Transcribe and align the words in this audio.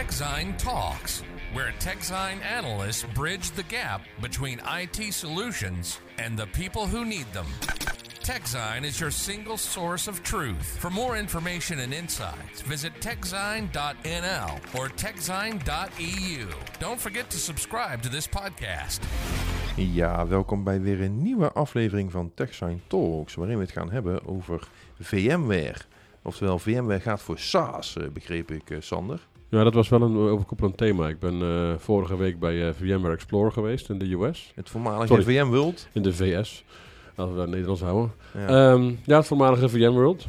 TechZine 0.00 0.56
Talks, 0.56 1.22
where 1.52 1.74
TechZine 1.78 2.42
analysts 2.42 3.04
bridge 3.14 3.50
the 3.50 3.62
gap 3.64 4.00
between 4.22 4.58
IT 4.66 5.12
solutions 5.12 6.00
and 6.16 6.38
the 6.38 6.46
people 6.46 6.86
who 6.86 7.04
need 7.04 7.26
them. 7.34 7.44
TechZine 8.22 8.84
is 8.84 8.98
your 8.98 9.10
single 9.10 9.58
source 9.58 10.08
of 10.08 10.22
truth. 10.22 10.78
For 10.78 10.90
more 10.90 11.18
information 11.18 11.80
and 11.80 11.92
insights, 11.92 12.62
visit 12.62 12.92
techzine.nl 13.00 14.50
or 14.74 14.88
techzine.eu. 14.88 16.48
Don't 16.78 17.00
forget 17.00 17.30
to 17.30 17.38
subscribe 17.38 18.00
to 18.02 18.08
this 18.08 18.26
podcast. 18.26 19.00
Ja, 19.76 20.26
welkom 20.26 20.64
bij 20.64 20.80
weer 20.80 21.00
een 21.00 21.22
nieuwe 21.22 21.52
aflevering 21.52 22.10
van 22.10 22.32
TechSign 22.34 22.80
Talks, 22.86 23.34
waarin 23.34 23.56
we 23.56 23.62
het 23.62 23.72
gaan 23.72 23.90
hebben 23.90 24.26
over 24.26 24.68
VMware. 25.00 25.80
Oftewel, 26.22 26.58
VMware 26.58 27.00
gaat 27.00 27.22
voor 27.22 27.38
SaaS, 27.38 27.96
eh, 27.96 28.08
begreep 28.08 28.50
ik, 28.50 28.70
eh, 28.70 28.80
Sander. 28.80 29.28
Ja, 29.50 29.64
dat 29.64 29.74
was 29.74 29.88
wel 29.88 30.02
een 30.02 30.16
overkoepelend 30.16 30.76
thema. 30.76 31.08
Ik 31.08 31.18
ben 31.18 31.42
eh, 31.42 31.72
vorige 31.78 32.16
week 32.16 32.38
bij 32.38 32.68
eh, 32.68 32.74
VMware 32.74 33.14
Explorer 33.14 33.52
geweest 33.52 33.88
in 33.90 33.98
de 33.98 34.12
US. 34.14 34.52
Het 34.54 34.70
voormalige 34.70 35.06
Sorry. 35.06 35.22
VMworld. 35.44 35.88
In 35.92 36.02
de 36.02 36.12
VS, 36.12 36.64
als 37.14 37.30
we 37.30 37.36
dat 37.36 37.48
Nederlands 37.48 37.80
houden. 37.80 38.12
Ja. 38.34 38.46
Ehm, 38.72 38.92
ja, 39.04 39.16
het 39.16 39.26
voormalige 39.26 39.68
VMworld. 39.68 40.26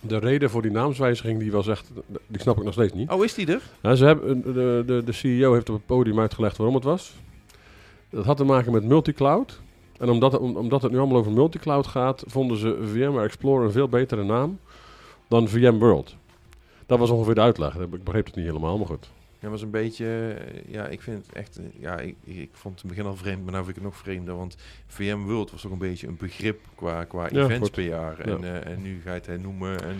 De 0.00 0.18
reden 0.18 0.50
voor 0.50 0.62
die 0.62 0.70
naamswijziging, 0.70 1.38
die 1.38 1.52
was 1.52 1.68
echt, 1.68 1.90
die 2.26 2.40
snap 2.40 2.56
ik 2.58 2.64
nog 2.64 2.72
steeds 2.72 2.92
niet. 2.92 3.10
oh, 3.10 3.24
is 3.24 3.34
die 3.34 3.46
er? 3.52 3.60
Ja, 3.82 3.94
ze 3.94 4.04
hebben, 4.04 4.42
de, 4.42 4.82
de, 4.86 5.02
de 5.04 5.12
CEO 5.12 5.52
heeft 5.52 5.68
op 5.68 5.74
het 5.76 5.86
podium 5.86 6.20
uitgelegd 6.20 6.56
waarom 6.56 6.74
het 6.74 6.84
was. 6.84 7.14
Dat 8.10 8.24
had 8.24 8.36
te 8.36 8.44
maken 8.44 8.72
met 8.72 8.84
multicloud. 8.84 9.60
En 9.98 10.08
omdat, 10.08 10.38
om- 10.38 10.56
omdat 10.56 10.82
het 10.82 10.92
nu 10.92 10.98
allemaal 10.98 11.18
over 11.18 11.32
multicloud 11.32 11.86
gaat, 11.86 12.24
vonden 12.26 12.56
ze 12.56 12.78
VMware 12.92 13.24
Explorer 13.24 13.64
een 13.66 13.72
veel 13.72 13.88
betere 13.88 14.24
naam 14.24 14.58
dan 15.28 15.48
VMworld. 15.48 16.16
Dat 16.88 16.98
was 16.98 17.10
ongeveer 17.10 17.34
de 17.34 17.40
uitleg. 17.40 17.74
Ik 17.76 18.04
begreep 18.04 18.26
het 18.26 18.34
niet 18.36 18.46
helemaal, 18.46 18.78
maar 18.78 18.86
goed. 18.86 19.10
Ja, 19.40 19.48
was 19.48 19.62
een 19.62 19.70
beetje, 19.70 20.06
eh, 20.38 20.72
ja, 20.72 20.86
ik 20.86 21.02
vind 21.02 21.26
het 21.26 21.36
echt, 21.36 21.58
eh, 21.58 21.64
ja, 21.80 21.98
ik, 21.98 22.16
ik 22.24 22.48
vond 22.52 22.74
het 22.74 22.82
in 22.84 22.88
het 22.88 22.96
begin 22.98 23.04
al 23.10 23.16
vreemd, 23.16 23.44
maar 23.44 23.52
nu 23.52 23.56
vind 23.58 23.68
ik 23.68 23.74
het 23.74 23.84
nog 23.84 23.96
vreemder, 23.96 24.36
want 24.36 24.56
VMworld 24.86 25.50
was 25.50 25.60
toch 25.62 25.72
een 25.72 25.78
beetje 25.78 26.06
een 26.06 26.16
begrip 26.18 26.58
qua, 26.74 27.04
qua 27.04 27.28
Ja, 27.32 27.42
events 27.44 27.58
goed. 27.58 27.70
per 27.70 27.84
jaar. 27.84 28.28
Ja. 28.28 28.36
En, 28.36 28.44
eh, 28.44 28.72
en 28.72 28.82
nu 28.82 29.00
ga 29.04 29.10
je 29.10 29.16
het 29.16 29.26
hernoemen 29.26 29.82
en 29.82 29.96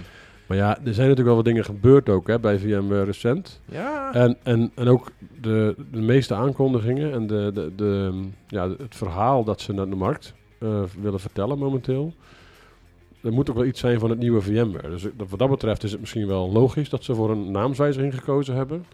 Maar 0.47 0.57
ja, 0.57 0.69
er 0.71 0.77
zijn 0.83 1.09
natuurlijk 1.09 1.27
wel 1.27 1.35
wat 1.35 1.45
dingen 1.45 1.65
gebeurd 1.65 2.09
ook 2.09 2.27
hè, 2.27 2.39
bij 2.39 2.59
VMware 2.59 3.05
recent. 3.05 3.61
ja, 3.65 4.13
En, 4.15 4.37
en, 4.43 4.71
en 4.75 4.89
ook 4.89 5.11
de, 5.41 5.75
de 5.91 6.01
meeste 6.01 6.35
aankondigingen 6.35 7.13
en 7.13 7.27
de, 7.27 7.51
de, 7.55 7.73
de, 7.77 8.21
ja, 8.47 8.69
het 8.69 8.97
verhaal 8.97 9.45
dat 9.45 9.61
ze 9.61 9.73
naar 9.73 9.89
de 9.89 9.97
markt 9.97 10.35
willen 11.01 11.21
vertellen 11.21 11.59
momenteel. 11.59 12.15
Er 13.23 13.33
moet 13.33 13.51
ook 13.51 13.57
wel 13.57 13.65
iets 13.65 13.81
zijn 13.81 13.99
van 13.99 14.11
het 14.11 14.19
nieuwe 14.19 14.41
VMware. 14.41 14.91
Dus 14.91 15.07
wat 15.17 15.39
dat 15.39 15.49
betreft 15.51 15.83
is 15.85 15.91
het 15.91 16.01
misschien 16.01 16.27
wel 16.27 16.53
logisch 16.53 16.89
dat 16.89 17.05
ze 17.05 17.15
voor 17.15 17.31
een 17.31 17.51
naamswijziging 17.51 18.15
gekozen 18.15 18.55
hebben. 18.55 18.85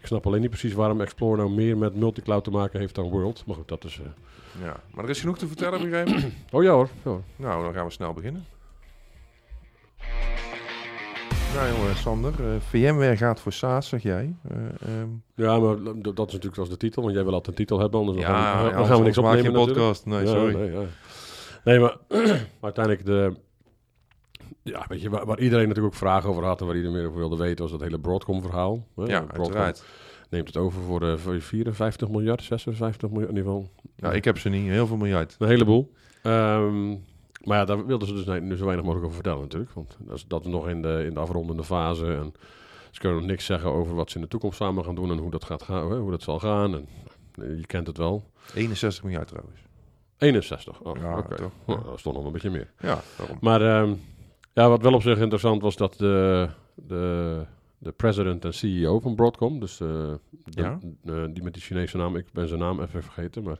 Ik 0.00 0.06
snap 0.06 0.26
alleen 0.26 0.40
niet 0.40 0.50
precies 0.50 0.72
waarom 0.72 1.00
Explorer 1.00 1.38
nou 1.38 1.50
meer 1.50 1.76
met 1.78 1.94
multicloud 1.94 2.44
te 2.44 2.50
maken 2.50 2.80
heeft 2.80 2.94
dan 2.94 3.08
World. 3.10 3.42
Maar 3.46 3.56
goed, 3.56 3.68
dat 3.68 3.84
is... 3.84 3.98
eh, 4.00 4.64
ja. 4.64 4.80
Maar 4.94 5.04
er 5.04 5.10
is 5.10 5.20
genoeg 5.20 5.38
te 5.38 5.46
vertellen, 5.46 5.80
begrijp 5.80 6.08
ik. 6.08 6.24
Oh 6.52 6.62
ja 6.62 6.70
hoor. 6.70 6.88
Ja, 7.04 7.10
hoor. 7.10 7.22
Nou, 7.36 7.64
dan 7.64 7.72
gaan 7.72 7.84
we 7.86 7.92
snel 7.92 8.12
beginnen. 8.12 8.44
Nou 11.54 11.72
jongen, 11.76 11.96
Sander, 11.96 12.32
eh, 12.40 12.60
VMware 12.60 13.16
gaat 13.16 13.40
voor 13.40 13.52
SaaS, 13.52 13.88
zeg 13.88 14.02
jij. 14.02 14.34
Eh, 14.48 14.56
ehm, 14.88 15.08
ja 15.34 15.58
maar 15.58 15.76
dat 16.02 16.18
is 16.26 16.32
natuurlijk 16.32 16.54
zoals 16.54 16.68
de 16.68 16.76
titel. 16.76 17.02
Want 17.02 17.14
jij 17.14 17.24
wil 17.24 17.32
altijd 17.32 17.48
een 17.48 17.64
titel 17.64 17.78
hebben, 17.80 18.00
anders 18.00 18.18
ja, 18.18 18.26
gaan 18.26 18.64
we, 18.64 18.70
ja, 18.70 18.76
dan 18.76 18.86
gaan 18.86 18.98
we 18.98 19.04
niks 19.04 19.18
opnemen 19.18 19.42
natuurlijk. 19.52 19.76
podcast. 19.78 20.06
Nee, 20.06 20.20
Ja, 20.20 20.26
sorry. 20.26 20.54
Nee, 20.54 20.72
ja. 20.72 20.82
nee 21.64 21.78
maar 21.78 21.96
uiteindelijk 22.60 23.06
de... 23.06 23.34
Ja, 24.62 24.84
weet 24.88 25.02
je, 25.02 25.10
waar, 25.10 25.26
waar 25.26 25.38
iedereen 25.40 25.68
natuurlijk 25.68 25.94
ook 25.94 26.00
vragen 26.00 26.30
over 26.30 26.44
had 26.44 26.60
en 26.60 26.66
waar 26.66 26.74
iedereen 26.76 26.96
meer 26.96 27.06
over 27.06 27.18
wilde 27.18 27.36
weten, 27.36 27.62
was 27.62 27.70
dat 27.70 27.80
hele 27.80 27.98
Broadcom-verhaal. 27.98 28.86
Ja, 28.96 29.02
Broadcom 29.04 29.36
uiteraard. 29.36 29.84
neemt 30.30 30.46
het 30.46 30.56
over 30.56 30.82
voor, 30.82 31.02
eh, 31.08 31.16
voor 31.16 31.40
54 31.40 32.08
miljard, 32.08 32.42
56 32.42 33.08
miljard 33.10 33.30
in 33.30 33.36
ieder 33.36 33.52
geval. 33.52 33.70
Nou, 33.96 34.14
ik 34.14 34.24
heb 34.24 34.38
ze 34.38 34.48
niet, 34.48 34.68
heel 34.68 34.86
veel 34.86 34.96
miljard. 34.96 35.36
Een 35.38 35.48
heleboel. 35.48 35.92
Ehm, 36.22 36.88
maar 37.44 37.58
ja, 37.58 37.64
daar 37.64 37.86
wilden 37.86 38.08
ze 38.08 38.14
dus 38.14 38.40
nu 38.40 38.56
zo 38.56 38.64
weinig 38.64 38.84
mogelijk 38.84 39.04
over 39.04 39.14
vertellen 39.14 39.40
natuurlijk. 39.40 39.72
Want 39.72 39.96
dat 40.00 40.16
is, 40.16 40.24
dat 40.28 40.44
is 40.44 40.50
nog 40.50 40.68
in 40.68 40.82
de, 40.82 41.02
in 41.06 41.14
de 41.14 41.20
afrondende 41.20 41.64
fase. 41.64 42.06
En 42.14 42.32
ze 42.90 43.00
kunnen 43.00 43.18
nog 43.18 43.26
niks 43.26 43.44
zeggen 43.44 43.70
over 43.70 43.94
wat 43.94 44.10
ze 44.10 44.16
in 44.16 44.22
de 44.22 44.28
toekomst 44.28 44.56
samen 44.56 44.84
gaan 44.84 44.94
doen 44.94 45.10
en 45.10 45.18
hoe 45.18 45.30
dat, 45.30 45.44
gaat 45.44 45.62
gaan, 45.62 45.90
hè, 45.90 45.96
hoe 45.98 46.10
dat 46.10 46.22
zal 46.22 46.38
gaan. 46.38 46.74
En, 46.74 46.86
eh, 47.42 47.56
je 47.58 47.66
kent 47.66 47.86
het 47.86 47.96
wel. 47.96 48.24
61 48.54 49.02
miljard 49.04 49.28
trouwens. 49.28 49.60
61. 50.18 50.80
Oh, 50.80 50.96
Ja, 50.96 51.18
oké. 51.18 51.34
toch? 51.34 51.50
Nou, 51.66 51.84
dat 51.84 51.94
is 51.94 52.02
toch 52.02 52.14
nog 52.14 52.24
een 52.24 52.32
beetje 52.32 52.50
meer. 52.50 52.70
Ja, 52.80 53.00
daarom. 53.18 53.38
Maar 53.40 53.62
ehm, 53.62 53.92
ja, 54.54 54.68
wat 54.68 54.82
wel 54.82 54.94
op 54.94 55.02
zich 55.02 55.18
interessant 55.18 55.62
was 55.62 55.76
dat 55.76 55.94
de, 55.98 56.48
de, 56.74 57.44
de 57.78 57.92
president 57.92 58.44
en 58.44 58.54
CEO 58.54 59.00
van 59.00 59.14
Broadcom, 59.14 59.60
dus 59.60 59.80
eh, 59.80 59.88
de- 60.44 60.62
Ja. 60.62 60.78
eh, 61.04 61.24
die 61.30 61.42
met 61.42 61.52
die 61.54 61.62
Chinese 61.62 61.96
naam, 61.96 62.16
ik 62.16 62.26
ben 62.32 62.48
zijn 62.48 62.60
naam 62.60 62.80
even 62.82 63.02
vergeten, 63.02 63.42
maar 63.42 63.58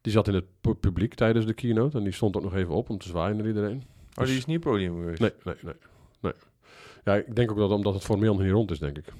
die 0.00 0.12
zat 0.12 0.28
in 0.28 0.34
het 0.34 0.44
pu- 0.60 0.74
publiek 0.74 1.14
tijdens 1.14 1.46
de 1.46 1.54
keynote 1.54 1.98
en 1.98 2.04
die 2.04 2.12
stond 2.12 2.36
ook 2.36 2.42
nog 2.42 2.54
even 2.54 2.74
op 2.74 2.90
om 2.90 2.98
te 2.98 3.08
zwaaien 3.08 3.36
naar 3.36 3.46
iedereen. 3.46 3.82
Oh, 4.20 4.24
die 4.24 4.36
is 4.36 4.44
niet 4.46 4.60
podium 4.60 4.94
geweest? 4.98 5.20
Nee, 5.20 5.32
nee, 5.44 5.54
nee. 5.62 5.74
nee. 6.20 6.32
Ja, 7.04 7.14
ik 7.14 7.36
denk 7.36 7.50
ook 7.50 7.56
dat 7.58 7.70
omdat 7.70 7.94
het 7.94 8.04
formeel 8.04 8.32
nog 8.34 8.42
niet 8.42 8.52
rond 8.52 8.70
is, 8.70 8.78
denk 8.78 8.98
ik. 8.98 9.12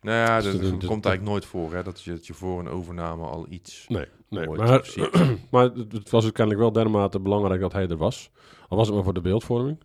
Nou 0.00 0.16
ja, 0.16 0.36
Dus 0.40 0.44
dat, 0.44 0.52
dat- 0.52 0.70
dat 0.70 0.80
dat- 0.80 0.90
komt 0.90 1.04
eigenlijk 1.06 1.34
nooit 1.34 1.44
voor, 1.44 1.72
hè, 1.74 1.82
dat 1.82 2.00
je, 2.02 2.10
dat 2.10 2.26
je 2.26 2.34
voor 2.34 2.60
een 2.60 2.68
overname 2.68 3.24
al 3.26 3.46
iets 3.48 3.84
Nee, 3.88 4.06
nee. 4.28 4.46
Maar, 4.48 4.94
maar 5.50 5.64
het, 5.64 6.10
was 6.10 6.32
kennelijk 6.32 6.60
wel 6.62 6.72
dermate 6.72 7.20
belangrijk 7.20 7.60
dat 7.60 7.72
hij 7.72 7.88
er 7.88 7.96
was. 7.96 8.30
Al 8.68 8.76
was 8.76 8.86
het 8.86 8.94
maar 8.94 9.04
voor 9.04 9.14
de 9.14 9.20
beeldvorming. 9.20 9.78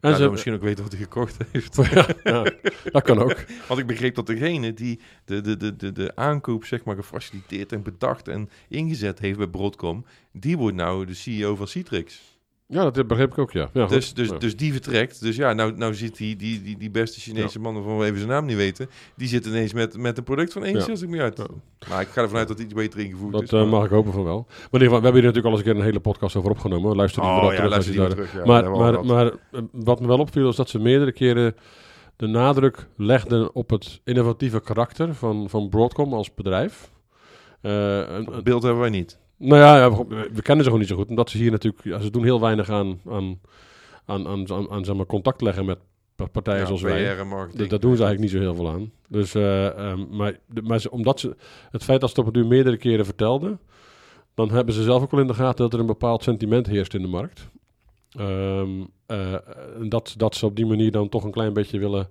En 0.00 0.16
ze 0.16 0.30
misschien 0.30 0.54
ook 0.54 0.62
weten 0.62 0.82
wat 0.82 0.92
hij 0.92 1.02
gekocht 1.02 1.36
heeft. 1.52 1.76
ja, 1.94 2.06
ja, 2.24 2.52
dat 2.84 3.02
kan 3.02 3.18
ook. 3.18 3.44
Want 3.68 3.80
ik 3.80 3.86
begreep 3.86 4.14
dat 4.14 4.26
degene 4.26 4.74
die 4.74 5.00
de, 5.24 5.40
de, 5.40 5.56
de, 5.56 5.76
de, 5.76 5.92
de 5.92 6.16
aankoop 6.16 6.64
zeg 6.64 6.84
maar, 6.84 6.96
gefaciliteerd 6.96 7.72
en 7.72 7.82
bedacht 7.82 8.28
en 8.28 8.50
ingezet 8.68 9.18
heeft 9.18 9.38
bij 9.38 9.46
Broadcom, 9.46 10.04
die 10.32 10.56
wordt 10.56 10.76
nou 10.76 11.06
de 11.06 11.14
CEO 11.14 11.56
van 11.56 11.68
Citrix. 11.68 12.37
Ja, 12.70 12.90
dat 12.90 13.06
begreep 13.06 13.30
ik 13.30 13.38
ook, 13.38 13.52
ja. 13.52 13.70
ja 13.72 13.86
Dus, 13.86 14.14
dus, 14.14 14.28
Ja. 14.28 14.38
dus 14.38 14.56
die 14.56 14.72
vertrekt. 14.72 15.20
Dus 15.20 15.36
ja, 15.36 15.52
nou, 15.52 15.76
nou 15.76 15.94
zit 15.94 16.16
die, 16.16 16.36
die, 16.36 16.62
die, 16.62 16.76
die 16.78 16.90
beste 16.90 17.20
Chinese 17.20 17.60
man, 17.60 17.74
waarvan 17.74 17.98
we 17.98 18.04
even 18.04 18.16
zijn 18.18 18.28
naam 18.30 18.44
niet 18.44 18.56
weten, 18.56 18.88
die 19.16 19.28
zit 19.28 19.46
ineens 19.46 19.72
met, 19.72 19.96
met 19.96 20.18
een 20.18 20.24
product 20.24 20.52
van 20.52 20.62
61 20.62 21.08
miljard. 21.08 21.36
Ja. 21.38 21.46
Maar 21.88 22.00
ik 22.00 22.08
ga 22.08 22.22
ervan 22.22 22.38
uit 22.38 22.48
dat 22.48 22.56
het 22.58 22.66
iets 22.66 22.74
beter 22.76 23.00
ingevoerd 23.00 23.32
Dat 23.32 23.42
is. 23.42 23.50
eh, 23.52 23.58
maar- 23.60 23.68
mag 23.68 23.84
ik 23.84 23.90
hopen 23.90 24.12
van 24.12 24.24
wel. 24.24 24.44
Maar 24.48 24.56
in 24.56 24.64
ieder 24.72 24.78
geval, 24.80 24.98
we 24.98 25.04
hebben 25.04 25.22
hier 25.22 25.32
natuurlijk 25.32 25.46
al 25.46 25.50
eens 25.58 25.60
een 25.60 25.66
keer 25.72 25.76
een 25.80 25.86
hele 25.86 26.00
podcast 26.00 26.36
over 26.36 26.50
opgenomen. 26.50 26.96
Luister 26.96 27.22
die 27.22 27.30
Oh 27.30 27.36
vooral 27.36 27.52
ja, 27.52 27.56
terug 27.56 27.72
luister 27.72 27.92
die 27.92 28.02
maar 28.02 28.10
terug. 28.10 28.32
Ja, 28.32 28.44
maar, 28.44 28.92
dat 28.92 29.04
maar, 29.04 29.26
eh, 29.26 29.60
wat 29.72 30.00
me 30.00 30.06
wel 30.06 30.18
opviel 30.18 30.48
is 30.48 30.56
dat 30.56 30.68
ze 30.68 30.78
meerdere 30.78 31.12
keren 31.12 31.54
de 32.16 32.26
nadruk 32.26 32.86
legden 32.96 33.54
op 33.54 33.70
het 33.70 34.00
innovatieve 34.04 34.60
karakter 34.60 35.14
van, 35.14 35.48
van 35.50 35.68
Broadcom 35.68 36.12
als 36.14 36.34
bedrijf. 36.34 36.90
Eh, 37.60 38.16
en- 38.16 38.24
Dat 38.24 38.44
beeld 38.44 38.62
hebben 38.62 38.80
wij 38.80 38.90
niet. 38.90 39.18
Nou 39.38 39.62
ja, 39.62 39.90
we, 40.32 40.42
kennen 40.42 40.64
ze 40.64 40.70
gewoon 40.70 40.78
niet 40.78 40.88
zo 40.88 40.96
goed. 40.96 41.08
Omdat 41.08 41.30
ze 41.30 41.38
hier 41.38 41.50
natuurlijk, 41.50 41.84
ja, 41.84 42.00
ze 42.00 42.10
doen 42.10 42.24
heel 42.24 42.40
weinig 42.40 42.70
aan, 42.70 43.00
aan, 43.08 43.40
aan, 44.04 44.26
aan, 44.28 44.52
aan, 44.52 44.70
aan, 44.70 44.84
zeg 44.84 44.94
maar, 44.96 45.06
contact 45.06 45.40
leggen 45.40 45.64
met 45.64 45.78
pa- 46.16 46.26
partijen 46.26 46.60
Ja, 46.60 46.66
zoals 46.66 46.82
wij. 46.82 47.14
PR. 47.14 47.56
Dat, 47.58 47.70
dat 47.70 47.80
doen 47.80 47.96
ze 47.96 48.02
eigenlijk 48.04 48.20
niet 48.20 48.30
zo 48.30 48.38
heel 48.48 48.54
veel 48.54 48.68
aan. 48.68 48.90
Dus, 49.08 49.34
eh, 49.34 49.66
ehm, 49.66 50.16
maar 50.16 50.38
de- 50.46 50.62
maar 50.62 50.80
ze, 50.80 50.90
omdat 50.90 51.20
ze 51.20 51.36
het 51.70 51.84
feit 51.84 52.00
dat 52.00 52.10
ze 52.10 52.14
het 52.20 52.26
op 52.26 52.34
het 52.34 52.42
duur 52.42 52.52
meerdere 52.52 52.76
keren 52.76 53.04
vertelden, 53.04 53.58
dan 54.34 54.50
hebben 54.50 54.74
ze 54.74 54.82
zelf 54.82 55.02
ook 55.02 55.10
wel 55.10 55.20
in 55.20 55.26
de 55.26 55.34
gaten 55.34 55.64
dat 55.64 55.72
er 55.72 55.80
een 55.80 55.86
bepaald 55.86 56.22
sentiment 56.22 56.66
heerst 56.66 56.94
in 56.94 57.02
de 57.02 57.08
markt. 57.08 57.48
Ehm, 58.10 58.70
eh, 59.06 59.34
dat, 59.88 60.14
dat 60.16 60.34
ze 60.34 60.46
op 60.46 60.56
die 60.56 60.66
manier 60.66 60.90
dan 60.90 61.08
toch 61.08 61.24
een 61.24 61.30
klein 61.30 61.52
beetje 61.52 61.78
willen, 61.78 62.08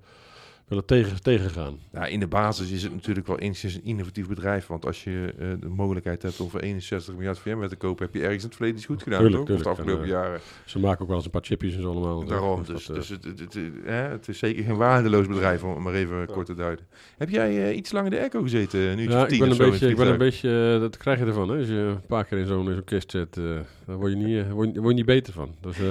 willen 0.68 0.86
tegen, 0.86 1.22
tegengaan. 1.22 1.80
In 2.10 2.20
de 2.20 2.28
basis 2.28 2.72
is 2.72 2.84
het 2.84 2.94
natuurlijk 2.94 3.28
wel 3.28 3.40
enigszins 3.40 3.74
een 3.76 3.84
innovatief 3.84 4.28
bedrijf. 4.28 4.68
Want 4.68 4.86
als 4.86 5.04
je 5.04 5.34
eh, 5.40 5.48
de 5.60 5.68
mogelijkheid 5.68 6.22
hebt 6.22 6.40
om 6.40 6.50
voor 6.50 6.60
61 6.60 7.14
miljard 7.14 7.40
VMware 7.40 7.70
te 7.70 7.76
kopen, 7.76 8.06
heb 8.06 8.14
je 8.14 8.22
ergens 8.22 8.42
in 8.42 8.48
het 8.48 8.56
verleden 8.56 8.78
iets 8.78 8.88
goed 8.88 9.04
gedaan. 9.04 9.20
Tuurlijk, 9.20 9.46
toch? 9.46 9.56
Of 9.58 9.64
de 9.64 9.70
afgelopen 9.70 10.04
En, 10.04 10.10
jaren. 10.10 10.40
Ze 10.66 10.80
maken 10.80 11.02
ook 11.02 11.08
wel 11.08 11.16
eens 11.16 11.26
een 11.26 11.32
paar 11.32 11.44
chipjes 11.44 11.76
en 11.76 11.82
zo 11.82 11.92
allemaal. 11.92 12.26
Daarom. 12.26 12.64
Dus 12.66 12.68
Dus, 12.68 12.86
dat, 12.86 12.96
eh, 12.96 13.02
dus 13.02 13.10
het, 13.10 13.24
het, 13.24 13.40
het, 13.40 13.54
het- 13.54 13.72
hè, 13.86 13.94
het 13.94 14.28
is 14.28 14.40
zeker 14.40 14.64
geen 14.64 14.76
waardeloos 14.76 15.28
bedrijf, 15.28 15.64
om 15.64 15.82
maar 15.84 15.94
even 15.94 16.26
kort 16.26 16.46
te 16.46 16.54
duiden. 16.56 16.86
Heb 17.18 17.30
jij 17.30 17.70
eh, 17.70 17.78
iets 17.78 17.92
lang 17.92 18.06
in 18.06 18.12
de 18.12 18.20
airco 18.20 18.42
gezeten? 18.42 18.80
Uurtje 18.80 19.10
ja, 19.10 19.28
ik 19.28 19.40
ben 19.40 19.52
een 19.52 19.58
beetje, 19.58 19.90
ik 19.90 19.96
ben 19.96 20.08
een 20.08 20.18
beetje, 20.18 20.72
eh, 20.74 20.80
dat 20.80 20.98
krijg 20.98 21.20
je 21.20 21.26
ervan. 21.26 21.50
Hè? 21.50 21.58
Als 21.58 21.68
je 21.68 21.74
een 21.74 22.06
paar 22.08 22.26
keer 22.26 22.38
in 22.38 22.48
zo'n 22.48 22.82
kist 22.86 23.12
zit, 23.12 23.38
eh, 23.38 23.44
daar 23.86 23.98
word 23.98 24.12
je 24.12 24.18
niet, 24.18 24.38
eh, 24.46 24.52
word 24.52 24.76
word 24.78 24.90
je 24.90 24.94
niet 24.94 25.06
beter 25.06 25.34
van. 25.34 25.56
Dus, 25.62 25.80
eh, 25.80 25.86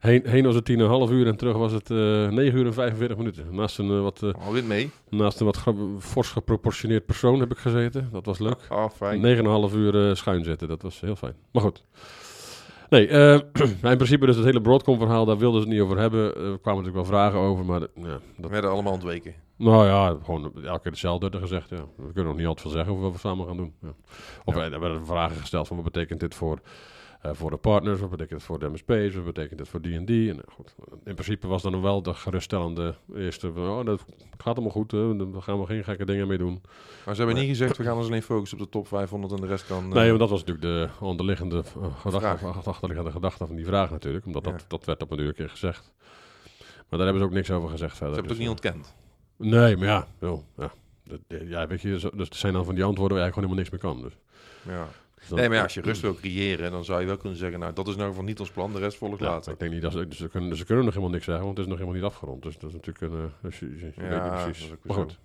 heen, 0.00 0.22
heen 0.24 0.44
was 0.44 0.54
het 0.54 0.64
tien 0.64 0.78
en 0.78 0.82
een 0.84 0.88
half 0.90 1.10
uur 1.10 1.26
en 1.26 1.36
terug 1.36 1.56
was 1.56 1.72
het 1.72 1.90
eh 1.90 1.96
9 2.28 2.58
uur 2.58 2.66
en 2.66 2.74
45 2.74 3.16
minuten. 3.16 3.46
Naast 3.50 3.78
een, 3.78 3.90
eh, 3.90 4.02
wat, 4.22 4.34
eh, 4.34 4.46
Alweer 4.46 4.64
mee? 4.64 4.90
naast 5.08 5.40
een 5.40 5.46
wat 5.46 5.62
fors 5.98 6.28
geproportioneerd 6.30 7.06
persoon 7.06 7.40
heb 7.40 7.50
ik 7.52 7.58
gezeten. 7.58 8.08
Dat 8.12 8.26
was 8.26 8.38
leuk. 8.38 8.66
Oh, 8.70 8.88
fijn. 8.90 9.20
9,5 9.70 9.74
uur 9.74 10.08
eh, 10.08 10.14
schuin 10.14 10.44
zitten, 10.44 10.68
dat 10.68 10.82
was 10.82 11.00
heel 11.00 11.16
fijn. 11.16 11.34
Maar 11.52 11.62
goed. 11.62 11.84
Nee, 12.88 13.08
eh, 13.08 13.32
in 13.92 13.96
principe 13.96 14.26
dus 14.26 14.36
het 14.36 14.44
hele 14.44 14.60
Broadcom-verhaal, 14.60 15.24
daar 15.24 15.38
wilden 15.38 15.60
ze 15.62 15.66
het 15.68 15.76
niet 15.76 15.84
over 15.84 15.98
hebben. 15.98 16.20
Er 16.24 16.58
kwamen 16.58 16.82
natuurlijk 16.82 16.94
wel 16.94 17.04
vragen 17.04 17.38
over, 17.38 17.64
maar 17.64 17.80
ja, 17.80 17.88
We 17.94 18.20
dat, 18.36 18.50
werden 18.50 18.70
allemaal 18.70 18.92
ontweken. 18.92 19.34
nou 19.56 19.86
ja, 19.86 20.16
gewoon 20.24 20.42
elke 20.44 20.80
keer 20.82 20.90
hetzelfde 20.90 21.20
werd 21.28 21.34
er 21.34 21.48
gezegd. 21.48 21.68
Ja. 21.70 21.84
We 21.96 22.12
kunnen 22.12 22.24
nog 22.24 22.36
niet 22.36 22.46
altijd 22.46 22.60
veel 22.66 22.70
zeggen 22.76 22.92
over 22.92 23.04
wat 23.04 23.12
we 23.12 23.18
samen 23.18 23.46
gaan 23.46 23.56
doen. 23.56 23.74
Ja. 23.82 23.92
Of 24.44 24.54
Ja. 24.54 24.70
er 24.70 24.80
werden 24.80 25.06
vragen 25.06 25.36
gesteld 25.36 25.66
van 25.66 25.76
wat 25.76 25.84
betekent 25.92 26.20
dit 26.20 26.34
voor 26.34 26.58
voor 27.22 27.50
de 27.50 27.56
partners, 27.56 28.00
wat 28.00 28.10
betekent 28.10 28.32
het 28.38 28.42
voor 28.42 28.58
de 28.58 28.68
MSP's, 28.70 29.14
wat 29.14 29.24
betekent 29.24 29.60
het 29.60 29.68
voor 29.68 29.80
D&D. 29.80 29.88
En, 30.10 30.28
eh, 30.28 30.54
goed, 30.54 30.74
in 31.04 31.14
principe 31.14 31.46
was 31.46 31.62
dan 31.62 31.82
wel 31.82 32.02
de 32.02 32.14
geruststellende 32.14 32.94
eerste, 33.14 33.48
oh, 33.56 33.84
dat 33.84 34.04
gaat 34.38 34.54
allemaal 34.54 34.72
goed, 34.72 34.90
daar 34.90 35.42
gaan 35.42 35.60
we 35.60 35.66
geen 35.66 35.84
gekke 35.84 36.04
dingen 36.04 36.26
mee 36.28 36.38
doen. 36.38 36.62
Maar 37.04 37.14
ze 37.14 37.22
hebben 37.22 37.40
niet 37.40 37.48
gezegd, 37.48 37.76
we 37.76 37.84
gaan 37.84 37.96
ons 37.96 38.06
alleen 38.06 38.22
focussen 38.22 38.58
op 38.58 38.64
de 38.64 38.70
top 38.70 38.88
500 38.88 39.32
en 39.32 39.40
de 39.40 39.46
rest 39.46 39.66
kan... 39.66 39.84
eh, 39.84 39.90
Nee, 39.92 40.06
want 40.08 40.18
dat 40.20 40.30
was 40.30 40.44
natuurlijk 40.44 40.66
de 41.00 41.04
onderliggende 41.04 41.62
gedachte, 41.98 42.46
achterliggende 42.46 43.10
gedachte 43.10 43.46
van 43.46 43.56
die 43.56 43.64
vraag 43.66 43.90
natuurlijk. 43.90 44.26
Omdat 44.26 44.44
Ja. 44.44 44.50
dat, 44.50 44.64
dat 44.68 44.84
werd 44.84 45.02
op 45.02 45.10
een 45.10 45.34
keer 45.34 45.48
gezegd. 45.48 45.92
Maar 46.58 46.98
daar 47.00 47.00
hebben 47.08 47.18
ze 47.18 47.24
ook 47.24 47.34
niks 47.34 47.50
over 47.50 47.68
gezegd 47.68 47.96
verder. 47.96 48.14
ze 48.14 48.20
hebben 48.20 48.36
het 48.38 48.50
ook 48.50 48.58
Dus, 48.62 48.72
niet 48.72 48.74
ontkend. 48.76 48.94
eh, 49.38 49.60
Nee, 49.60 49.76
maar 49.76 49.86
ja, 49.88 50.06
joh, 50.20 50.40
ja. 50.56 50.72
Ja, 51.28 51.66
weet 51.66 51.80
je, 51.82 51.88
dus 51.88 52.02
het 52.28 52.34
zijn 52.36 52.52
dan 52.52 52.64
van 52.64 52.74
die 52.74 52.84
antwoorden 52.84 53.16
waar 53.18 53.26
je 53.26 53.32
eigenlijk 53.32 53.34
gewoon 53.34 53.48
helemaal 53.48 53.56
niks 53.56 53.70
meer 53.70 53.80
kan. 53.80 54.02
Dus, 54.02 54.74
Ja. 54.74 54.88
Dus 55.28 55.38
Nee, 55.38 55.48
maar 55.48 55.56
ja, 55.56 55.62
als 55.62 55.74
je 55.74 55.80
rust 55.80 56.00
wil 56.00 56.14
creëren, 56.14 56.70
dan 56.70 56.84
zou 56.84 57.00
je 57.00 57.06
wel 57.06 57.16
kunnen 57.16 57.38
zeggen, 57.38 57.58
nou, 57.60 57.72
dat 57.72 57.86
is 57.86 57.92
ieder 57.92 58.06
geval 58.08 58.24
niet 58.24 58.40
ons 58.40 58.50
plan, 58.50 58.72
de 58.72 58.78
rest 58.78 58.96
volgt 58.96 59.20
Ja, 59.20 59.26
later. 59.26 59.52
ik 59.52 59.58
denk 59.58 59.72
niet 59.72 59.82
dat 59.82 59.92
ze, 59.92 60.08
dus 60.08 60.18
ze, 60.18 60.28
kunnen, 60.28 60.56
ze 60.56 60.64
kunnen 60.64 60.84
nog 60.84 60.92
helemaal 60.94 61.14
niks 61.14 61.24
zeggen, 61.26 61.44
want 61.44 61.56
het 61.56 61.66
is 61.66 61.72
nog 61.72 61.80
helemaal 61.80 62.00
niet 62.02 62.10
afgerond. 62.12 62.42
Dus 62.42 62.58
dat 62.58 62.70
is 62.70 62.76
natuurlijk 62.76 63.14
een... 63.14 63.18
eh, 63.20 63.30
dus 63.42 63.58
je, 63.58 63.76
je- 63.96 64.04
Ja, 64.08 64.42
precies. 64.44 64.70
Maar 64.82 64.96
goed, 64.96 65.18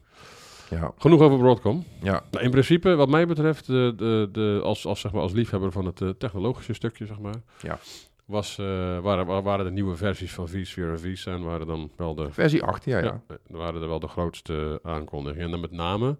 Ja. 0.69 0.91
genoeg 0.97 1.21
over 1.21 1.38
Broadcom. 1.38 1.85
Ja. 2.01 2.23
Nou, 2.31 2.44
in 2.44 2.51
principe, 2.51 2.95
wat 2.95 3.09
mij 3.09 3.27
betreft, 3.27 3.65
de, 3.65 3.94
de, 3.97 4.29
de, 4.31 4.59
als, 4.63 4.85
als, 4.85 4.99
zeg 4.99 5.11
maar, 5.11 5.21
als 5.21 5.31
liefhebber 5.33 5.71
van 5.71 5.85
het 5.85 6.01
eh, 6.01 6.09
technologische 6.09 6.73
stukje, 6.73 7.05
zeg 7.05 7.19
maar, 7.19 7.35
Ja. 7.61 7.79
was, 8.25 8.57
eh, 8.57 8.65
waren, 9.00 9.43
waren 9.43 9.65
de 9.65 9.71
nieuwe 9.71 9.95
versies 9.95 10.33
van 10.33 10.47
vSphere 10.47 10.91
en 10.91 11.00
vSAN 11.00 11.43
waren 11.43 11.67
dan 11.67 11.91
wel 11.95 12.15
de, 12.15 12.27
Versie 12.31 12.63
8, 12.63 12.85
ja, 12.85 12.97
ja. 12.97 13.21
ja, 13.27 13.38
waren 13.47 13.81
er 13.81 13.88
wel 13.88 14.00
de 14.00 14.07
grootste 14.07 14.79
aankondigingen. 14.83 15.45
En 15.45 15.51
dan 15.51 15.59
met 15.59 15.71
name 15.71 16.15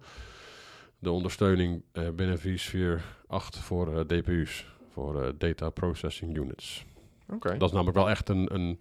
de 0.98 1.10
ondersteuning 1.10 1.82
eh, 1.92 2.08
binnen 2.10 2.38
vSphere 2.38 2.98
8 3.26 3.58
voor 3.58 3.98
eh, 3.98 4.04
DPU's, 4.06 4.66
voor 4.92 5.22
eh, 5.22 5.28
Data 5.38 5.70
Processing 5.70 6.36
Units. 6.36 6.84
Oké. 7.28 7.56
Dat 7.56 7.68
is 7.68 7.74
namelijk 7.74 7.96
wel 7.96 8.10
echt 8.10 8.28
een... 8.28 8.54
een 8.54 8.78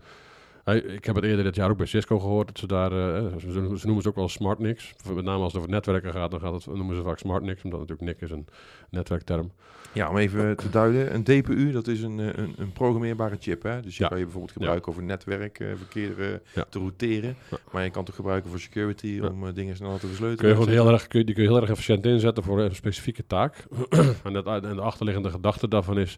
ik 0.76 1.06
heb 1.06 1.16
het 1.16 1.24
eerder 1.24 1.44
dit 1.44 1.56
jaar 1.56 1.70
ook 1.70 1.78
bij 1.78 1.86
Cisco 1.86 2.20
gehoord 2.20 2.48
dat 2.48 2.58
ze 2.58 2.68
daar, 2.68 2.92
eh, 2.92 3.26
ze, 3.40 3.52
ze 3.78 3.86
noemen 3.86 4.02
ze 4.04 4.10
ook 4.10 4.16
wel 4.16 4.30
SmartNICs. 4.30 4.94
Met 5.14 5.24
name 5.26 5.44
als 5.44 5.52
het 5.52 5.62
over 5.62 5.70
netwerken 5.74 6.12
gaat, 6.14 6.32
dan 6.32 6.40
gaat 6.40 6.54
het, 6.54 6.66
noemen 6.76 6.96
ze 6.96 7.02
vaak 7.04 7.18
SmartNICs, 7.20 7.64
omdat 7.64 7.80
natuurlijk 7.80 8.08
NIC 8.08 8.22
is 8.30 8.36
een 8.36 8.48
netwerkterm. 8.90 9.52
Ja, 9.94 10.10
om 10.10 10.18
even 10.18 10.58
te 10.58 10.70
duiden, 10.70 11.14
een 11.14 11.24
DPU, 11.24 11.72
dat 11.72 11.88
is 11.88 12.02
een, 12.02 12.20
eh, 12.20 12.26
een, 12.44 12.54
een 12.58 12.72
programmeerbare 12.74 13.36
chip, 13.40 13.64
hè? 13.64 13.82
Dus 13.82 13.92
die 13.96 14.02
Ja. 14.02 14.08
kan 14.08 14.18
je 14.18 14.24
bijvoorbeeld 14.24 14.54
gebruiken 14.54 14.90
over 14.92 15.04
netwerkverkeer 15.04 16.20
eh 16.22 16.40
Ja. 16.54 16.66
te 16.70 16.80
routeren. 16.80 17.36
Ja. 17.52 17.58
Maar 17.72 17.84
je 17.84 17.90
kan 17.90 18.00
het 18.02 18.10
ook 18.10 18.16
gebruiken 18.16 18.50
voor 18.50 18.60
security, 18.60 19.08
Ja. 19.08 19.28
om 19.28 19.48
eh, 19.48 19.54
dingen 19.54 19.76
sneller 19.76 20.00
te 20.00 20.08
versleutelen. 20.08 20.38
Kun 20.38 20.48
je 20.50 20.56
gewoon 20.70 20.84
heel 20.86 20.94
erg, 20.94 21.08
kun 21.08 21.20
je, 21.20 21.26
die 21.26 21.36
kun 21.36 21.44
je 21.44 21.50
heel 21.50 21.62
erg 21.62 21.70
efficiënt 21.70 22.06
inzetten 22.06 22.44
voor 22.44 22.60
een 22.60 22.76
specifieke 22.76 23.26
taak. 23.28 23.66
en, 24.24 24.34
dat, 24.34 24.46
en 24.64 24.76
de 24.76 24.82
achterliggende 24.82 25.30
gedachte 25.30 25.68
daarvan 25.68 26.00
is 26.00 26.18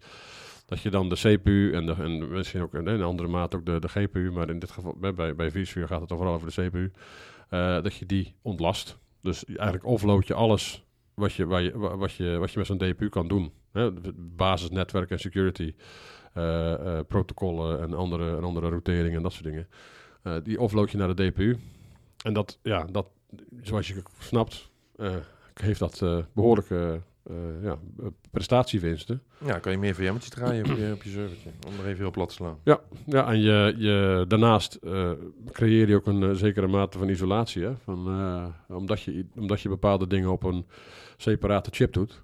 dat 0.70 0.82
je 0.82 0.90
dan 0.90 1.10
de 1.10 1.16
CPU 1.16 1.74
en, 1.74 1.86
de, 1.86 1.94
en 1.94 2.30
misschien 2.32 2.62
ook 2.62 2.74
in 2.74 2.88
een 2.88 3.02
andere 3.02 3.30
mate 3.30 3.58
ook 3.58 3.66
de, 3.66 3.80
de 3.80 3.88
GPU, 3.88 4.32
maar 4.32 4.50
in 4.50 4.60
dit 4.60 4.72
geval 4.72 4.96
bij, 5.00 5.36
bij, 5.36 5.52
vSphere 5.52 5.88
gaat 5.88 6.02
het 6.02 6.10
vooral 6.10 6.34
over 6.34 6.56
de 6.56 6.70
CPU, 6.70 6.92
eh, 7.50 7.82
dat 7.82 7.96
je 7.96 8.06
die 8.06 8.36
ontlast. 8.42 8.98
Dus 9.22 9.46
eigenlijk 9.46 9.86
offload 9.86 10.28
je 10.28 10.34
alles 10.34 10.84
wat 11.14 11.34
je, 11.34 11.46
waar 11.46 11.62
je, 11.62 11.78
wa- 11.78 11.98
wat 11.98 12.14
je, 12.14 12.38
wat 12.38 12.52
je 12.52 12.58
met 12.58 12.68
zo'n 12.68 12.78
DPU 12.78 13.10
kan 13.10 13.28
doen. 13.28 13.52
Hè? 13.72 14.02
De 14.02 14.14
Basisnetwerk 14.18 15.10
en 15.12 15.20
security, 15.20 15.74
eh, 16.34 16.74
eh, 16.74 17.06
protocollen 17.08 17.82
en 17.82 17.94
andere, 17.94 18.38
en 18.38 18.44
andere 18.44 18.70
routeringen 18.70 19.16
en 19.18 19.24
dat 19.24 19.34
soort 19.34 19.44
dingen. 19.44 19.68
Die 20.44 20.60
offload 20.60 20.92
je 20.92 20.98
naar 20.98 21.16
de 21.16 21.30
DPU. 21.32 21.58
En 22.24 22.34
dat, 22.34 22.60
ja, 22.64 22.84
dat, 22.84 23.08
zoals 23.62 23.88
je 23.88 24.04
snapt, 24.20 24.70
heeft 25.62 25.80
dat 25.80 26.02
eh, 26.02 26.18
behoorlijke 26.34 27.02
eh, 27.30 27.64
ja, 27.64 27.78
prestatiewinsten. 28.32 29.22
Ja, 29.46 29.60
kan 29.60 29.72
je 29.72 29.78
meer 29.78 29.96
VM'tjes 29.96 30.30
draaien 30.30 30.72
op 30.72 30.78
je, 30.78 30.92
op 30.94 31.04
je 31.04 31.10
servertje. 31.10 31.50
Om 31.68 31.74
er 31.74 31.86
even 31.86 31.98
heel 31.98 32.12
plat 32.12 32.28
te 32.28 32.34
slaan. 32.34 32.58
Ja, 32.64 32.80
ja 33.06 33.28
en 33.28 33.42
je, 33.42 33.76
je, 33.78 34.26
daarnaast 34.28 34.76
eh, 34.76 35.12
creëer 35.52 35.88
je 35.88 35.96
ook 35.96 36.08
een 36.08 36.24
eh, 36.24 36.36
zekere 36.36 36.68
mate 36.68 36.98
van 36.98 37.10
isolatie. 37.10 37.64
Hè? 37.64 37.78
Van, 37.84 38.08
omdat, 38.68 39.02
je, 39.02 39.26
omdat 39.36 39.62
je 39.62 39.70
bepaalde 39.70 40.08
dingen 40.08 40.32
op 40.32 40.44
een 40.44 40.66
separate 41.18 41.70
chip 41.74 41.94
doet, 41.94 42.24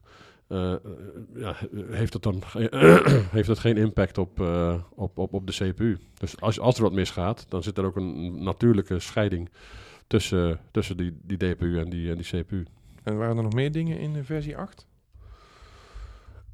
ja, 1.36 1.56
heeft, 1.90 2.14
het 2.14 2.24
dan 2.24 2.44
heeft 3.38 3.48
het 3.48 3.60
geen 3.60 3.78
impact 3.78 4.18
op, 4.18 4.40
op, 4.96 5.18
op, 5.18 5.34
op 5.34 5.48
de 5.48 5.54
CPU. 5.54 5.98
Dus 6.18 6.42
als, 6.42 6.60
als 6.60 6.76
er 6.76 6.84
wat 6.84 6.94
misgaat, 6.94 7.46
dan 7.50 7.64
zit 7.64 7.78
er 7.78 7.86
ook 7.86 7.96
een 7.96 8.44
natuurlijke 8.44 9.00
scheiding 9.00 9.50
tussen, 10.08 10.60
tussen 10.72 10.98
die, 10.98 11.18
die 11.24 11.38
DPU 11.38 11.80
en 11.80 11.90
die, 11.90 12.10
en 12.10 12.16
die 12.16 12.26
CPU. 12.26 12.66
En 13.04 13.18
waren 13.18 13.38
er 13.38 13.44
nog 13.44 13.54
meer 13.54 13.72
dingen 13.72 14.00
in 14.00 14.14
de 14.14 14.24
versie 14.24 14.58
8? 14.58 14.88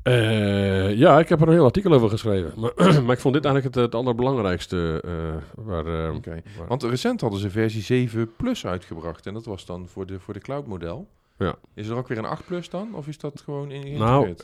Eh, 0.04 0.96
ja, 0.98 1.20
ik 1.20 1.30
heb 1.30 1.42
er 1.42 1.48
een 1.48 1.54
heel 1.54 1.64
artikel 1.66 1.94
over 1.94 2.10
geschreven. 2.10 2.54
Maar, 2.60 2.72
maar 3.04 3.16
ik 3.16 3.20
vond 3.22 3.34
dit 3.34 3.46
eigenlijk 3.46 3.76
het, 3.76 3.84
het 3.84 3.96
allerbelangrijkste. 3.96 5.02
eh, 5.06 5.64
waar, 5.66 5.86
eh, 5.86 6.16
waar- 6.58 6.68
Want 6.68 6.84
recent 6.84 7.22
hadden 7.22 7.40
ze 7.40 7.50
versie 7.50 7.82
7 7.82 8.32
Plus 8.38 8.66
uitgebracht. 8.66 9.26
En 9.26 9.34
dat 9.34 9.46
was 9.46 9.66
dan 9.66 9.88
voor 9.88 10.06
de, 10.06 10.20
voor 10.20 10.34
de 10.34 10.40
cloud 10.40 10.68
model. 10.68 11.08
Ja. 11.38 11.56
Is 11.74 11.88
er 11.88 11.96
ook 11.98 12.08
weer 12.08 12.18
een 12.18 12.26
8 12.26 12.46
Plus 12.46 12.70
dan? 12.70 12.90
Of 12.96 13.08
is 13.08 13.18
dat 13.18 13.42
gewoon 13.42 13.72
in 13.72 13.98
Nou, 13.98 14.36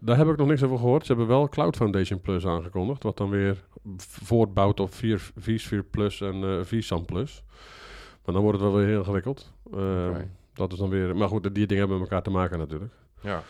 daar 0.00 0.16
heb 0.16 0.28
ik 0.28 0.36
nog 0.36 0.46
niks 0.48 0.62
over 0.62 0.78
gehoord. 0.78 1.06
Ze 1.06 1.12
hebben 1.12 1.26
wel 1.30 1.48
Cloud 1.48 1.76
Foundation 1.76 2.20
Plus 2.20 2.46
aangekondigd. 2.46 3.02
Wat 3.02 3.16
dan 3.16 3.30
weer 3.30 3.56
voortbouwt 3.98 4.80
op 4.80 4.94
4 4.94 5.18
vSphere 5.38 5.82
Plus 5.82 6.20
en 6.20 6.66
vSAN 6.66 7.04
Plus. 7.04 7.42
Maar 8.24 8.34
dan 8.34 8.42
wordt 8.42 8.60
het 8.60 8.68
wel 8.70 8.78
weer 8.78 8.86
heel 8.88 8.98
ingewikkeld. 8.98 9.52
Eh, 9.72 9.78
Oké. 10.10 10.28
Dat 10.54 10.72
is 10.72 10.78
dan 10.78 10.88
weer... 10.88 11.16
Maar 11.16 11.28
goed, 11.28 11.42
die 11.42 11.66
dingen 11.66 11.78
hebben 11.78 11.98
met 11.98 12.08
elkaar 12.08 12.22
te 12.24 12.30
maken 12.30 12.58
natuurlijk. 12.58 12.92
Ja. 13.20 13.42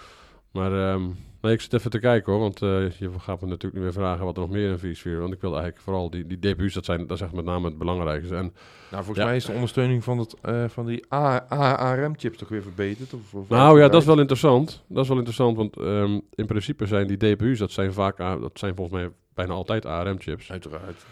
Maar 0.51 0.89
ehm, 0.93 1.03
nee, 1.43 1.53
ik 1.53 1.61
zit 1.61 1.73
even 1.73 1.91
te 1.91 1.99
kijken 1.99 2.33
hoor. 2.33 2.41
Want 2.41 2.63
eh, 2.63 2.91
je 2.91 3.11
gaat 3.19 3.41
me 3.41 3.47
natuurlijk 3.47 3.75
nu 3.75 3.81
weer 3.81 3.93
vragen 3.93 4.25
wat 4.25 4.35
er 4.37 4.41
nog 4.43 4.51
meer 4.51 4.71
in 4.71 4.79
vSphere. 4.79 5.21
Want 5.21 5.33
ik 5.33 5.41
wil 5.41 5.53
eigenlijk 5.53 5.83
vooral 5.83 6.11
die, 6.11 6.27
die 6.27 6.39
DPU's, 6.39 6.75
dat, 6.75 6.85
zijn, 6.85 7.07
dat 7.07 7.17
is 7.17 7.23
echt 7.23 7.33
met 7.33 7.45
name 7.45 7.69
het 7.69 7.79
belangrijkste. 7.79 8.35
En 8.37 8.53
Nou, 8.91 9.05
volgens 9.05 9.19
Ja. 9.19 9.25
mij 9.25 9.37
is 9.37 9.45
de 9.45 9.53
ondersteuning 9.53 10.05
van, 10.05 10.19
het, 10.19 10.35
eh, 10.41 10.65
van 10.69 10.87
die 10.87 11.05
ARM-chips 11.09 12.39
toch 12.39 12.49
weer 12.49 12.63
verbeterd? 12.63 13.15
Of, 13.15 13.35
of 13.35 13.49
Nou 13.49 13.81
ja, 13.81 13.89
dat 13.89 14.01
is 14.01 14.07
wel 14.07 14.19
interessant. 14.19 14.85
Dat 14.89 15.03
is 15.03 15.09
wel 15.09 15.17
interessant, 15.19 15.57
want 15.57 15.77
ehm, 15.77 16.21
in 16.35 16.47
principe 16.47 16.87
zijn 16.87 17.07
die 17.07 17.17
DPU's, 17.17 17.59
dat 17.59 17.71
zijn 17.71 17.93
vaak, 17.93 18.17
dat 18.17 18.59
zijn 18.59 18.75
volgens 18.75 19.01
mij 19.01 19.11
bijna 19.35 19.53
altijd 19.53 19.87
ARM-chips. 19.87 20.51
Uiteraard. 20.51 21.05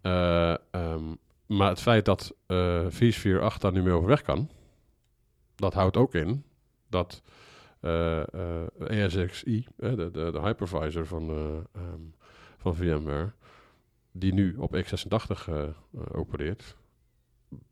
Eh, 0.00 0.54
ehm, 0.70 1.04
maar 1.46 1.68
het 1.68 1.80
feit 1.80 2.04
dat 2.04 2.34
vSphere 2.88 3.40
8 3.40 3.60
daar 3.60 3.72
nu 3.72 3.82
mee 3.82 3.92
overweg 3.92 4.22
kan, 4.22 4.48
dat 5.56 5.74
houdt 5.74 5.96
ook 5.96 6.14
in 6.14 6.44
dat 6.90 7.22
eh 7.80 8.20
eh 8.34 9.04
ESXi, 9.04 9.66
eh, 9.76 9.90
de, 9.96 10.10
de, 10.10 10.30
de 10.32 10.40
hypervisor 10.40 11.06
van, 11.06 11.28
eh, 11.28 11.82
ehm, 11.82 12.00
van 12.56 12.76
VMware, 12.76 13.32
die 14.12 14.32
nu 14.32 14.56
op 14.56 14.76
x86 14.76 15.48
eh, 15.48 15.62
eh, 15.62 15.70
opereert, 16.12 16.76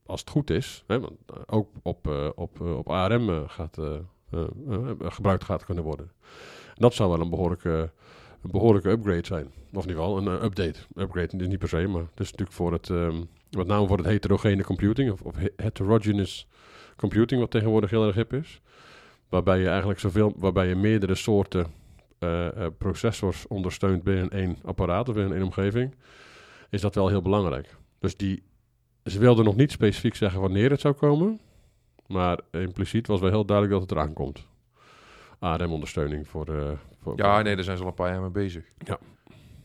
als 0.06 0.20
het 0.20 0.30
goed 0.30 0.50
is, 0.50 0.84
hè, 0.86 1.00
want 1.00 1.18
ook 1.46 1.68
op, 1.82 2.32
op, 2.34 2.60
op 2.60 2.88
ARM 2.90 3.48
gaat, 3.48 3.78
gebruikt 4.98 5.44
gaat 5.44 5.64
kunnen 5.64 5.84
worden. 5.84 6.10
En 6.66 6.82
dat 6.82 6.94
zou 6.94 7.10
wel 7.10 7.20
een 7.20 7.30
behoorlijke, 7.30 7.90
een 8.42 8.50
behoorlijke 8.50 8.90
upgrade 8.90 9.26
zijn. 9.26 9.46
Of 9.46 9.82
in 9.84 9.88
ieder 9.88 10.04
geval 10.04 10.18
een 10.18 10.44
update. 10.44 10.80
Upgrade 10.94 11.36
is 11.36 11.46
niet 11.46 11.58
per 11.58 11.68
se, 11.68 11.86
maar 11.86 12.00
het 12.00 12.20
is 12.20 12.30
natuurlijk 12.30 12.56
voor 12.56 12.72
het, 12.72 12.90
ehm, 12.90 13.22
met 13.50 13.66
name 13.66 13.86
voor 13.86 13.96
het 13.96 14.06
heterogene 14.06 14.64
computing, 14.64 15.10
of, 15.10 15.22
of 15.22 15.36
he- 15.36 15.52
heterogeneous 15.56 16.48
computing, 16.96 17.40
wat 17.40 17.50
tegenwoordig 17.50 17.90
heel 17.90 18.06
erg 18.06 18.14
hip 18.14 18.32
is. 18.32 18.60
Waarbij 19.28 19.58
je 19.58 19.68
eigenlijk 19.68 20.00
zoveel, 20.00 20.32
waarbij 20.36 20.68
je 20.68 20.74
meerdere 20.74 21.14
soorten 21.14 21.66
eh, 22.18 22.46
eh, 22.46 22.72
processors 22.78 23.46
ondersteunt 23.46 24.02
binnen 24.02 24.30
één 24.30 24.56
apparaat 24.64 25.08
of 25.08 25.14
binnen 25.14 25.34
één 25.34 25.44
omgeving, 25.44 25.94
is 26.70 26.80
dat 26.80 26.94
wel 26.94 27.08
heel 27.08 27.22
belangrijk. 27.22 27.76
Dus 27.98 28.16
die, 28.16 28.42
ze 29.04 29.18
wilden 29.18 29.44
nog 29.44 29.56
niet 29.56 29.70
specifiek 29.70 30.14
zeggen 30.14 30.40
wanneer 30.40 30.70
het 30.70 30.80
zou 30.80 30.94
komen, 30.94 31.40
maar 32.06 32.40
impliciet 32.50 33.06
was 33.06 33.20
wel 33.20 33.30
heel 33.30 33.44
duidelijk 33.44 33.78
dat 33.78 33.88
het 33.88 33.98
eraan 33.98 34.12
komt. 34.12 34.46
ARM-ondersteuning 35.38 36.28
voor, 36.28 36.46
eh, 36.48 36.70
voor... 37.02 37.12
Ja, 37.16 37.42
nee, 37.42 37.54
daar 37.54 37.64
zijn 37.64 37.76
ze 37.76 37.82
al 37.82 37.88
een 37.88 37.94
paar 37.94 38.10
jaar 38.10 38.20
mee 38.20 38.30
bezig. 38.30 38.64
Ja. 38.78 38.98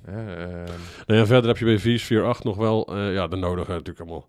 Ehm, 0.06 0.72
Nou 1.06 1.20
ja, 1.20 1.26
verder 1.26 1.48
heb 1.48 1.58
je 1.58 1.66
bij 1.66 1.80
vSphere 1.80 2.24
8 2.24 2.44
nog 2.44 2.56
wel 2.56 2.98
ja, 2.98 3.28
de 3.28 3.36
nodige 3.36 3.72
natuurlijk 3.72 4.00
allemaal 4.00 4.28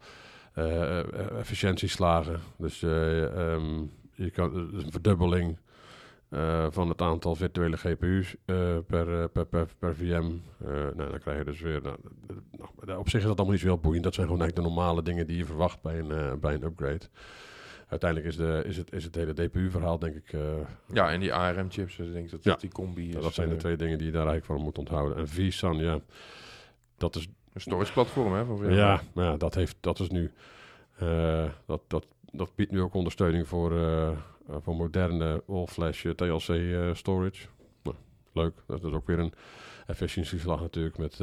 efficiëntieslagen. 1.39 2.41
Dus 2.57 2.83
eh, 2.83 3.25
ehm, 3.25 3.83
je 4.14 4.31
kan 4.31 4.71
dus 4.71 4.83
een 4.85 4.90
verdubbeling 4.92 5.57
eh, 6.28 6.66
van 6.71 6.88
het 6.88 7.00
aantal 7.02 7.35
virtuele 7.35 7.76
GPU's 7.76 8.35
eh, 8.45 8.76
per, 8.87 9.21
eh, 9.23 9.25
per, 9.33 9.47
per, 9.47 9.69
per 9.78 9.95
VM. 9.97 10.04
Eh, 10.04 10.69
nou, 10.71 11.11
dan 11.11 11.19
krijg 11.19 11.38
je 11.38 11.45
dus 11.45 11.61
weer... 11.61 11.83
Nou, 11.83 11.97
eh, 12.28 12.37
nou, 12.87 12.99
op 12.99 13.09
zich 13.09 13.21
is 13.21 13.26
dat 13.26 13.37
allemaal 13.37 13.50
niet 13.52 13.61
zo 13.61 13.66
heel 13.69 13.78
boeiend. 13.78 14.04
Dat 14.04 14.14
zijn 14.14 14.26
gewoon 14.26 14.42
eigenlijk 14.42 14.69
de 14.69 14.75
normale 14.75 15.02
dingen 15.02 15.26
die 15.26 15.37
je 15.37 15.45
verwacht 15.45 15.83
bij 15.83 15.99
een, 15.99 16.11
eh, 16.11 16.33
bij 16.35 16.54
een 16.54 16.62
upgrade. 16.62 17.00
Uiteindelijk 17.88 18.31
is, 18.31 18.37
de, 18.37 18.62
is, 18.66 18.76
het, 18.76 18.92
is 18.92 19.04
het 19.04 19.14
hele 19.14 19.33
DPU-verhaal, 19.35 19.99
denk 19.99 20.14
ik... 20.16 20.33
eh, 20.33 20.40
ja, 20.92 21.11
en 21.11 21.21
die 21.21 21.35
ARM-chips, 21.35 21.99
ik 21.99 22.12
denk 22.12 22.31
dat 22.31 22.45
Ja. 22.45 22.57
die 22.57 22.71
combi 22.71 23.09
is. 23.09 23.23
dat 23.23 23.35
zijn 23.35 23.49
de 23.49 23.54
eh, 23.54 23.61
twee 23.61 23.76
dingen 23.76 23.99
die 23.99 24.07
je 24.07 24.12
daar 24.12 24.26
eigenlijk 24.26 24.52
van 24.52 24.62
moet 24.66 24.78
onthouden. 24.78 25.16
En 25.16 25.28
vSAN, 25.28 25.76
ja, 25.76 26.00
dat 26.97 27.16
is 27.16 27.28
Een 27.52 27.61
storage 27.61 27.92
platform, 27.92 28.33
hè? 28.35 28.45
Van. 28.45 28.73
Ja, 28.75 29.00
maar 29.12 29.25
ja, 29.25 29.37
dat, 29.37 29.54
heeft, 29.54 29.76
dat 29.81 29.99
is 30.00 30.09
nu. 30.09 30.31
eh, 30.99 31.45
dat, 31.66 31.81
dat, 31.87 32.07
dat 32.33 32.55
biedt 32.55 32.71
nu 32.71 32.81
ook 32.81 32.95
ondersteuning 32.95 33.49
voor, 33.49 33.79
eh, 33.79 34.11
voor 34.62 34.77
moderne 34.77 35.43
all-flash 35.49 36.05
eh, 36.05 36.12
TLC 36.12 36.49
eh, 36.49 36.95
storage. 36.95 37.47
Nou, 37.83 37.97
leuk. 38.33 38.55
Dat 38.67 38.85
is 38.85 38.93
ook 38.93 39.07
weer 39.07 39.19
een 39.19 39.33
efficiëntieslag 39.87 40.61
natuurlijk 40.61 40.99
met 40.99 41.21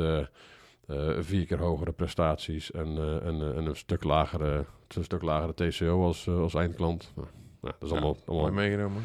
vier 1.19 1.45
keer 1.45 1.57
hogere 1.57 1.91
prestaties 1.91 2.71
en, 2.71 2.87
en, 3.23 3.55
en 3.55 3.65
een 3.65 3.75
stuk 3.75 4.03
lagere, 4.03 4.65
een 4.87 5.03
stuk 5.03 5.21
lagere 5.21 5.53
TCO 5.53 6.05
als, 6.05 6.27
als 6.27 6.53
eindklant. 6.53 7.11
Nou, 7.15 7.27
nou, 7.61 7.73
dat 7.79 7.89
is 7.89 7.91
allemaal, 7.91 8.17
Mooi 8.25 8.39
allemaal, 8.39 8.51
meegenomen. 8.51 9.03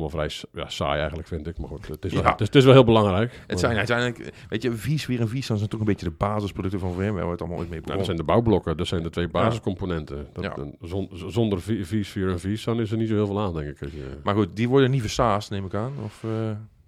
Allemaal 0.00 0.26
vrij 0.26 0.30
ja, 0.62 0.68
saai 0.68 0.98
eigenlijk, 0.98 1.28
vind 1.28 1.46
ik. 1.46 1.58
Maar 1.58 1.68
goed, 1.68 1.88
het 1.88 2.04
is, 2.04 2.12
Ja. 2.12 2.22
wel, 2.22 2.30
het 2.30 2.40
is, 2.40 2.46
het 2.46 2.56
is 2.56 2.64
wel 2.64 2.72
heel 2.72 2.84
belangrijk. 2.84 3.32
Het 3.32 3.48
Maar- 3.48 3.58
zijn 3.58 3.76
uiteindelijk, 3.76 4.32
weet 4.48 4.62
je, 4.62 4.72
vSphere 4.76 5.20
en 5.22 5.28
vSAN 5.28 5.56
zijn 5.56 5.68
toch 5.70 5.80
een 5.80 5.86
beetje 5.86 6.06
de 6.06 6.14
basisproducten 6.18 6.80
van 6.80 6.92
VMware, 6.92 7.12
waar 7.22 7.30
het 7.30 7.40
allemaal 7.40 7.58
ooit 7.58 7.70
mee 7.70 7.80
Nou, 7.80 7.96
dat 7.96 8.04
zijn 8.04 8.16
de 8.16 8.22
bouwblokken, 8.24 8.76
dat 8.76 8.86
zijn 8.86 9.02
de 9.02 9.10
twee 9.10 9.28
basiscomponenten. 9.28 10.26
Dat, 10.32 10.44
Ja. 10.44 10.56
zon- 10.80 11.10
zonder 11.12 11.60
v- 11.60 11.86
vSphere 11.86 12.30
en 12.32 12.40
vSAN 12.40 12.80
is 12.80 12.90
er 12.90 12.96
niet 12.96 13.08
zo 13.08 13.14
heel 13.14 13.26
veel 13.26 13.40
aan, 13.40 13.54
denk 13.54 13.80
ik. 13.80 13.90
Maar 14.22 14.34
goed, 14.34 14.48
die 14.56 14.68
worden 14.68 14.90
niet 14.90 15.00
versaasd, 15.00 15.50
neem 15.50 15.64
ik 15.64 15.74
aan. 15.74 15.92
Of, 16.04 16.24
eh, 16.24 16.30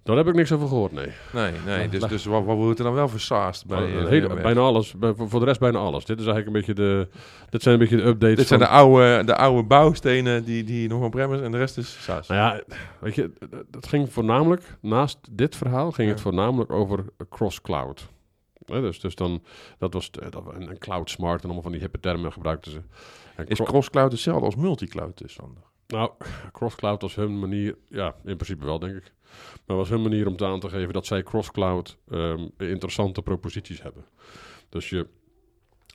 Daar 0.09 0.17
heb 0.17 0.29
ik 0.29 0.35
niks 0.35 0.53
over 0.53 0.69
gehoord, 0.69 0.93
nee. 0.93 1.09
nee, 1.33 1.53
nee. 1.67 1.83
Ja, 1.83 1.87
Dus, 1.88 2.03
dus 2.05 2.25
wat, 2.25 2.45
wat 2.45 2.57
wordt 2.57 2.79
er 2.79 2.85
dan 2.85 2.95
wel 2.95 3.09
versaasd 3.09 3.67
bij 3.67 3.79
Bij, 3.79 3.88
eh, 4.03 4.07
VMware? 4.23 4.43
bijna 4.43 4.61
alles, 4.61 4.93
bij- 4.95 5.15
voor 5.15 5.29
voor 5.29 5.41
de 5.41 5.47
rest 5.47 5.61
bijna 5.61 5.79
alles. 5.79 6.05
Dit 6.05 6.21
is 6.21 6.27
eigenlijk 6.27 6.57
een 6.57 6.62
beetje 6.75 6.83
de, 6.85 7.09
dit 7.50 7.62
zijn 7.62 7.75
een 7.75 7.81
beetje 7.81 7.97
de 7.97 8.03
updates 8.05 8.37
Dit 8.37 8.47
zijn 8.47 8.61
van- 8.61 8.69
de 8.69 8.75
oude, 8.75 9.25
de 9.25 9.37
oude 9.37 9.62
bouwstenen 9.62 10.45
die, 10.45 10.65
die 10.65 10.88
nog 10.88 11.15
is 11.15 11.41
en 11.41 11.50
de 11.53 11.59
rest 11.59 11.79
is 11.79 12.03
SaaS. 12.03 12.29
Nou 12.29 12.41
ja, 12.41 12.62
weet 13.00 13.15
je, 13.15 13.33
het 13.71 13.88
ging 13.88 14.12
voornamelijk, 14.12 14.62
naast 14.81 15.19
dit 15.31 15.57
verhaal, 15.57 15.91
ging 15.93 16.09
Ja. 16.09 16.15
het 16.15 16.23
voornamelijk 16.23 16.73
over 16.73 17.05
cross-cloud. 17.29 18.09
Hè, 18.65 18.81
dus, 18.81 19.00
dus 19.00 19.15
dan, 19.15 19.43
dat 19.79 19.93
was 19.93 20.11
de- 20.11 20.27
dat, 20.31 20.43
een 20.59 20.79
cloud 20.79 21.11
smart 21.11 21.38
en 21.38 21.45
allemaal 21.45 21.62
van 21.62 21.73
die 21.73 21.81
hippe 21.81 22.00
termen 22.00 22.33
gebruikten 22.33 22.73
ze. 22.73 22.81
En 23.37 23.47
Is 23.47 23.57
cro- 23.57 23.65
cross-cloud 23.67 24.12
hetzelfde 24.12 24.45
als 24.45 24.57
multi-cloud 24.57 25.19
dus, 25.19 25.33
Sander? 25.33 25.62
nou, 25.87 26.11
cross-cloud 26.53 27.03
was 27.03 27.15
hun 27.15 27.38
manier, 27.38 27.77
ja, 27.88 28.15
in 28.25 28.37
principe 28.37 28.65
wel, 28.65 28.79
denk 28.79 28.97
ik. 28.97 29.12
Maar 29.66 29.76
was 29.76 29.88
hun 29.88 30.02
manier 30.02 30.26
om 30.26 30.37
te 30.37 30.44
aan 30.47 30.61
te 30.61 30.68
geven 30.68 30.92
dat 30.92 31.06
zij 31.06 31.23
cross-cloud 31.23 31.97
ehm, 32.11 32.47
interessante 32.56 33.23
proposities 33.23 33.82
hebben. 33.82 34.04
Dus 34.68 34.90
je, 34.90 35.06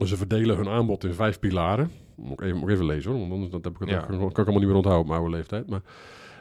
ze 0.06 0.18
verdelen 0.18 0.56
hun 0.58 0.70
aanbod 0.70 1.04
in 1.04 1.14
vijf 1.14 1.40
pilaren. 1.40 1.92
Moet 2.16 2.32
ik 2.32 2.42
even, 2.42 2.58
moet 2.58 2.68
ik 2.70 2.74
even 2.74 2.86
lezen 2.86 3.12
hoor, 3.12 3.20
want 3.20 3.32
anders 3.32 3.52
dat 3.52 3.64
heb 3.64 3.74
ik 3.74 3.80
het, 3.80 3.90
Ja. 3.90 3.98
kan, 4.00 4.18
kan 4.18 4.28
ik 4.30 4.36
allemaal 4.38 4.58
niet 4.58 4.68
meer 4.68 4.76
onthouden 4.76 5.04
op 5.04 5.08
mijn 5.10 5.20
oude 5.20 5.36
leeftijd. 5.36 5.68
Maar, 5.70 5.82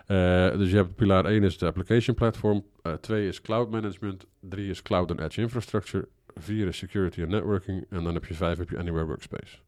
eh, 0.06 0.58
dus 0.58 0.70
je 0.70 0.76
hebt 0.76 0.94
pilaar 0.94 1.24
1 1.24 1.42
is 1.42 1.58
de 1.58 1.66
application 1.66 2.16
platform, 2.16 2.64
2 3.00 3.28
is 3.28 3.40
cloud 3.40 3.70
management, 3.70 4.26
3 4.40 4.70
is 4.70 4.82
cloud 4.82 5.10
and 5.10 5.20
edge 5.20 5.40
infrastructure, 5.40 6.08
4 6.34 6.66
is 6.66 6.76
security 6.76 7.20
and 7.22 7.30
networking 7.30 7.86
en 7.90 8.04
dan 8.04 8.14
heb 8.14 8.24
je 8.24 8.34
5 8.34 8.58
heb 8.58 8.70
je 8.70 8.78
anywhere 8.78 9.04
workspace. 9.06 9.58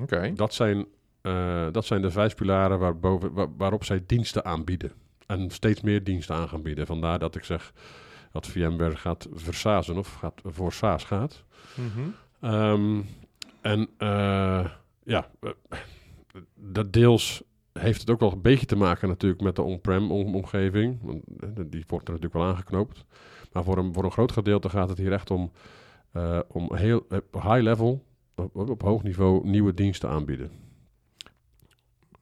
Oké. 0.00 0.32
Dat 0.34 0.54
zijn, 0.54 0.86
eh, 1.20 1.66
dat 1.72 1.84
zijn 1.84 2.02
de 2.02 2.10
vijf 2.10 2.34
pilaren 2.34 2.78
waarboven, 2.78 3.32
wa- 3.32 3.48
waarop 3.56 3.84
zij 3.84 4.02
diensten 4.06 4.44
aanbieden. 4.44 4.92
En 5.30 5.50
steeds 5.50 5.80
meer 5.80 6.04
diensten 6.04 6.34
aan 6.36 6.48
gaan 6.48 6.62
bieden. 6.62 6.86
Vandaar 6.86 7.18
dat 7.18 7.34
ik 7.36 7.44
zeg 7.44 7.72
dat 8.32 8.46
VMware 8.46 8.96
gaat 8.96 9.28
versazen 9.32 9.98
of 9.98 10.14
gaat, 10.14 10.40
voor 10.44 10.72
SaaS 10.72 11.04
gaat. 11.04 11.44
Mhm. 11.74 12.08
Ehm, 12.40 13.00
en 13.60 13.88
eh, 13.96 14.70
ja, 15.04 15.30
eh, 15.40 15.50
dat 16.54 16.92
deels 16.92 17.42
heeft 17.72 18.00
het 18.00 18.10
ook 18.10 18.20
wel 18.20 18.32
een 18.32 18.42
beetje 18.42 18.66
te 18.66 18.76
maken 18.76 19.08
natuurlijk 19.08 19.40
met 19.40 19.56
de 19.56 19.62
on-prem 19.62 20.10
om- 20.12 20.34
omgeving. 20.34 20.98
Want 21.02 21.22
eh, 21.40 21.48
die 21.66 21.84
wordt 21.86 22.08
er 22.08 22.14
natuurlijk 22.14 22.42
wel 22.42 22.44
aangeknoopt. 22.52 23.04
Maar 23.52 23.64
voor 23.64 23.78
een, 23.78 23.92
voor 23.92 24.04
een 24.04 24.12
groot 24.12 24.32
gedeelte 24.32 24.68
gaat 24.68 24.88
het 24.88 24.98
hier 24.98 25.12
echt 25.12 25.30
om, 25.30 25.50
om 26.48 26.74
heel 26.74 27.06
high 27.32 27.60
level, 27.60 28.04
op, 28.34 28.56
op 28.70 28.82
hoog 28.82 29.02
niveau, 29.02 29.48
nieuwe 29.48 29.74
diensten 29.74 30.08
aanbieden. 30.08 30.50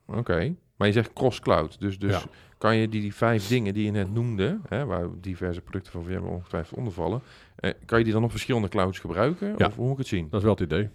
Oké. 0.07 0.55
Maar 0.78 0.87
je 0.87 0.92
zegt 0.92 1.12
cross-cloud. 1.12 1.80
Dus, 1.80 1.99
dus 1.99 2.12
Ja. 2.12 2.23
kan 2.58 2.76
je 2.76 2.88
die, 2.88 3.00
die 3.00 3.14
vijf 3.14 3.49
dingen 3.49 3.75
die 3.75 3.85
je 3.85 3.90
net 3.90 4.14
noemde, 4.14 4.58
hè, 4.68 4.85
waar 4.87 5.08
diverse 5.20 5.61
producten 5.61 5.92
van 5.92 6.04
VMware 6.04 6.25
ongetwijfeld 6.35 6.78
onder 6.78 6.92
vallen, 6.92 7.20
eh, 7.56 7.70
kan 7.85 7.99
je 7.99 8.04
die 8.04 8.12
dan 8.12 8.25
op 8.25 8.30
verschillende 8.30 8.68
clouds 8.68 8.99
gebruiken? 8.99 9.54
Ja. 9.56 9.66
Of 9.66 9.75
hoe 9.76 9.85
moet 9.85 9.92
ik 9.92 9.99
het 9.99 10.06
zien? 10.06 10.26
Dat 10.30 10.38
is 10.40 10.42
wel 10.47 10.54
het 10.54 10.62
idee. 10.62 10.88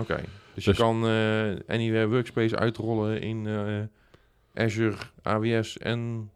Oké. 0.00 0.14
Dus, 0.16 0.64
Dus- 0.64 0.76
je 0.76 0.82
kan 0.82 1.06
eh, 1.06 1.74
Anywhere 1.74 2.08
Workspace 2.08 2.56
uitrollen 2.56 3.20
in 3.20 3.46
eh, 3.46 4.64
Azure, 4.64 4.96
AWS 5.22 5.78
en 5.78 6.30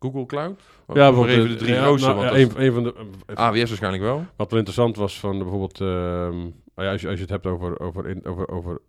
Google 0.00 0.26
Cloud? 0.26 0.60
Of 0.86 0.96
Ja, 0.96 1.10
maar 1.10 1.28
even 1.28 1.48
de 1.48 1.54
drie 1.56 1.74
ja, 1.74 1.82
grootste. 1.82 2.08
nou, 2.08 2.24
ja, 2.24 2.34
een, 2.34 2.62
een 2.64 2.72
van 2.72 2.82
de, 2.82 2.94
eh, 3.26 3.36
AWS 3.36 3.58
waarschijnlijk 3.68 4.02
wel. 4.02 4.24
Wat 4.36 4.48
wel 4.50 4.58
interessant 4.58 4.96
was 4.96 5.20
van 5.20 5.38
bijvoorbeeld, 5.38 5.80
ehm, 5.80 6.40
ja, 6.76 6.90
als, 6.92 7.00
je, 7.00 7.06
als 7.08 7.16
je 7.16 7.22
het 7.22 7.30
hebt 7.30 7.46
over, 7.46 7.80
over, 7.80 8.08
in, 8.08 8.24
over, 8.26 8.48
over 8.48 8.80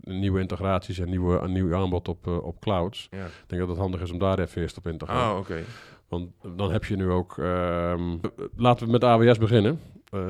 nieuwe 0.00 0.40
integraties 0.40 0.98
en 0.98 1.08
nieuwe, 1.08 1.38
een 1.38 1.52
nieuw 1.52 1.74
aanbod 1.74 2.08
op, 2.08 2.26
eh, 2.26 2.44
op 2.44 2.60
clouds. 2.60 3.08
Ja. 3.10 3.24
Ik 3.26 3.44
denk 3.46 3.60
dat 3.60 3.70
het 3.70 3.78
handig 3.78 4.00
is 4.00 4.10
om 4.10 4.18
daar 4.18 4.38
even 4.38 4.62
eerst 4.62 4.76
op 4.76 4.86
in 4.86 4.98
te 4.98 5.06
gaan. 5.06 5.30
Ah, 5.30 5.38
oké. 5.38 5.64
Want 6.08 6.30
dan 6.56 6.72
heb 6.72 6.84
je 6.84 6.96
nu 6.96 7.10
ook, 7.10 7.38
ehm, 7.38 8.16
laten 8.56 8.86
we 8.86 8.92
met 8.92 9.04
AWS 9.04 9.38
beginnen. 9.38 9.80
Eh, 10.04 10.20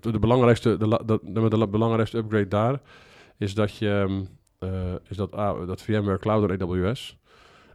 de, 0.00 0.12
de 0.12 0.18
belangrijkste, 0.18 0.76
de, 0.76 1.18
de, 1.22 1.68
belangrijkste 1.68 2.16
upgrade 2.16 2.48
daar 2.48 2.80
is 3.38 3.54
dat 3.54 3.76
je, 3.76 3.88
ehm, 3.88 4.24
eh, 4.58 4.94
is 5.08 5.16
dat, 5.16 5.32
dat 5.66 5.82
VMware 5.82 6.18
Cloud 6.18 6.50
en 6.50 6.62
AWS 6.62 7.18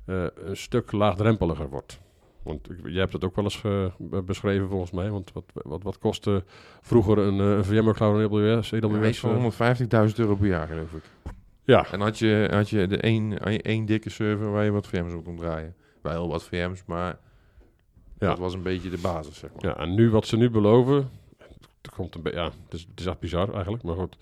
een 0.05 0.58
stuk 0.58 0.91
laagdrempeliger 0.91 1.70
wordt. 1.70 2.00
Want 2.46 2.68
jij 2.84 3.00
hebt 3.00 3.14
het 3.14 3.24
ook 3.24 3.36
wel 3.36 3.44
eens 3.44 3.62
be- 3.98 4.22
beschreven 4.24 4.68
volgens 4.70 4.92
mij. 4.92 5.10
Want 5.10 5.32
wat, 5.34 5.44
wat, 5.54 5.84
wat 5.84 5.98
kostte 5.98 6.44
vroeger 6.82 7.18
een, 7.18 7.40
eh, 7.40 7.46
een 7.58 7.66
VMware 7.66 7.94
Cloud 7.94 8.20
en 8.20 8.24
AWS? 8.56 8.70
Ja, 8.70 8.80
AWS 8.82 9.08
iets 9.08 9.20
van 9.20 9.36
eh, 9.36 10.08
150.000 10.10 10.16
euro 10.16 10.36
per 10.36 10.48
jaar, 10.48 10.68
geloof 10.68 10.94
ik. 10.94 11.04
ja, 11.64 11.92
En 11.92 12.00
had 12.02 12.20
je, 12.20 12.48
had 12.52 12.70
je 12.70 12.88
de 12.88 12.98
één, 12.98 13.38
één 13.62 13.86
dikke 13.86 14.10
server 14.10 14.52
waar 14.52 14.64
je 14.64 14.72
wat 14.72 14.88
VM's 14.88 15.14
op 15.14 15.24
kon 15.24 15.36
draaien. 15.38 15.75
Wel 16.02 16.28
wat 16.28 16.44
VM's, 16.44 16.84
maar 16.86 17.18
Ja. 18.20 18.28
dat 18.28 18.40
was 18.40 18.54
een 18.54 18.62
beetje 18.64 18.90
de 18.90 18.98
basis, 19.02 19.38
zeg 19.38 19.50
maar. 19.54 19.66
Ja, 19.66 19.78
en 19.78 19.96
nu 19.96 20.10
wat 20.10 20.28
ze 20.28 20.38
nu 20.38 20.50
beloven, 20.50 21.10
het 21.82 21.92
komt 21.96 22.16
een 22.16 22.22
ja, 22.34 22.44
het 22.46 22.74
is, 22.74 22.86
het 22.90 23.00
is 23.00 23.06
echt 23.06 23.20
bizar 23.20 23.54
eigenlijk, 23.54 23.84
maar 23.84 23.96
goed, 23.96 24.18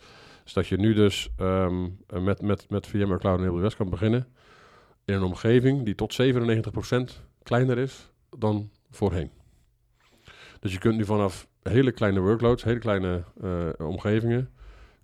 is 0.46 0.53
dat 0.53 0.68
je 0.68 0.77
nu 0.77 0.94
dus 0.94 1.30
ehm, 1.38 1.88
met, 2.24 2.42
met, 2.42 2.70
met 2.70 2.88
VMware 2.88 3.20
Cloud 3.20 3.39
en 3.39 3.48
AWS 3.48 3.75
kan 3.75 3.89
beginnen 3.89 4.27
in 5.06 5.13
een 5.13 5.24
omgeving 5.24 5.84
die 5.86 5.96
tot 5.96 6.22
97% 6.22 7.22
kleiner 7.44 7.77
is 7.77 8.12
dan 8.38 8.70
voorheen. 8.90 9.32
Dus 10.60 10.74
je 10.74 10.80
kunt 10.80 10.98
nu 10.98 11.06
vanaf 11.06 11.48
hele 11.63 11.92
kleine 11.92 12.20
workloads, 12.20 12.63
hele 12.63 12.80
kleine 12.80 13.24
eh, 13.42 13.88
omgevingen, 13.88 14.50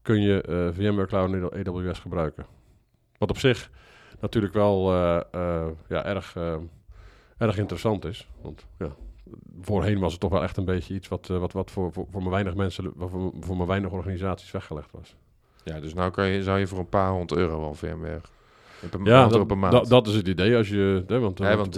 kun 0.01 0.21
je 0.21 0.41
eh, 0.41 0.67
VMware 0.73 1.07
Cloud 1.07 1.33
en 1.33 1.67
AWS 1.67 1.99
gebruiken. 1.99 2.45
Wat 3.17 3.29
op 3.29 3.37
zich 3.37 3.71
natuurlijk 4.19 4.53
wel 4.53 4.93
eh, 4.93 5.67
ja, 5.87 6.05
erg, 6.05 6.35
erg 7.37 7.57
interessant 7.57 8.05
is, 8.05 8.29
want 8.41 8.65
ja, 8.77 8.95
voorheen 9.61 9.99
was 9.99 10.11
het 10.11 10.21
toch 10.21 10.31
wel 10.31 10.43
echt 10.43 10.57
een 10.57 10.65
beetje 10.65 10.93
iets 10.93 11.07
wat, 11.07 11.27
wat, 11.27 11.51
wat 11.51 11.71
voor, 11.71 11.93
voor, 11.93 12.07
voor 12.11 12.21
maar 12.21 12.31
weinig 12.31 12.55
mensen, 12.55 12.93
voor, 12.97 13.33
voor 13.39 13.57
maar 13.57 13.67
weinig 13.67 13.91
organisaties 13.91 14.51
weggelegd 14.51 14.91
was. 14.91 15.15
Ja, 15.63 15.79
dus 15.79 15.93
nou 15.93 16.21
je, 16.21 16.43
zou 16.43 16.59
je 16.59 16.67
voor 16.67 16.79
een 16.79 16.89
paar 16.89 17.11
honderd 17.11 17.39
euro 17.39 17.63
al 17.63 17.73
VMware. 17.73 18.21
Ja, 19.03 19.27
dat, 19.27 19.39
op 19.39 19.51
een 19.51 19.59
maand. 19.59 19.73
dat, 19.73 19.87
dat 19.87 20.07
is 20.07 20.15
het 20.15 20.27
idee. 20.27 20.55
Als 20.57 20.69
je, 20.69 21.03
hè, 21.07 21.19
want, 21.19 21.37
Ja, 21.39 21.55
want- 21.55 21.57
want 21.59 21.73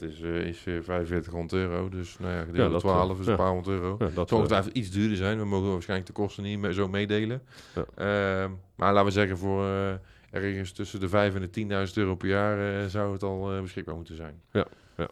3% 0.00 0.02
is, 0.02 0.20
eh 0.20 0.36
is 0.46 0.64
eh, 0.66 0.74
4500 0.82 1.52
euro. 1.52 1.88
Dus 1.88 2.18
nou 2.18 2.32
ja, 2.32 2.38
gedeeld 2.38 2.56
Ja, 2.56 2.62
door 2.62 2.70
dat, 2.72 2.80
12 2.80 3.12
is 3.12 3.18
eh, 3.18 3.24
een 3.24 3.30
ja. 3.30 3.36
paar 3.36 3.48
honderd 3.52 3.68
euro. 3.80 3.96
ja, 3.98 4.04
dat, 4.14 4.14
zal 4.14 4.24
eh, 4.26 4.34
ongetwijfeld 4.34 4.74
iets 4.76 4.90
duurder 4.90 5.16
zijn. 5.16 5.38
We 5.38 5.44
mogen 5.44 5.70
waarschijnlijk 5.72 6.08
de 6.08 6.14
kosten 6.22 6.42
niet 6.42 6.58
me- 6.58 6.72
zo 6.72 6.88
meedelen. 6.88 7.42
Ja. 7.74 7.84
Ehm, 7.94 8.50
maar 8.76 8.92
laten 8.92 9.04
we 9.06 9.10
zeggen, 9.12 9.38
voor 9.38 9.64
eh, 9.64 9.92
ergens 10.30 10.72
tussen 10.72 11.00
de 11.00 11.08
5 11.08 11.34
en 11.34 11.40
de 11.40 11.50
10.000 11.50 11.96
euro 11.96 12.14
per 12.14 12.28
jaar 12.28 12.58
eh, 12.82 12.86
zou 12.86 13.12
het 13.12 13.22
al 13.22 13.52
eh, 13.52 13.60
beschikbaar 13.62 13.94
moeten 13.94 14.16
zijn. 14.16 14.40
Ja, 14.52 14.66
ja. 14.96 15.08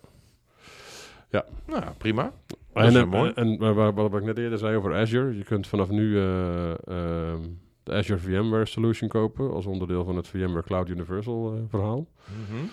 Ja. 1.31 1.45
Nou, 1.67 1.83
prima. 1.99 2.33
Dat 2.73 2.85
is 2.85 2.95
en, 2.95 3.01
eh, 3.01 3.07
mooi. 3.07 3.33
en 3.35 3.59
waar- 3.59 3.75
waar- 3.75 3.93
wat 3.95 4.15
ik 4.21 4.25
net 4.25 4.39
eerder 4.39 4.59
zei 4.59 4.77
over 4.77 4.95
Azure. 4.95 5.37
Je 5.37 5.45
kunt 5.45 5.67
vanaf 5.67 5.89
nu 5.91 6.17
eh, 6.19 6.71
ehm, 6.89 7.41
de 7.87 7.93
Azure 7.93 8.19
VMware 8.19 8.67
Solution 8.67 9.09
kopen 9.09 9.53
als 9.53 9.67
onderdeel 9.67 10.05
van 10.05 10.17
het 10.17 10.29
VMware 10.29 10.63
Cloud 10.63 10.89
Universal 10.89 11.55
eh, 11.55 11.61
verhaal. 11.69 12.07
Mhm. 12.25 12.65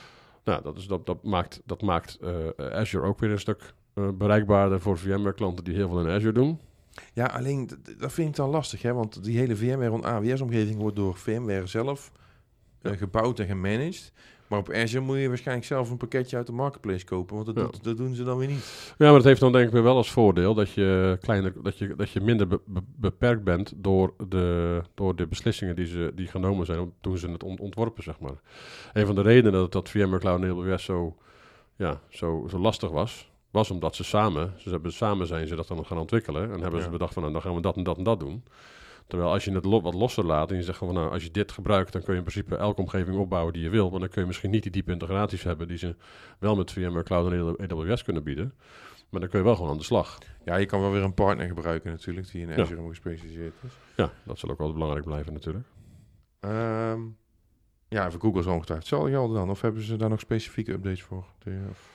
Nou, 0.43 0.63
dat, 0.63 0.77
is, 0.77 0.87
dat, 0.87 1.05
dat 1.05 1.23
maakt, 1.23 1.61
dat 1.65 1.81
maakt 1.81 2.17
eh, 2.21 2.71
Azure 2.71 3.05
ook 3.05 3.19
weer 3.19 3.31
een 3.31 3.39
stuk 3.39 3.73
eh, 3.93 4.09
bereikbaarder 4.09 4.81
voor 4.81 4.97
VMware 4.97 5.33
klanten 5.33 5.63
die 5.63 5.75
heel 5.75 5.89
veel 5.89 5.99
in 5.99 6.13
Azure 6.13 6.33
doen. 6.33 6.59
Ja, 7.13 7.25
alleen 7.25 7.69
dat 7.97 8.13
vind 8.13 8.29
ik 8.29 8.35
dan 8.35 8.49
lastig, 8.49 8.81
hè? 8.81 8.93
want 8.93 9.23
die 9.23 9.37
hele 9.37 9.55
VMware 9.55 9.87
rond 9.87 10.05
AWS-omgeving 10.05 10.79
wordt 10.79 10.95
door 10.95 11.17
VMware 11.17 11.67
zelf 11.67 12.11
gebouwd 12.81 13.39
en 13.39 13.47
gemanaged. 13.47 14.11
Maar 14.53 14.61
op 14.61 14.71
Azure 14.71 15.03
moet 15.03 15.17
je 15.17 15.27
waarschijnlijk 15.27 15.67
zelf 15.67 15.89
een 15.89 15.97
pakketje 15.97 16.37
uit 16.37 16.45
de 16.47 16.51
marketplace 16.53 17.05
kopen, 17.05 17.35
want 17.35 17.45
dat, 17.47 17.55
Ja. 17.55 17.61
doet- 17.63 17.83
dat 17.83 17.97
doen 17.97 18.15
ze 18.15 18.23
dan 18.23 18.37
weer 18.37 18.47
niet. 18.47 18.93
Ja, 18.97 19.05
maar 19.05 19.13
dat 19.13 19.23
heeft 19.23 19.39
dan 19.39 19.51
denk 19.51 19.65
ik 19.67 19.71
weer 19.73 19.83
wel 19.83 19.95
als 19.95 20.11
voordeel 20.11 20.53
dat 20.53 20.71
je, 20.71 21.17
kleiner, 21.21 21.53
dat 21.63 21.77
je, 21.77 21.95
dat 21.95 22.09
je 22.09 22.21
minder 22.21 22.47
be- 22.47 22.59
be- 22.65 22.81
beperkt 22.95 23.43
bent 23.43 23.73
door 23.75 24.13
de, 24.27 24.81
door 24.93 25.15
de 25.15 25.27
beslissingen 25.27 25.75
die, 25.75 25.85
ze, 25.85 26.11
die 26.15 26.27
genomen 26.27 26.65
zijn 26.65 26.93
toen 27.01 27.17
ze 27.17 27.29
het 27.29 27.43
ont- 27.43 27.59
ontworpen, 27.59 28.03
zeg 28.03 28.19
maar. 28.19 28.41
Een 28.93 29.05
van 29.05 29.15
de 29.15 29.21
redenen 29.21 29.51
dat, 29.59 29.71
dat 29.71 29.89
VMware 29.89 30.19
Cloud 30.19 30.41
en 30.43 30.49
AWS 30.49 30.83
zo, 30.83 31.17
ja, 31.75 31.99
zo, 32.09 32.45
zo 32.49 32.59
lastig 32.59 32.89
was, 32.89 33.31
was 33.51 33.71
omdat 33.71 33.95
ze 33.95 34.03
samen, 34.03 34.53
ze 34.57 34.69
hebben 34.69 34.93
samen 34.93 35.27
zijn 35.27 35.47
ze 35.47 35.55
dat 35.55 35.67
dan 35.67 35.85
gaan 35.85 35.97
ontwikkelen 35.97 36.43
en 36.51 36.59
hebben 36.61 36.79
Ja. 36.79 36.85
ze 36.85 36.91
bedacht 36.91 37.13
van 37.13 37.21
nou, 37.21 37.33
dan 37.33 37.41
gaan 37.43 37.55
we 37.55 37.61
dat 37.61 37.75
en 37.75 37.83
dat 37.83 37.97
en 37.97 38.03
dat 38.03 38.19
doen. 38.19 38.43
Terwijl 39.07 39.31
als 39.31 39.43
je 39.45 39.51
het 39.51 39.65
lo- 39.65 39.81
wat 39.81 39.93
losser 39.93 40.25
laat 40.25 40.49
en 40.51 40.55
je 40.57 40.63
zegt 40.63 40.77
van 40.77 40.93
nou, 40.93 41.11
als 41.11 41.23
je 41.23 41.31
dit 41.31 41.51
gebruikt, 41.51 41.91
dan 41.91 42.01
kun 42.01 42.11
je 42.13 42.19
in 42.19 42.25
principe 42.25 42.55
elke 42.55 42.81
omgeving 42.81 43.17
opbouwen 43.17 43.53
die 43.53 43.61
je 43.63 43.69
wil. 43.69 43.89
Maar 43.89 43.99
dan 43.99 44.09
kun 44.09 44.21
je 44.21 44.27
misschien 44.27 44.49
niet 44.51 44.63
die 44.63 44.71
diepe 44.71 44.91
integraties 44.91 45.43
hebben 45.43 45.67
die 45.67 45.77
ze 45.77 45.95
wel 46.39 46.55
met 46.55 46.71
VMware 46.71 47.03
Cloud 47.03 47.57
en 47.59 47.71
AWS 47.71 48.03
kunnen 48.03 48.23
bieden. 48.23 48.53
Maar 49.09 49.21
dan 49.21 49.29
kun 49.29 49.39
je 49.39 49.45
wel 49.45 49.55
gewoon 49.55 49.71
aan 49.71 49.77
de 49.77 49.83
slag. 49.83 50.17
Ja, 50.45 50.55
je 50.55 50.65
kan 50.65 50.81
wel 50.81 50.91
weer 50.91 51.03
een 51.03 51.13
partner 51.13 51.47
gebruiken 51.47 51.91
natuurlijk, 51.91 52.31
die 52.31 52.41
in 52.41 52.49
Ja. 52.55 52.61
Azure 52.61 52.87
gespecialiseerd 52.89 53.53
is. 53.65 53.71
Ja, 53.95 54.11
dat 54.23 54.39
zal 54.39 54.49
ook 54.49 54.57
wel 54.57 54.73
belangrijk 54.73 55.05
blijven 55.05 55.33
natuurlijk. 55.33 55.65
Ehm, 56.39 56.99
ja, 57.87 58.11
voor 58.11 58.19
Google 58.21 58.41
zal 58.41 58.53
ongetwijfeld 58.53 58.89
hetzelfde 58.89 59.11
gelden 59.11 59.35
dan. 59.35 59.49
Of 59.49 59.61
hebben 59.61 59.81
ze 59.81 59.95
daar 59.95 60.09
nog 60.09 60.19
specifieke 60.19 60.71
updates 60.71 61.03
voor? 61.03 61.25
De- 61.43 61.65
of- 61.69 61.91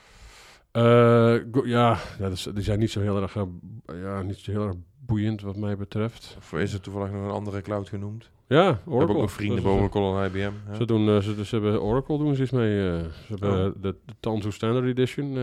go- 1.51 1.65
ja, 1.65 1.89
ja, 1.89 1.97
dat 2.17 2.31
is- 2.31 2.49
die 2.53 2.63
zijn 2.63 2.79
niet 2.79 2.91
zo 2.91 3.01
heel 3.01 3.21
erg, 3.21 3.35
eh, 3.35 3.43
ja, 3.85 4.21
niet 4.21 4.37
zo 4.37 4.51
heel 4.51 4.65
erg 4.67 4.75
boeiend 5.09 5.41
wat 5.41 5.55
mij 5.55 5.77
betreft. 5.77 6.35
Of 6.37 6.53
is 6.53 6.73
er 6.73 6.81
toevallig 6.81 7.11
nog 7.11 7.23
een 7.23 7.29
andere 7.31 7.61
cloud 7.61 7.89
genoemd? 7.89 8.29
Ja, 8.47 8.57
We 8.57 8.69
Oracle. 8.69 8.97
hebben 8.97 9.15
ook 9.15 9.21
nog 9.21 9.31
vrienden 9.31 9.63
bij 9.63 9.71
Oracle 9.71 10.19
en 10.21 10.25
IBM. 10.25 10.51
hè? 10.65 10.75
Ze, 10.75 10.85
doen, 10.85 11.07
eh, 11.09 11.17
ze, 11.21 11.45
ze 11.45 11.55
hebben 11.55 11.81
Oracle 11.81 12.17
doen 12.17 12.35
ze 12.35 12.41
iets 12.41 12.51
mee. 12.51 12.89
eh, 12.91 12.99
ze 13.03 13.09
hebben 13.27 13.51
Oh. 13.59 13.65
eh, 13.65 13.71
de, 13.81 13.95
de 14.05 14.13
Tanzu 14.19 14.51
Standard 14.51 14.85
Edition. 14.85 15.37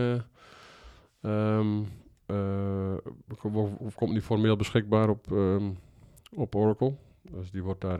of 3.79 3.95
komt 3.95 4.11
niet 4.13 4.23
formeel 4.23 4.55
beschikbaar 4.55 5.09
op, 5.09 5.31
ehm, 5.31 5.69
op 6.35 6.55
Oracle. 6.55 6.93
Dus 7.21 7.51
die 7.51 7.63
wordt 7.63 7.81
daar. 7.81 7.99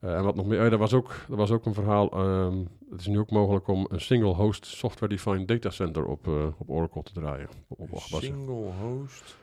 en 0.00 0.22
wat 0.24 0.34
nog 0.34 0.46
meer. 0.46 0.58
Oh, 0.60 0.64
er, 0.72 0.78
was 0.78 0.92
ook, 0.94 1.10
er 1.30 1.36
was 1.36 1.50
ook 1.50 1.66
een 1.66 1.74
verhaal. 1.74 2.10
ehm, 2.10 2.56
het 2.90 3.00
is 3.00 3.06
nu 3.06 3.18
ook 3.18 3.30
mogelijk 3.30 3.68
om 3.68 3.86
een 3.90 4.00
single 4.00 4.34
host 4.34 4.66
software 4.66 5.14
defined 5.14 5.48
data 5.48 5.70
center 5.70 6.04
op, 6.04 6.26
op 6.58 6.70
Oracle 6.70 7.02
te 7.02 7.12
draaien. 7.12 7.48
Op. 7.68 7.88
Single 7.98 8.70
host. 8.82 9.36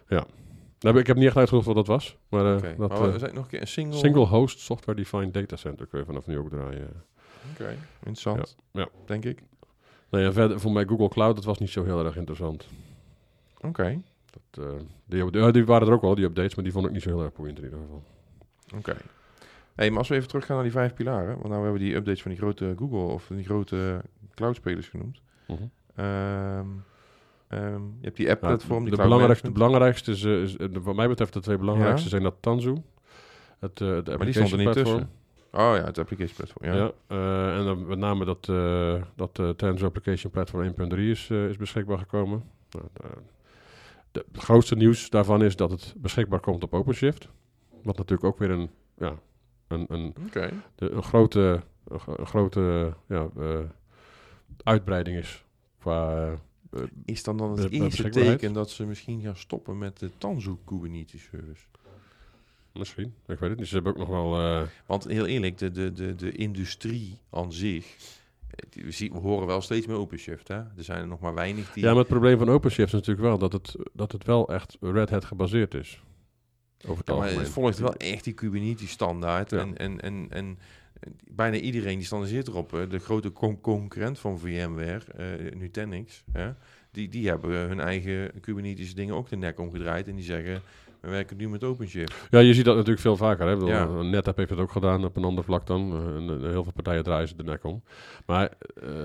Nou, 0.84 0.98
ik 1.00 1.08
heb 1.08 1.16
niet 1.18 1.26
echt 1.26 1.38
uitgezocht 1.38 1.66
wat 1.66 1.76
dat 1.76 1.88
was. 1.88 2.18
Maar 2.30 2.56
Oké. 2.56 2.76
dat, 2.78 2.90
Maar 2.90 3.14
eh, 3.16 3.34
nog 3.34 3.44
een 3.44 3.50
keer 3.50 3.62
een 3.62 3.68
single. 3.68 3.98
single 4.00 4.26
host 4.26 4.60
software 4.60 4.98
defined 4.98 5.34
data 5.34 5.56
center 5.56 5.86
kun 5.88 6.00
je 6.00 6.06
vanaf 6.06 6.28
nu 6.28 6.38
ook 6.38 6.50
draaien. 6.50 7.04
Oké, 7.52 7.76
interessant. 7.98 8.58
Ja, 8.72 8.82
ja. 8.82 8.88
Denk 9.06 9.26
ik. 9.26 9.44
Nou 10.10 10.24
ja, 10.24 10.32
verder 10.32 10.60
voor 10.60 10.72
mij 10.72 10.86
Google 10.86 11.10
Cloud, 11.10 11.36
dat 11.36 11.44
was 11.46 11.58
niet 11.58 11.70
zo 11.70 11.84
heel 11.84 12.06
erg 12.06 12.16
interessant. 12.16 12.68
Oké, 13.62 14.02
Dat, 14.32 14.66
eh, 14.66 14.72
die, 15.06 15.32
die, 15.32 15.52
die 15.52 15.66
waren 15.66 15.88
er 15.88 15.94
ook 15.94 16.02
wel, 16.02 16.16
die 16.16 16.26
updates, 16.26 16.56
maar 16.56 16.64
die 16.64 16.74
vond 16.74 16.86
ik 16.86 16.92
niet 16.92 17.02
zo 17.02 17.10
heel 17.10 17.24
erg 17.24 17.34
boeiend 17.34 17.58
in 17.58 17.64
ieder 17.64 17.80
geval. 17.80 18.04
oké. 18.78 18.96
Hey, 19.76 19.90
maar 19.90 19.98
als 20.00 20.08
we 20.08 20.16
even 20.16 20.28
teruggaan 20.28 20.56
naar 20.56 20.64
die 20.66 20.74
vijf 20.74 20.94
pilaren. 20.94 21.28
Want 21.28 21.44
nou 21.50 21.54
hebben 21.54 21.74
we 21.74 21.80
die 21.80 21.96
updates 21.96 22.22
van 22.22 22.32
die 22.32 22.40
grote 22.40 22.74
Google 22.78 23.14
of 23.14 23.28
die 23.34 23.44
grote 23.46 24.02
cloudspelers 24.36 24.88
genoemd. 24.88 25.22
Mhm. 25.48 25.64
Ehm, 25.96 26.68
ehm, 27.48 27.82
je 27.84 28.02
hebt 28.02 28.18
die 28.18 28.30
app-platform, 28.30 28.84
Nou, 28.84 28.96
de, 28.96 29.02
belangrijkste, 29.02 29.48
de 29.48 29.54
belangrijkste 29.54 30.12
is, 30.12 30.24
eh, 30.24 30.42
is 30.42 30.58
eh, 30.58 30.68
wat 30.82 30.96
mij 30.96 31.08
betreft 31.08 31.34
de 31.34 31.40
twee 31.40 31.58
belangrijkste 31.58 32.04
Ja? 32.04 32.10
zijn 32.10 32.24
dat 32.24 32.36
Tanzu, 32.40 32.76
het, 33.60 33.80
het 33.80 34.08
Maar 34.08 34.26
die 34.26 34.34
stond 34.34 34.52
er 34.52 34.58
niet 34.58 34.72
platform. 34.72 34.98
tussen. 34.98 35.10
Oh 35.52 35.76
ja, 35.76 35.84
het 35.84 35.98
application 35.98 36.36
platform. 36.36 36.66
Ja. 36.66 36.76
Ja, 36.76 37.58
en 37.58 37.66
dan 37.66 37.88
met 37.88 37.98
name 37.98 38.26
dat, 38.26 38.50
eh 38.50 39.02
dat 39.16 39.58
Tanzu 39.58 39.86
Application 39.86 40.32
Platform 40.32 40.74
1.3 40.92 40.98
is, 40.98 41.30
is 41.30 41.58
beschikbaar 41.58 41.98
gekomen. 41.98 42.44
Nou, 42.70 42.86
de, 44.12 44.26
het 44.32 44.44
grootste 44.44 44.76
nieuws 44.76 45.10
daarvan 45.10 45.44
is 45.44 45.56
dat 45.56 45.72
het 45.72 45.96
beschikbaar 45.98 46.40
komt 46.40 46.64
op 46.64 46.74
OpenShift. 46.74 47.30
Wat 47.84 47.98
natuurlijk 47.98 48.24
ook 48.24 48.38
weer 48.38 48.50
een, 48.50 48.70
ja, 48.98 49.14
een, 49.68 49.86
een 49.90 50.14
de, 50.76 50.92
een 50.92 51.04
grote, 51.04 51.62
een, 51.88 52.26
grote 52.26 52.94
ja, 53.08 53.30
uitbreiding 54.64 55.18
is 55.18 55.46
qua... 55.80 56.34
eh, 56.76 56.82
Is 57.06 57.24
dan 57.24 57.38
dan 57.38 57.58
het 57.60 57.72
eerste 57.72 58.10
teken 58.10 58.54
dat 58.54 58.70
ze 58.70 58.86
misschien 58.86 59.22
gaan 59.22 59.38
stoppen 59.38 59.78
met 59.78 60.00
de 60.00 60.10
Tanzu 60.18 60.56
Kubernetes 60.66 61.24
service? 61.32 61.62
misschien, 62.74 63.14
ik 63.28 63.40
weet 63.40 63.50
het 63.50 63.60
niet. 63.60 63.68
Ze 63.68 63.74
hebben 63.74 63.92
ook 63.94 64.00
nog 64.00 64.08
wel... 64.10 64.40
eh, 64.40 64.62
Want 64.86 65.04
heel 65.04 65.26
eerlijk, 65.26 65.58
de, 65.58 65.72
de, 65.72 65.92
de, 65.92 66.16
de 66.16 66.32
industrie 66.32 67.18
aan 67.30 67.52
zich, 67.54 67.96
eh, 68.50 68.84
we, 68.84 68.92
zien, 68.92 69.12
we 69.12 69.18
horen 69.20 69.48
wel 69.48 69.62
steeds 69.62 69.88
meer 69.88 69.98
OpenShift. 69.98 70.48
Hè? 70.48 70.56
Er 70.56 70.74
zijn 70.78 71.00
er 71.02 71.08
nog 71.08 71.20
maar 71.20 71.34
weinig 71.34 71.74
die... 71.74 71.84
Ja, 71.84 71.90
maar 71.90 72.00
het 72.00 72.08
probleem 72.08 72.38
van 72.38 72.50
OpenShift 72.50 72.88
is 72.88 72.94
natuurlijk 72.94 73.28
wel 73.28 73.38
dat 73.38 73.52
het, 73.54 73.76
dat 73.94 74.12
het 74.12 74.26
wel 74.26 74.48
echt 74.54 74.78
Red 74.82 75.10
Hat 75.10 75.26
gebaseerd 75.26 75.74
is. 75.74 76.02
Over 76.86 76.98
het 76.98 77.08
Ja, 77.08 77.14
maar 77.14 77.24
algemeen. 77.24 77.44
het 77.46 77.54
volgt 77.54 77.80
wel 77.80 77.96
echt 77.96 78.24
die 78.24 78.34
Kubernetes 78.34 78.90
standaard. 78.90 79.50
Ja. 79.50 79.58
En, 79.58 79.78
en, 79.78 80.02
en, 80.02 80.28
en 80.30 80.58
bijna 81.32 81.58
iedereen 81.58 81.98
die 81.98 82.06
standaardiseert 82.06 82.48
erop. 82.48 82.74
Eh, 82.74 82.90
De 82.90 83.00
grote 83.00 83.32
con- 83.32 83.62
concurrent 83.62 84.20
van 84.20 84.40
VMware, 84.40 85.02
eh 85.18 85.56
Nutanix, 85.60 86.24
hè, 86.32 86.52
die, 86.92 87.10
die 87.10 87.28
hebben 87.28 87.52
hun 87.68 87.80
eigen 87.80 88.40
Kubernetes 88.42 88.96
dingen 88.96 89.16
ook 89.16 89.30
de 89.30 89.36
nek 89.36 89.60
omgedraaid. 89.60 90.08
En 90.08 90.16
die 90.16 90.26
zeggen, 90.26 90.62
we 91.04 91.10
werken 91.10 91.38
nu 91.38 91.50
met 91.50 91.64
OpenShift. 91.64 92.14
Ja, 92.30 92.40
je 92.40 92.54
ziet 92.54 92.66
dat 92.66 92.74
natuurlijk 92.76 93.02
veel 93.02 93.18
vaker. 93.18 93.46
Hè? 93.48 93.52
Ja. 93.54 93.84
eh, 93.84 94.00
NetApp 94.00 94.38
heeft 94.38 94.50
het 94.50 94.60
ook 94.60 94.72
gedaan 94.72 95.06
op 95.06 95.16
een 95.16 95.24
ander 95.24 95.44
vlak 95.44 95.68
dan. 95.68 95.92
Eh, 95.92 96.50
heel 96.52 96.64
veel 96.64 96.72
partijen 96.74 97.04
draaien 97.04 97.28
ze 97.28 97.36
de 97.36 97.44
nek 97.44 97.64
om. 97.64 97.84
Maar 98.26 98.50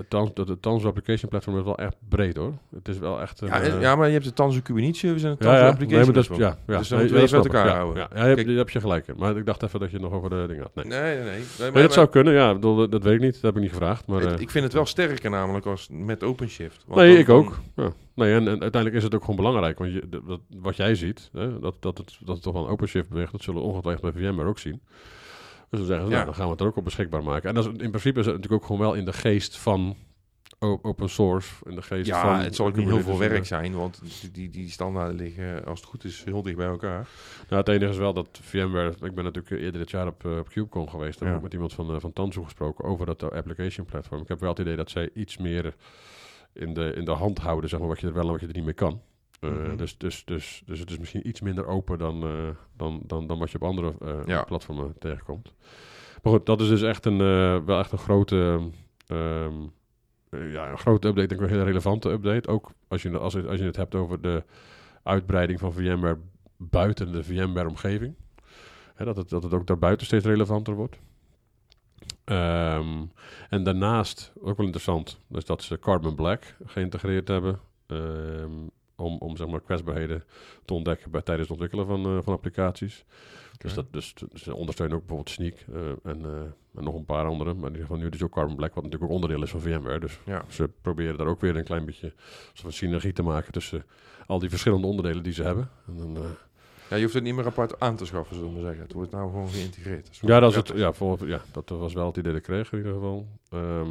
het 0.05 0.61
Tanzu 0.61 0.87
Application 0.87 1.29
Platform 1.29 1.57
is 1.57 1.63
wel 1.63 1.77
echt 1.77 1.95
breed 2.09 2.35
hoor. 2.37 2.53
Het 2.75 2.87
is 2.87 2.97
wel 2.97 3.21
echt... 3.21 3.39
Ja, 3.39 3.61
eh, 3.61 3.73
en- 3.73 3.79
ja, 3.79 3.95
maar 3.95 4.07
je 4.07 4.13
hebt 4.13 4.25
de 4.25 4.33
Tanzu 4.33 4.61
Kubernetes 4.61 4.99
service 4.99 5.25
en 5.25 5.31
de 5.31 5.37
Tanzu 5.37 5.57
ja, 5.61 5.67
Application 5.69 5.97
nee, 5.97 6.05
maar 6.05 6.13
dat 6.13 6.23
is- 6.23 6.37
Platform. 6.37 6.57
ja, 6.67 6.73
ja. 6.73 6.79
Dus 6.79 6.87
dan 6.87 7.11
Nee, 7.19 7.27
snap 7.27 7.43
elkaar 7.45 7.67
houden. 7.75 8.07
Ja, 8.13 8.25
ja, 8.27 8.35
je 8.37 8.57
heb 8.57 8.69
je 8.69 8.79
gelijk. 8.79 9.15
Maar 9.17 9.37
ik 9.37 9.45
dacht 9.45 9.63
even 9.63 9.79
dat 9.79 9.91
je 9.91 9.99
nog 9.99 10.11
over 10.13 10.29
de 10.29 10.45
dingen 10.47 10.63
had. 10.73 10.75
Nee, 10.75 10.85
Nee, 11.01 11.15
nee, 11.17 11.41
nee. 11.59 11.71
maar- 11.71 11.81
dat 11.81 11.93
zou 11.93 12.07
kunnen, 12.07 12.33
ja. 12.33 12.53
Bedoel, 12.53 12.89
dat, 12.89 13.03
weet 13.03 13.13
ik 13.13 13.21
niet. 13.21 13.33
Dat 13.33 13.41
heb 13.41 13.55
ik 13.55 13.61
niet 13.61 13.69
gevraagd. 13.71 14.07
Maar, 14.07 14.21
Het- 14.21 14.39
ik 14.41 14.49
vind 14.49 14.63
het 14.63 14.73
wel 14.73 14.85
sterker 14.85 15.29
namelijk 15.29 15.65
als 15.65 15.87
met 15.91 16.23
OpenShift. 16.23 16.83
Want 16.87 16.99
nee, 17.01 17.17
ik 17.17 17.29
ook. 17.29 17.59
Ja. 17.75 17.91
Nee, 18.19 18.33
en, 18.33 18.47
en 18.47 18.61
uiteindelijk 18.61 18.95
is 18.95 19.03
het 19.03 19.15
ook 19.15 19.21
gewoon 19.21 19.35
belangrijk. 19.35 19.77
Want 19.79 19.91
je, 19.93 20.09
dat- 20.09 20.39
wat 20.59 20.75
jij 20.75 20.95
ziet, 20.95 21.29
hè, 21.33 21.59
dat, 21.59 21.75
dat, 21.79 21.97
het, 21.97 22.17
dat 22.19 22.35
het 22.35 22.43
toch 22.43 22.53
wel 22.53 22.63
een 22.65 22.69
OpenShift 22.71 23.09
beweegt, 23.09 23.31
dat 23.31 23.41
zullen 23.41 23.61
we 23.61 23.67
ongetwijfeld 23.67 24.13
bij 24.13 24.21
VMware 24.23 24.47
ook 24.47 24.59
zien. 24.59 24.81
Dus 25.69 25.79
dan 25.79 25.87
zeggen 25.87 26.05
ze, 26.05 26.11
Ja. 26.11 26.15
nou, 26.15 26.25
dan 26.25 26.35
gaan 26.35 26.45
we 26.45 26.51
het 26.51 26.61
er 26.61 26.67
ook 26.67 26.75
op 26.75 26.83
beschikbaar 26.83 27.23
maken. 27.23 27.49
En 27.49 27.55
dat 27.55 27.65
is, 27.65 27.71
in 27.71 27.89
principe 27.89 28.19
is 28.19 28.25
het 28.25 28.35
natuurlijk 28.35 28.61
ook 28.61 28.67
gewoon 28.67 28.81
wel 28.81 28.93
in 28.93 29.05
de 29.05 29.13
geest 29.13 29.57
van 29.57 29.95
open 30.59 31.09
source. 31.09 31.53
In 31.69 31.75
de 31.75 31.81
geest 31.81 32.07
Ja, 32.07 32.21
van 32.21 32.39
het 32.43 32.55
zal 32.55 32.67
ook 32.67 32.75
niet 32.75 32.87
heel 32.87 32.99
veel 32.99 33.17
werk 33.17 33.45
zijn, 33.45 33.73
want 33.75 34.01
die, 34.33 34.49
die, 34.49 34.69
standaarden 34.69 35.15
liggen, 35.15 35.65
als 35.65 35.79
het 35.79 35.89
goed 35.89 36.03
is, 36.03 36.23
heel 36.23 36.41
dicht 36.41 36.55
bij 36.57 36.67
elkaar. 36.67 37.07
Nou, 37.49 37.61
het 37.61 37.67
enige 37.69 37.91
is 37.91 37.97
wel 37.97 38.13
dat 38.13 38.39
VMware... 38.41 38.93
Ik 39.01 39.15
ben 39.15 39.23
natuurlijk 39.23 39.49
eerder 39.61 39.79
dit 39.81 39.89
jaar 39.91 40.07
op, 40.07 40.25
eh, 40.25 40.37
op 40.37 40.49
KubeCon 40.49 40.89
geweest. 40.89 41.19
Daar 41.19 41.27
Ja. 41.27 41.33
heb 41.33 41.37
ik 41.37 41.43
met 41.43 41.53
iemand 41.53 41.73
van, 41.73 41.93
eh, 41.95 41.99
van 41.99 42.13
Tanzu 42.13 42.43
gesproken 42.43 42.85
over 42.85 43.05
dat 43.05 43.31
application 43.31 43.85
platform. 43.85 44.21
Ik 44.21 44.27
heb 44.27 44.39
wel 44.39 44.49
het 44.49 44.59
idee 44.59 44.75
dat 44.75 44.89
zij 44.89 45.09
iets 45.13 45.37
meer 45.37 45.75
in 46.53 46.73
de, 46.73 46.93
in 46.93 47.05
de 47.05 47.11
hand 47.11 47.39
houden, 47.39 47.69
zeg 47.69 47.79
maar, 47.79 47.87
wat 47.87 47.99
je 47.99 48.07
er 48.07 48.13
wel 48.13 48.25
en 48.25 48.31
wat 48.31 48.39
je 48.41 48.47
er 48.47 48.53
niet 48.53 48.63
mee 48.63 48.73
kan. 48.73 49.01
Mhm. 49.41 49.75
dus, 49.75 49.97
dus, 49.97 50.25
dus, 50.25 50.63
dus 50.65 50.79
het 50.79 50.89
is 50.89 50.97
misschien 50.97 51.27
iets 51.27 51.41
minder 51.41 51.65
open 51.67 51.97
dan, 51.97 52.23
eh, 52.23 52.29
dan, 52.77 53.01
dan, 53.05 53.27
dan 53.27 53.39
wat 53.39 53.51
je 53.51 53.55
op 53.55 53.63
andere 53.63 53.93
eh, 54.01 54.19
Ja. 54.25 54.43
platformen 54.43 54.95
tegenkomt. 54.99 55.53
Maar 56.23 56.33
goed, 56.33 56.45
dat 56.45 56.61
is 56.61 56.67
dus 56.67 56.81
echt 56.81 57.05
een, 57.05 57.17
wel 57.65 57.79
echt 57.79 57.91
een 57.91 57.97
grote, 57.97 58.69
eh, 59.07 59.47
ja, 60.29 60.69
een 60.71 60.77
grote 60.77 61.07
update. 61.07 61.21
Ik 61.21 61.29
denk 61.29 61.41
een 61.41 61.49
hele 61.49 61.63
relevante 61.63 62.09
update. 62.09 62.49
Ook 62.49 62.71
als 62.87 63.01
je, 63.01 63.17
als, 63.17 63.45
als 63.45 63.59
je 63.59 63.65
het 63.65 63.75
hebt 63.75 63.95
over 63.95 64.21
de 64.21 64.43
uitbreiding 65.03 65.59
van 65.59 65.73
VMware 65.73 66.17
buiten 66.57 67.11
de 67.11 67.23
VMware-omgeving. 67.23 68.15
Dat, 68.97 69.15
het, 69.15 69.29
dat 69.29 69.43
het 69.43 69.53
ook 69.53 69.67
daarbuiten 69.67 70.05
steeds 70.05 70.25
relevanter 70.25 70.73
wordt. 70.73 70.99
Ehm, 72.29 73.05
en 73.49 73.63
daarnaast, 73.63 74.31
ook 74.41 74.57
wel 74.57 74.65
interessant, 74.65 75.19
dus 75.27 75.45
dat 75.45 75.63
ze 75.63 75.79
Carbon 75.79 76.15
Black 76.15 76.55
geïntegreerd 76.65 77.27
hebben. 77.27 77.59
ehm, 77.87 78.51
om, 78.95 79.17
om 79.17 79.37
zeg 79.37 79.47
maar 79.47 79.61
kwetsbaarheden 79.61 80.23
te 80.65 80.73
ontdekken 80.73 81.11
bij, 81.11 81.21
tijdens 81.21 81.49
het 81.49 81.59
ontwikkelen 81.59 81.85
van, 82.03 82.17
eh, 82.17 82.23
van 82.23 82.33
applicaties. 82.33 83.05
Dus, 83.57 83.73
dat, 83.73 83.85
dus 83.91 84.13
ze 84.33 84.55
ondersteunen 84.55 84.95
ook 84.97 85.05
bijvoorbeeld 85.05 85.35
Sneak 85.35 85.55
eh, 85.73 86.11
en, 86.11 86.25
eh, 86.25 86.41
en 86.75 86.83
nog 86.83 86.95
een 86.95 87.05
paar 87.05 87.25
andere. 87.25 87.53
Maar 87.53 87.67
in 87.67 87.71
ieder 87.75 87.81
geval 87.87 87.97
nu 87.97 88.09
dus 88.09 88.23
ook 88.23 88.31
Carbon 88.31 88.55
Black, 88.55 88.73
wat 88.73 88.83
natuurlijk 88.83 89.11
ook 89.11 89.15
onderdeel 89.17 89.43
is 89.43 89.49
van 89.49 89.61
VMware. 89.61 89.99
Dus 89.99 90.19
Ja. 90.25 90.43
ze 90.47 90.69
proberen 90.81 91.17
daar 91.17 91.27
ook 91.27 91.41
weer 91.41 91.55
een 91.55 91.63
klein 91.63 91.85
beetje 91.85 92.13
soort 92.45 92.59
van 92.59 92.71
synergie 92.71 93.13
te 93.13 93.23
maken 93.23 93.51
tussen 93.51 93.85
al 94.27 94.39
die 94.39 94.49
verschillende 94.49 94.87
onderdelen 94.87 95.23
die 95.23 95.33
ze 95.33 95.43
hebben. 95.43 95.69
En 95.87 95.97
dan, 95.97 96.17
Ja, 96.89 96.95
je 96.95 97.01
hoeft 97.01 97.13
het 97.13 97.23
niet 97.23 97.35
meer 97.35 97.45
apart 97.45 97.79
aan 97.79 97.95
te 97.95 98.05
schaffen, 98.05 98.35
zullen 98.35 98.53
we 98.55 98.61
zeggen. 98.61 98.81
Het 98.81 98.93
wordt 98.93 99.11
nou 99.11 99.29
gewoon 99.29 99.49
geïntegreerd. 99.49 100.17
Ja, 100.21 100.39
dat, 100.39 100.49
is 100.51 100.55
het, 100.55 100.71
ja, 100.75 100.93
voor, 100.93 101.27
ja, 101.27 101.41
dat 101.51 101.69
was 101.69 101.93
wel 101.93 102.05
het 102.05 102.17
idee 102.17 102.31
dat 102.31 102.41
ik 102.41 102.47
kreeg 102.47 102.71
in 102.71 102.77
ieder 102.77 102.93
geval. 102.93 103.27
Ehm, 103.49 103.89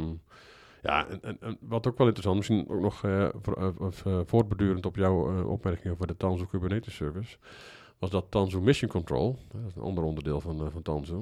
ja, 0.81 1.07
en, 1.07 1.21
en, 1.21 1.37
en 1.39 1.57
wat 1.61 1.87
ook 1.87 1.97
wel 1.97 2.07
interessant, 2.07 2.37
misschien 2.37 2.69
ook 2.69 2.81
nog 2.81 3.03
eh, 3.03 3.27
voor- 3.41 3.57
eh, 3.57 3.87
eh, 4.05 4.19
voortbedurend 4.25 4.85
op 4.85 4.95
jouw 4.95 5.37
eh, 5.37 5.49
opmerking 5.49 5.93
over 5.93 6.07
de 6.07 6.17
Tanzu 6.17 6.45
Kubernetes 6.45 6.95
Service, 6.95 7.37
was 7.99 8.09
dat 8.09 8.25
Tanzu 8.29 8.59
Mission 8.59 8.89
Control, 8.91 9.37
dat 9.51 9.61
is 9.69 9.75
een 9.75 9.81
ander 9.81 10.03
onderdeel 10.03 10.41
van, 10.41 10.71
van 10.71 10.81
Tanzu, 10.81 11.15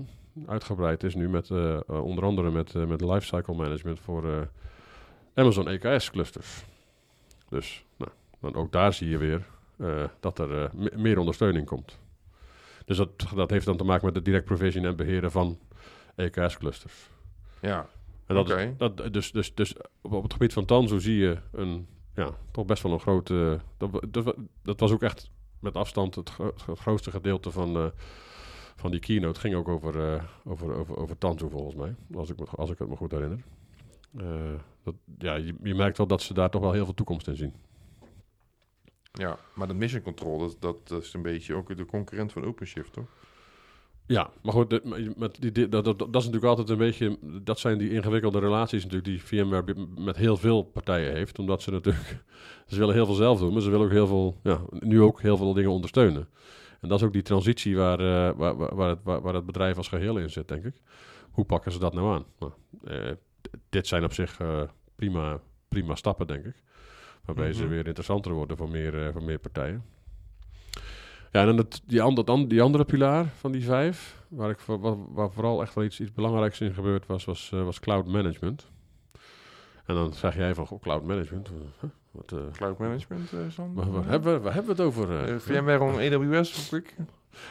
uitgebreid 0.47 1.03
is 1.03 1.15
nu 1.15 1.29
met 1.29 1.51
onder 1.87 2.23
andere 2.23 2.51
met, 2.51 2.73
met 2.73 3.01
lifecycle 3.01 3.55
management 3.55 3.99
voor 3.99 4.49
Amazon 5.33 5.67
EKS 5.67 6.11
clusters. 6.11 6.65
Dus 7.49 7.85
nou, 7.97 8.11
dan 8.39 8.55
ook 8.55 8.71
daar 8.71 8.93
zie 8.93 9.09
je 9.09 9.17
weer 9.17 9.45
dat 10.19 10.39
er 10.39 10.63
eh, 10.63 10.71
me- 10.73 10.91
meer 10.95 11.17
ondersteuning 11.19 11.65
komt. 11.65 11.99
Dus 12.85 12.97
dat, 12.97 13.09
dat 13.35 13.49
heeft 13.49 13.65
dan 13.65 13.77
te 13.77 13.83
maken 13.83 14.05
met 14.05 14.15
het 14.15 14.25
direct 14.25 14.45
provision 14.45 14.85
en 14.85 14.95
beheren 14.95 15.31
van 15.31 15.59
EKS-clusters. 16.15 17.09
Ja, 17.61 17.87
En 18.25 18.35
dat 18.35 18.47
is, 18.49 18.53
dat, 18.77 19.13
dus, 19.13 19.31
dus, 19.31 19.53
dus 19.55 19.75
op, 20.01 20.23
het 20.23 20.31
gebied 20.33 20.53
van 20.53 20.65
Tanzu 20.65 20.99
zie 20.99 21.17
je 21.17 21.37
een, 21.51 21.87
ja, 22.15 22.29
toch 22.51 22.65
best 22.65 22.83
wel 22.83 22.91
een 22.91 22.99
grote... 22.99 23.59
Dat, 23.77 24.05
dat, 24.09 24.23
wa- 24.23 24.35
dat 24.63 24.79
was 24.79 24.91
ook 24.91 25.03
echt 25.03 25.29
met 25.59 25.75
afstand 25.75 26.15
het, 26.15 26.29
gro- 26.29 26.53
het 26.65 26.79
grootste 26.79 27.11
gedeelte 27.11 27.51
van, 27.51 27.75
eh, 27.75 27.85
van 28.75 28.91
die 28.91 28.99
keynote 28.99 29.39
ging 29.39 29.55
ook 29.55 29.67
over, 29.67 30.13
eh, 30.13 30.23
over, 30.45 30.73
over, 30.75 30.97
over 30.97 31.17
Tanzu 31.17 31.49
volgens 31.49 31.75
mij, 31.75 31.95
als 32.15 32.29
ik, 32.29 32.39
me, 32.39 32.45
als 32.45 32.69
ik 32.69 32.79
het 32.79 32.89
me 32.89 32.95
goed 32.95 33.11
herinner. 33.11 33.39
Eh, 34.17 34.25
dat, 34.83 34.93
ja, 35.17 35.35
je, 35.35 35.55
je 35.63 35.75
merkt 35.75 35.97
wel 35.97 36.07
dat 36.07 36.21
ze 36.21 36.33
daar 36.33 36.49
toch 36.49 36.61
wel 36.61 36.71
heel 36.71 36.85
veel 36.85 36.93
toekomst 36.93 37.27
in 37.27 37.35
zien. 37.35 37.53
Ja, 39.17 39.37
maar 39.53 39.67
de 39.67 39.73
mission 39.73 40.01
control, 40.01 40.39
dat, 40.39 40.55
dat, 40.59 40.87
dat 40.87 41.03
is 41.03 41.13
een 41.13 41.21
beetje 41.21 41.53
ook 41.53 41.77
de 41.77 41.85
concurrent 41.85 42.31
van 42.31 42.45
OpenShift, 42.45 42.93
toch? 42.93 43.07
Ja, 44.07 44.29
maar 44.41 44.53
goed, 44.53 44.83
met 45.17 45.37
die, 45.39 45.69
dat, 45.69 45.85
dat, 45.85 45.99
dat 45.99 46.15
is 46.15 46.25
natuurlijk 46.25 46.43
altijd 46.43 46.69
een 46.69 46.77
beetje... 46.77 47.17
Dat 47.21 47.59
zijn 47.59 47.77
die 47.77 47.89
ingewikkelde 47.89 48.39
relaties 48.39 48.83
natuurlijk 48.83 49.09
die 49.09 49.23
VMware 49.23 49.87
met 49.97 50.15
heel 50.15 50.37
veel 50.37 50.63
partijen 50.63 51.13
heeft. 51.13 51.39
Omdat 51.39 51.61
ze 51.61 51.71
natuurlijk... 51.71 52.23
Ze 52.67 52.77
willen 52.77 52.93
heel 52.93 53.05
veel 53.05 53.15
zelf 53.15 53.39
doen, 53.39 53.53
maar 53.53 53.61
ze 53.61 53.69
willen 53.69 53.85
ook 53.85 53.91
heel 53.91 54.07
veel... 54.07 54.39
Ja, 54.43 54.61
nu 54.69 55.01
ook 55.01 55.21
heel 55.21 55.37
veel 55.37 55.53
dingen 55.53 55.71
ondersteunen. 55.71 56.27
En 56.81 56.89
dat 56.89 56.99
is 56.99 57.05
ook 57.05 57.13
die 57.13 57.21
transitie 57.21 57.77
waar, 57.77 57.99
eh, 57.99 58.35
waar, 58.37 58.75
waar, 58.75 58.89
het, 58.89 58.99
waar, 59.03 59.43
bedrijf 59.43 59.77
als 59.77 59.87
geheel 59.87 60.17
in 60.17 60.29
zit, 60.29 60.47
denk 60.47 60.65
ik. 60.65 60.75
Hoe 61.31 61.45
pakken 61.45 61.71
ze 61.71 61.79
dat 61.79 61.93
nou 61.93 62.13
aan? 62.13 62.25
Nou, 62.39 62.51
eh, 62.83 63.11
dit 63.69 63.87
zijn 63.87 64.03
op 64.03 64.13
zich 64.13 64.39
eh, 64.39 64.61
prima, 64.95 65.39
prima 65.67 65.95
stappen, 65.95 66.27
denk 66.27 66.45
ik. 66.45 66.63
Waarbij 67.27 67.53
ze 67.53 67.61
Mhm. 67.63 67.69
weer 67.69 67.85
interessanter 67.87 68.31
worden 68.33 68.57
voor 68.57 68.69
meer, 68.69 69.05
eh, 69.05 69.11
voor 69.11 69.23
meer 69.23 69.39
partijen. 69.39 69.83
Ja, 71.31 71.39
en 71.41 71.45
dan 71.45 71.57
het, 71.57 71.81
die, 71.85 72.01
ander, 72.01 72.25
dan, 72.25 72.47
die 72.47 72.61
andere 72.61 72.85
pilaar 72.85 73.25
van 73.39 73.51
die 73.51 73.63
vijf, 73.63 74.23
waar, 74.27 74.49
ik, 74.49 74.59
waar, 74.59 75.13
waar 75.13 75.31
vooral 75.31 75.61
echt 75.61 75.73
wel 75.73 75.83
iets, 75.83 75.99
iets 75.99 76.13
belangrijks 76.13 76.61
in 76.61 76.73
gebeurd 76.73 77.05
was, 77.05 77.25
was, 77.25 77.49
eh, 77.53 77.63
was 77.63 77.79
cloud 77.79 78.07
management. 78.07 78.67
En 79.85 79.95
dan 79.95 80.13
zeg 80.13 80.35
jij 80.35 80.53
van, 80.55 80.67
goh, 80.67 80.81
cloud 80.81 81.03
management, 81.03 81.47
huh? 81.81 81.89
wat, 82.11 82.31
eh, 82.31 82.51
Cloud 82.51 82.77
management, 82.79 83.33
eh 83.33 83.39
Sander? 83.49 83.83
waar, 83.83 83.93
waar 83.93 84.09
hebben 84.09 84.33
we, 84.33 84.39
waar 84.39 84.53
hebben 84.53 84.75
we 84.75 84.81
het 84.83 84.91
over? 84.91 85.11
eh? 85.11 85.33
Eh, 85.33 85.39
VMware 85.39 85.79
on 85.83 85.93
AWS, 85.99 86.67
quick. 86.67 86.95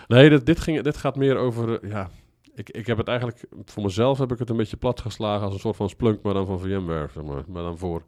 Nee, 0.09 0.29
dit, 0.31 0.47
dit, 0.47 0.61
ging, 0.61 0.81
dit 0.81 0.97
gaat 0.97 1.17
meer 1.17 1.37
over, 1.37 1.83
eh, 1.83 1.91
ja, 1.91 2.11
ik, 2.55 2.71
ik 2.71 2.87
heb 2.87 2.97
het 2.97 3.09
eigenlijk, 3.09 3.45
voor 3.65 3.83
mezelf 3.83 4.19
heb 4.19 4.33
ik 4.33 4.39
het 4.39 4.51
een 4.51 4.57
beetje 4.57 4.77
platgeslagen 4.77 5.45
als 5.45 5.55
een 5.55 5.61
soort 5.61 5.77
van 5.77 5.89
Splunk, 5.89 6.23
maar 6.23 6.35
dan 6.35 6.47
van 6.47 6.61
VMware, 6.61 7.09
zeg 7.15 7.23
maar. 7.25 7.43
Maar 7.49 7.63
dan 7.63 7.79
voor, 7.79 8.03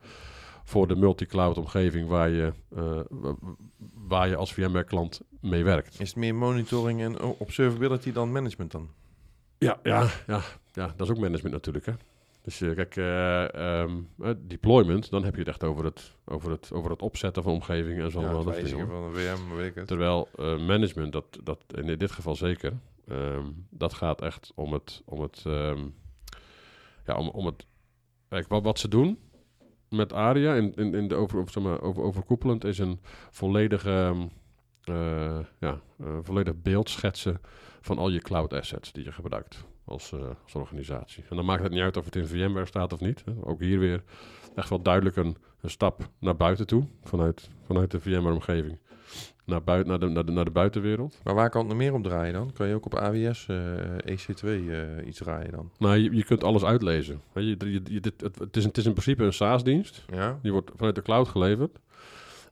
voor 0.68 0.86
de 0.88 0.96
multi-cloud 0.96 1.58
omgeving 1.58 2.08
waar 2.08 2.28
je, 2.28 2.52
eh, 2.76 3.00
wa- 3.08 3.34
waar 3.94 4.28
je 4.28 4.36
als 4.36 4.52
VMware-klant 4.52 5.20
mee 5.40 5.64
werkt. 5.64 6.00
Is 6.00 6.08
het 6.08 6.16
meer 6.16 6.34
monitoring 6.34 7.00
en 7.00 7.20
observability 7.20 8.12
dan 8.12 8.32
management 8.32 8.70
dan? 8.70 8.88
Ja, 9.58 9.78
ja, 9.82 10.08
ja, 10.26 10.40
ja, 10.72 10.92
dat 10.96 11.06
is 11.08 11.14
ook 11.14 11.20
management 11.20 11.54
natuurlijk. 11.54 11.86
Hè. 11.86 11.92
Dus 12.42 12.60
eh, 12.60 12.74
kijk, 12.74 12.96
eh, 12.96 13.54
ehm, 13.82 13.96
eh, 14.22 14.30
deployment, 14.38 15.10
dan 15.10 15.24
heb 15.24 15.32
je 15.32 15.38
het 15.38 15.48
echt 15.48 15.64
over 15.64 15.84
het, 15.84 16.12
over 16.24 16.50
het, 16.50 16.72
over 16.72 16.90
het 16.90 17.02
opzetten 17.02 17.42
van 17.42 17.52
omgevingen 17.52 18.04
en 18.04 18.10
zo. 18.10 18.20
Ja, 18.20 18.32
dat 18.32 18.54
dingen. 18.54 18.86
van 18.86 19.02
een 19.02 19.14
VM, 19.14 19.56
weet 19.56 19.68
ik 19.68 19.74
het. 19.74 19.86
Terwijl 19.86 20.28
management, 20.66 21.12
dat, 21.12 21.38
dat 21.42 21.64
in 21.74 21.98
dit 21.98 22.10
geval 22.10 22.36
zeker, 22.36 22.72
ehm, 23.08 23.44
dat 23.70 23.94
gaat 23.94 24.20
echt 24.22 24.52
om 24.54 24.72
het, 24.72 25.02
om 25.04 25.20
het, 25.20 25.42
ehm, 25.46 25.86
ja, 27.06 27.14
om, 27.16 27.28
om 27.28 27.46
het, 27.46 27.66
kijk, 28.28 28.48
wat, 28.48 28.62
wat 28.62 28.78
ze 28.78 28.88
doen 28.88 29.18
met 29.90 30.12
ARIA 30.12 30.54
in, 30.54 30.74
in, 30.74 30.94
in 30.94 31.08
de 31.08 31.14
over, 31.14 31.40
of, 31.40 31.50
zeg 31.50 31.62
maar, 31.62 31.80
over, 31.80 32.02
overkoepelend 32.02 32.64
is 32.64 32.78
een 32.78 33.00
volledige, 33.30 33.90
ehm, 33.90 34.26
eh, 34.84 35.38
ja, 35.58 35.80
eh, 35.98 36.18
volledig 36.22 36.54
beeld 36.62 36.90
schetsen 36.90 37.40
van 37.80 37.98
al 37.98 38.08
je 38.08 38.20
cloud 38.20 38.52
assets 38.52 38.92
die 38.92 39.04
je 39.04 39.12
gebruikt 39.12 39.64
als, 39.84 40.12
eh, 40.12 40.20
als 40.44 40.54
organisatie. 40.54 41.24
En 41.30 41.36
dan 41.36 41.44
maakt 41.44 41.62
het 41.62 41.72
niet 41.72 41.80
uit 41.80 41.96
of 41.96 42.04
het 42.04 42.16
in 42.16 42.26
VMware 42.26 42.66
staat 42.66 42.92
of 42.92 43.00
niet. 43.00 43.24
Ook 43.40 43.60
hier 43.60 43.78
weer 43.78 44.02
echt 44.54 44.68
wel 44.68 44.82
duidelijk 44.82 45.16
een, 45.16 45.36
een 45.60 45.70
stap 45.70 46.08
naar 46.18 46.36
buiten 46.36 46.66
toe, 46.66 46.84
vanuit, 47.02 47.50
vanuit 47.66 47.90
de 47.90 48.00
VMware-omgeving 48.00 48.78
naar, 49.44 49.62
buiten, 49.62 49.88
naar, 49.90 49.98
de, 50.00 50.06
naar, 50.08 50.24
de, 50.26 50.32
naar 50.32 50.44
de 50.44 50.50
buitenwereld. 50.50 51.18
Maar 51.24 51.34
waar 51.34 51.50
kan 51.50 51.60
het 51.60 51.68
nog 51.68 51.78
meer 51.78 51.94
op 51.94 52.02
draaien 52.02 52.32
dan? 52.32 52.52
Kan 52.52 52.68
je 52.68 52.74
ook 52.74 52.84
op 52.86 52.94
AWS 52.94 53.46
eh, 53.48 53.56
EC2 54.06 54.44
eh, 54.44 55.06
iets 55.06 55.18
draaien 55.18 55.50
dan? 55.52 55.70
Nou, 55.78 55.96
je, 55.96 56.14
je 56.16 56.24
kunt 56.24 56.44
alles 56.44 56.64
uitlezen. 56.64 57.20
Je, 57.34 57.42
je, 57.46 57.80
je- 57.84 58.00
dit, 58.00 58.20
het, 58.20 58.38
het, 58.38 58.56
is, 58.56 58.64
het 58.64 58.76
is 58.78 58.84
in 58.86 58.92
principe 58.92 59.24
een 59.24 59.32
SaaS-dienst. 59.32 60.04
Ja? 60.12 60.38
Die 60.42 60.52
wordt 60.52 60.70
vanuit 60.76 60.94
de 60.94 61.02
cloud 61.02 61.28
geleverd. 61.28 61.78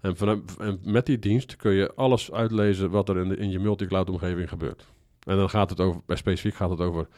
En, 0.00 0.16
vanuit, 0.16 0.56
en 0.58 0.80
met 0.84 1.06
die 1.06 1.18
dienst 1.18 1.56
kun 1.56 1.72
je 1.72 1.92
alles 1.94 2.32
uitlezen 2.32 2.90
wat 2.90 3.08
er 3.08 3.16
in, 3.16 3.28
de, 3.28 3.36
in 3.36 3.50
je 3.50 3.58
multi-cloud-omgeving 3.58 4.48
gebeurt. 4.48 4.86
En 5.22 5.36
dan 5.36 5.50
gaat 5.50 5.70
het 5.70 5.80
over, 5.80 6.00
specifiek 6.08 6.54
gaat 6.54 6.70
het 6.70 6.80
over 6.80 7.08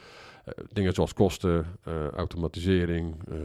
eh, 0.45 0.53
dingen 0.73 0.93
zoals 0.93 1.13
kosten, 1.13 1.65
eh, 1.83 2.07
automatisering, 2.07 3.15
eh, 3.29 3.35
eh, 3.35 3.41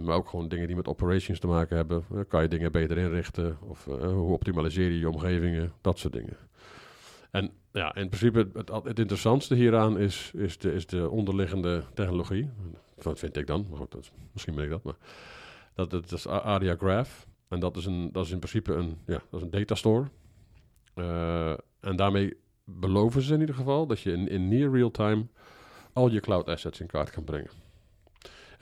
maar 0.00 0.16
ook 0.16 0.28
gewoon 0.28 0.48
dingen 0.48 0.66
die 0.66 0.76
met 0.76 0.88
operations 0.88 1.38
te 1.38 1.46
maken 1.46 1.76
hebben. 1.76 2.04
Eh, 2.14 2.20
kan 2.28 2.42
je 2.42 2.48
dingen 2.48 2.72
beter 2.72 2.98
inrichten 2.98 3.58
of 3.60 3.86
eh, 3.86 4.12
hoe 4.12 4.32
optimaliseer 4.32 4.90
je 4.90 4.98
je 4.98 5.08
omgevingen, 5.08 5.72
dat 5.80 5.98
soort 5.98 6.12
dingen. 6.12 6.36
En 7.30 7.50
ja, 7.72 7.94
in 7.94 8.08
principe 8.08 8.50
het, 8.52 8.70
het 8.84 8.98
interessantste 8.98 9.54
hieraan 9.54 9.98
is, 9.98 10.30
is, 10.34 10.58
de, 10.58 10.72
is 10.72 10.86
de 10.86 11.10
onderliggende 11.10 11.84
technologie. 11.94 12.50
Wat 13.02 13.18
vind 13.18 13.36
ik 13.36 13.46
dan? 13.46 13.66
Dat 13.88 14.12
misschien 14.32 14.54
ben 14.54 14.64
ik 14.64 14.70
dat, 14.70 14.82
maar 14.82 14.96
dat, 15.74 15.90
dat 15.90 16.12
is 16.12 16.26
ARIA 16.26 16.76
Graph. 16.76 17.26
En 17.48 17.60
dat 17.60 17.76
is, 17.76 17.86
een, 17.86 18.12
dat 18.12 18.24
is 18.24 18.30
in 18.30 18.38
principe 18.38 18.74
een, 18.74 18.98
ja, 19.06 19.22
dat 19.30 19.40
is 19.40 19.42
een 19.42 19.50
datastore. 19.50 20.08
Eh, 20.94 21.52
en 21.80 21.96
daarmee 21.96 22.36
beloven 22.64 23.22
ze 23.22 23.34
in 23.34 23.40
ieder 23.40 23.54
geval 23.54 23.86
dat 23.86 24.00
je 24.00 24.12
in, 24.12 24.28
in 24.28 24.48
near 24.48 24.70
real 24.70 24.90
time 24.90 25.26
al 25.92 26.10
je 26.10 26.20
cloud 26.20 26.46
assets 26.46 26.80
in 26.80 26.86
kaart 26.86 27.10
kan 27.10 27.24
brengen. 27.24 27.50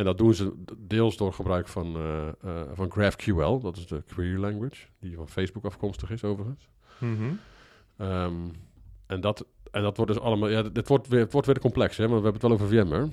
En 0.00 0.06
dat 0.06 0.18
doen 0.18 0.34
ze 0.34 0.52
deels 0.78 1.16
door 1.16 1.32
gebruik 1.32 1.68
van, 1.68 1.96
eh, 1.96 2.28
eh, 2.28 2.68
van 2.72 2.90
GraphQL, 2.90 3.58
dat 3.60 3.76
is 3.76 3.86
de 3.86 4.02
query 4.06 4.40
language, 4.40 4.86
die 5.00 5.16
van 5.16 5.28
Facebook 5.28 5.64
afkomstig 5.64 6.10
is 6.10 6.24
overigens. 6.24 6.68
Mhm. 6.98 7.32
Ehm, 7.96 8.34
en, 9.06 9.20
dat, 9.20 9.46
en 9.70 9.82
dat 9.82 9.96
wordt 9.96 10.12
dus 10.12 10.22
allemaal, 10.22 10.48
ja, 10.48 10.62
dit 10.62 10.88
wordt 10.88 11.08
weer, 11.08 11.20
het 11.20 11.32
wordt 11.32 11.46
weer 11.46 11.58
complex, 11.58 11.96
hè, 11.96 12.08
want 12.08 12.22
we 12.22 12.30
hebben 12.30 12.48
het 12.48 12.58
wel 12.58 12.68
over 12.68 12.68
VMware. 12.68 13.08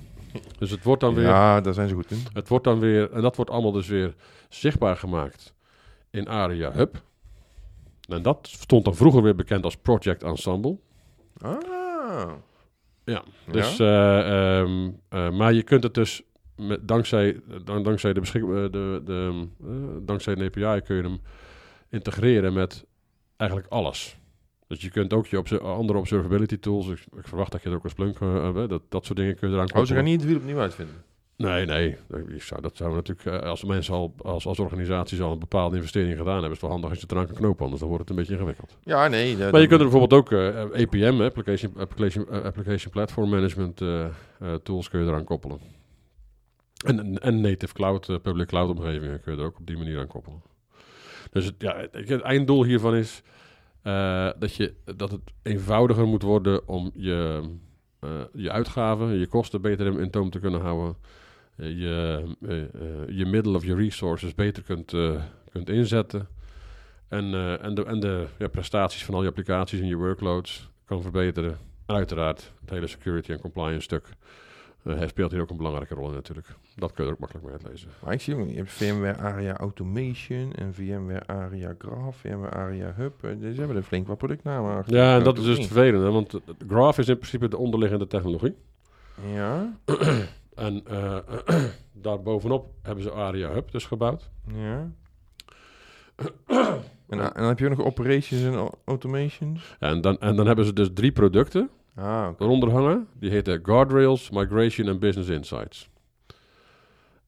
Dus 0.59 0.71
het 0.71 0.83
wordt 0.83 1.01
dan 1.01 1.13
weer 1.13 1.23
Ja, 1.23 1.61
daar 1.61 1.73
zijn 1.73 1.89
ze 1.89 1.95
goed 1.95 2.11
in. 2.11 2.23
het 2.33 2.47
wordt 2.47 2.63
dan 2.63 2.79
weer, 2.79 3.11
en 3.11 3.21
dat 3.21 3.35
wordt 3.35 3.51
allemaal 3.51 3.71
dus 3.71 3.87
weer 3.87 4.15
zichtbaar 4.49 4.97
gemaakt 4.97 5.53
in 6.09 6.27
ARIA 6.27 6.71
Hub. 6.71 7.01
En 8.09 8.21
dat 8.21 8.47
stond 8.47 8.85
dan 8.85 8.95
vroeger 8.95 9.21
weer 9.21 9.35
bekend 9.35 9.63
als 9.63 9.77
Project 9.77 10.23
Ensemble. 10.23 10.77
Ah. 11.37 12.31
Ja, 13.07 13.23
dus, 13.51 13.79
eh, 13.79 14.59
ehm, 14.59 14.89
eh, 15.09 15.29
maar 15.29 15.53
je 15.53 15.63
kunt 15.63 15.83
het 15.83 15.93
dus 15.93 16.23
met, 16.57 16.87
dankzij, 16.87 17.39
dan, 17.63 17.83
dankzij 17.83 18.13
de 18.13 18.19
beschik, 18.19 18.41
eh, 18.41 18.49
de, 18.49 19.01
de, 19.05 19.47
eh, 19.63 19.69
dankzij 20.01 20.35
een 20.37 20.45
API 20.45 20.81
kun 20.81 20.95
je 20.95 21.01
hem 21.01 21.19
integreren 21.89 22.53
met 22.53 22.85
eigenlijk 23.37 23.71
alles. 23.71 24.17
Dus 24.67 24.81
je 24.81 24.89
kunt 24.89 25.13
ook 25.13 25.27
je 25.27 25.59
andere 25.59 25.99
observability 25.99 26.57
tools, 26.57 26.87
ik, 26.87 26.99
ik 27.17 27.27
verwacht 27.27 27.51
dat 27.51 27.61
je 27.61 27.67
het 27.67 27.77
ook 27.77 27.83
als 27.83 27.91
Splunk, 27.91 28.19
eh, 28.19 28.67
dat, 28.67 28.81
dat 28.89 29.05
soort 29.05 29.17
dingen 29.17 29.35
kun 29.35 29.49
je 29.49 29.55
eraan 29.55 29.65
Oh, 29.65 29.71
ze 29.71 29.75
gaan 29.75 29.85
koppelen. 29.85 30.03
niet 30.03 30.19
het 30.19 30.29
wiel 30.29 30.39
opnieuw 30.39 30.59
uitvinden. 30.59 30.95
Nee, 31.35 31.65
nee. 31.65 31.97
Ik 32.27 32.43
zou, 32.43 32.61
dat 32.61 32.77
zou 32.77 32.93
natuurlijk, 32.93 33.43
als 33.43 33.63
mensen 33.63 33.93
al, 33.93 34.13
als, 34.17 34.45
als 34.45 34.59
organisaties 34.59 35.21
al 35.21 35.31
een 35.31 35.39
bepaalde 35.39 35.75
investering 35.75 36.17
gedaan 36.17 36.31
hebben, 36.33 36.51
is 36.51 36.57
het 36.57 36.61
wel 36.61 36.71
handig 36.71 36.89
als 36.89 36.99
je 36.99 37.03
het 37.03 37.11
eraan 37.11 37.25
kan 37.25 37.35
knopen, 37.35 37.63
anders 37.63 37.79
dan 37.79 37.89
wordt 37.89 38.03
het 38.03 38.11
een 38.11 38.19
beetje 38.23 38.33
ingewikkeld. 38.33 38.77
Ja, 38.81 39.07
nee. 39.07 39.37
Maar 39.37 39.61
je 39.61 39.67
kunt 39.67 39.81
er 39.81 39.89
bijvoorbeeld 39.89 40.13
ook 40.13 40.33
APM, 40.73 41.21
Application, 41.21 41.73
Application, 41.77 42.29
Application 42.29 42.91
Platform 42.91 43.29
Management 43.29 43.81
tools 44.63 44.89
kun 44.89 44.99
je 44.99 45.07
eraan 45.07 45.23
koppelen. 45.23 45.76
En, 46.85 47.41
native 47.41 47.73
cloud, 47.73 48.09
eh, 48.09 48.15
public 48.21 48.47
cloud 48.47 48.69
omgevingen 48.69 49.21
kun 49.21 49.33
je 49.33 49.39
er 49.39 49.45
ook 49.45 49.59
op 49.59 49.67
die 49.67 49.77
manier 49.77 49.99
aan 49.99 50.07
koppelen. 50.07 50.41
Dus 51.31 51.45
het, 51.45 51.55
ja, 51.57 51.87
het, 51.91 52.21
einddoel 52.21 52.63
hiervan 52.63 52.95
is 52.95 53.21
eh, 53.81 54.29
dat, 54.39 54.55
je, 54.55 54.73
dat 54.95 55.11
het 55.11 55.21
eenvoudiger 55.41 56.07
moet 56.07 56.21
worden 56.21 56.67
om 56.67 56.91
je, 56.93 57.49
eh, 57.99 58.09
je 58.33 58.51
uitgaven, 58.51 59.19
je 59.19 59.27
kosten 59.27 59.61
beter 59.61 59.99
in, 59.99 60.09
toom 60.09 60.29
te 60.29 60.39
kunnen 60.39 60.61
houden. 60.61 60.95
je, 61.55 62.23
je 63.07 63.25
middelen 63.25 63.57
of 63.57 63.65
je 63.65 63.75
resources 63.75 64.35
beter 64.35 64.63
kunt, 64.63 64.93
kunt 65.51 65.69
inzetten. 65.69 66.27
En, 67.07 67.33
en 67.61 67.75
de, 67.75 67.85
en 67.85 67.99
de 67.99 68.27
ja, 68.37 68.47
prestaties 68.47 69.05
van 69.05 69.13
al 69.13 69.21
je 69.21 69.27
applicaties 69.27 69.79
en 69.79 69.87
je 69.87 69.95
workloads 69.95 70.69
kan 70.85 71.01
verbeteren. 71.01 71.57
En 71.85 71.95
uiteraard, 71.95 72.53
het 72.61 72.69
hele 72.69 72.87
security 72.87 73.31
en 73.31 73.39
compliance 73.39 73.81
stuk 73.81 74.09
eh, 74.83 75.07
speelt 75.07 75.31
hier 75.31 75.41
ook 75.41 75.49
een 75.49 75.57
belangrijke 75.57 75.93
rol 75.95 76.07
in 76.07 76.13
natuurlijk. 76.13 76.47
Dat 76.75 76.91
kun 76.93 77.03
je 77.03 77.09
er 77.09 77.15
ook 77.15 77.19
makkelijk 77.21 77.47
mee 77.47 77.55
uitlezen. 77.55 77.89
Maar 78.03 78.13
ik 78.13 78.21
zie 78.21 78.35
ook, 78.35 78.49
je 78.49 78.55
hebt 78.55 78.71
VMware 78.71 79.17
ARIA 79.17 79.57
Automation 79.57 80.53
en 80.53 80.73
VMware 80.73 81.25
ARIA 81.27 81.75
Graph, 81.77 82.17
VMware 82.17 82.49
ARIA 82.55 82.93
Hub. 82.95 83.23
Eh, 83.23 83.31
Ze 83.39 83.53
hebben 83.57 83.75
er 83.75 83.83
flink 83.83 84.07
wat 84.07 84.17
productnamen 84.17 84.75
achter. 84.77 84.95
Ja, 84.95 85.17
en 85.17 85.23
dat 85.23 85.37
is 85.37 85.43
dus 85.43 85.57
niet? 85.57 85.69
hè, 85.73 86.11
want 86.11 86.33
eh, 86.33 86.39
Graph 86.67 86.97
is 86.97 87.07
in 87.07 87.17
principe 87.17 87.47
de 87.47 87.57
onderliggende 87.57 88.07
technologie. 88.07 88.55
Ja, 89.33 89.73
En 90.55 90.81
eh 90.87 91.17
daarbovenop 91.93 92.69
hebben 92.81 93.03
ze 93.03 93.11
ARIA 93.11 93.51
Hub 93.53 93.71
dus 93.71 93.85
gebouwd. 93.85 94.29
ja. 94.53 94.91
En, 97.07 97.19
en 97.19 97.31
dan 97.33 97.47
heb 97.47 97.59
je 97.59 97.69
ook 97.69 97.77
nog 97.77 97.85
operations 97.85 98.43
en 98.43 98.53
au- 98.53 98.71
automations. 98.85 99.75
En, 99.79 100.01
dan, 100.01 100.17
en 100.19 100.35
dan 100.35 100.47
hebben 100.47 100.65
ze 100.65 100.73
dus 100.73 100.89
drie 100.93 101.11
producten 101.11 101.69
Ah, 101.97 102.29
eronder 102.39 102.71
hangen. 102.71 103.07
Die 103.19 103.29
heten 103.29 103.59
Guardrails, 103.65 104.29
Migration 104.29 104.87
en 104.87 104.99
Business 104.99 105.29
Insights. 105.29 105.89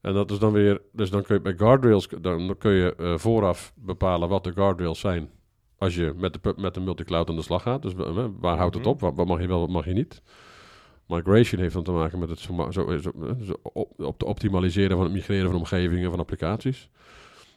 En 0.01 0.13
dat 0.13 0.31
is 0.31 0.39
dan 0.39 0.51
weer, 0.51 0.81
dus 0.91 1.09
dan 1.09 1.23
kun 1.23 1.35
je 1.35 1.41
bij 1.41 1.55
Guardrails, 1.57 2.07
dan 2.21 2.55
kun 2.57 2.71
je 2.71 2.95
eh, 2.95 3.17
vooraf 3.17 3.73
bepalen 3.75 4.29
wat 4.29 4.43
de 4.43 4.51
Guardrails 4.53 4.99
zijn 4.99 5.29
Als 5.77 5.95
je 5.95 6.13
met 6.15 6.33
de, 6.43 6.53
met 6.57 6.73
de 6.73 6.79
multicloud 6.79 7.29
aan 7.29 7.35
de 7.35 7.41
slag 7.41 7.61
gaat. 7.61 7.81
Dus 7.81 7.93
eh, 7.95 8.25
waar 8.39 8.57
houdt 8.57 8.75
het 8.75 8.83
Mhm. 8.83 8.93
op? 8.93 8.99
Wat, 9.01 9.15
wat 9.15 9.27
mag 9.27 9.41
je 9.41 9.47
wel, 9.47 9.59
wat 9.59 9.69
mag 9.69 9.85
je 9.85 9.93
niet? 9.93 10.21
Migration 11.07 11.61
heeft 11.61 11.73
dan 11.73 11.83
te 11.83 11.91
maken 11.91 12.19
met 12.19 12.29
het 12.29 12.39
zo, 12.39 12.53
ma- 12.53 12.71
zo, 12.71 12.97
zo, 12.97 13.11
zo 13.43 13.53
op, 13.61 13.99
op 13.99 14.17
te 14.19 14.25
optimaliseren 14.25 14.95
van 14.95 15.05
het 15.05 15.13
migreren 15.13 15.45
van 15.49 15.55
omgevingen, 15.59 16.09
van 16.09 16.19
applicaties. 16.19 16.89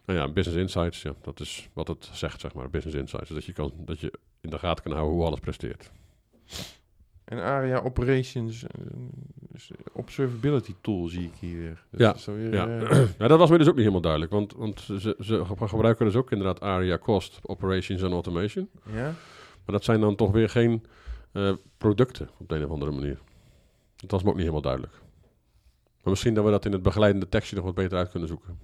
Nou 0.07 0.19
ja, 0.19 0.29
Business 0.33 0.61
Insights, 0.61 1.03
ja, 1.03 1.15
dat 1.23 1.41
is 1.41 1.69
wat 1.73 1.89
het 1.89 2.09
zegt, 2.13 2.41
zeg 2.41 2.55
maar. 2.55 2.71
Business 2.71 2.97
Insights. 2.99 3.27
Dus 3.29 3.37
dat 3.37 3.45
je, 3.45 3.53
kan, 3.53 3.73
dat 3.77 4.01
je 4.01 4.13
in 4.41 4.51
de 4.51 4.59
gaten 4.59 4.85
kan 4.85 4.93
houden 4.93 5.15
hoe 5.17 5.27
alles 5.27 5.41
presteert. 5.41 5.91
En 7.33 7.39
ARIA 7.43 7.79
Operations, 7.81 8.63
eh, 8.63 8.71
dus 9.51 9.71
Observability 9.93 10.75
Tool 10.81 11.07
zie 11.09 11.25
ik 11.25 11.33
hier 11.41 11.59
weer. 11.59 11.85
Dus 11.91 12.01
Ja, 12.01 12.13
dat 12.13 12.25
weer, 12.25 12.53
ja. 12.53 12.67
eh, 12.79 13.03
Ja, 13.19 13.29
dat 13.29 13.39
was 13.39 13.51
me 13.51 13.59
dus 13.59 13.67
ook 13.67 13.73
niet 13.73 13.81
helemaal 13.81 14.01
duidelijk. 14.01 14.33
Want, 14.33 14.53
want 14.55 14.81
ze, 14.81 15.17
ze 15.21 15.45
ge- 15.45 15.69
gebruiken 15.69 16.05
dus 16.07 16.15
ook 16.17 16.31
inderdaad 16.31 16.61
ARIA 16.61 16.99
Cost, 16.99 17.39
Operations 17.43 18.03
en 18.03 18.13
Automation. 18.13 18.69
ja? 18.93 19.03
Maar 19.65 19.75
dat 19.75 19.85
zijn 19.85 20.01
dan 20.01 20.17
toch 20.17 20.31
weer 20.31 20.49
geen 20.49 20.85
eh, 21.33 21.53
producten 21.79 22.29
op 22.39 22.49
de 22.49 22.55
een 22.57 22.65
of 22.65 22.71
andere 22.71 22.91
manier. 22.91 23.19
Dat 23.97 24.11
was 24.11 24.23
me 24.23 24.29
ook 24.29 24.35
niet 24.35 24.43
helemaal 24.47 24.63
duidelijk. 24.63 24.93
Maar 26.03 26.11
misschien 26.13 26.35
dat 26.35 26.45
we 26.45 26.51
dat 26.51 26.65
in 26.65 26.73
het 26.73 26.83
begeleidende 26.83 27.29
tekstje 27.29 27.57
nog 27.57 27.65
wat 27.65 27.75
beter 27.75 27.99
uit 27.99 28.11
kunnen 28.11 28.29
zoeken. 28.29 28.59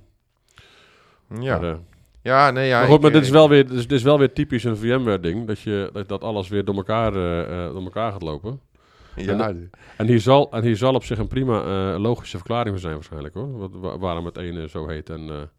Ja. 1.41 1.59
Maar, 1.59 1.79
ja, 2.23 2.51
nee, 2.51 2.69
ja. 2.69 2.79
maar 2.79 2.89
goed, 2.89 3.01
maar 3.01 3.11
dit 3.13 3.23
is, 3.23 3.29
eh, 3.29 3.35
wel 3.35 3.49
weer, 3.49 3.67
dit 3.67 3.77
is, 3.77 3.83
dit 3.89 3.99
is 3.99 4.03
wel 4.03 4.19
weer 4.19 4.33
typisch 4.33 4.65
een 4.65 4.77
VMware-ding. 4.77 5.47
Dat, 5.47 5.61
je, 5.61 5.91
dat, 5.93 6.09
dat 6.09 6.23
alles 6.25 6.49
weer 6.49 6.65
door 6.65 6.75
elkaar, 6.75 7.15
eh, 7.15 7.41
eh, 7.67 7.73
door 7.73 7.83
elkaar 7.83 8.13
gaat 8.13 8.23
lopen. 8.23 8.61
Ja, 9.17 9.55
En 9.97 10.07
hier 10.07 10.21
zal, 10.21 10.51
en 10.53 10.63
hier 10.63 10.77
zal 10.77 10.95
op 10.95 11.05
zich 11.05 11.19
een 11.19 11.29
prima 11.29 11.61
eh, 11.93 12.01
logische 12.01 12.37
verklaring 12.37 12.71
voor 12.71 12.79
zijn 12.79 12.95
waarschijnlijk 12.95 13.35
hoor. 13.35 13.59
Wat, 13.59 13.71
wa- 13.73 13.99
waarom 13.99 14.25
het 14.25 14.37
ene 14.37 14.69
zo 14.69 14.89
heet 14.89 15.11
en, 15.11 15.51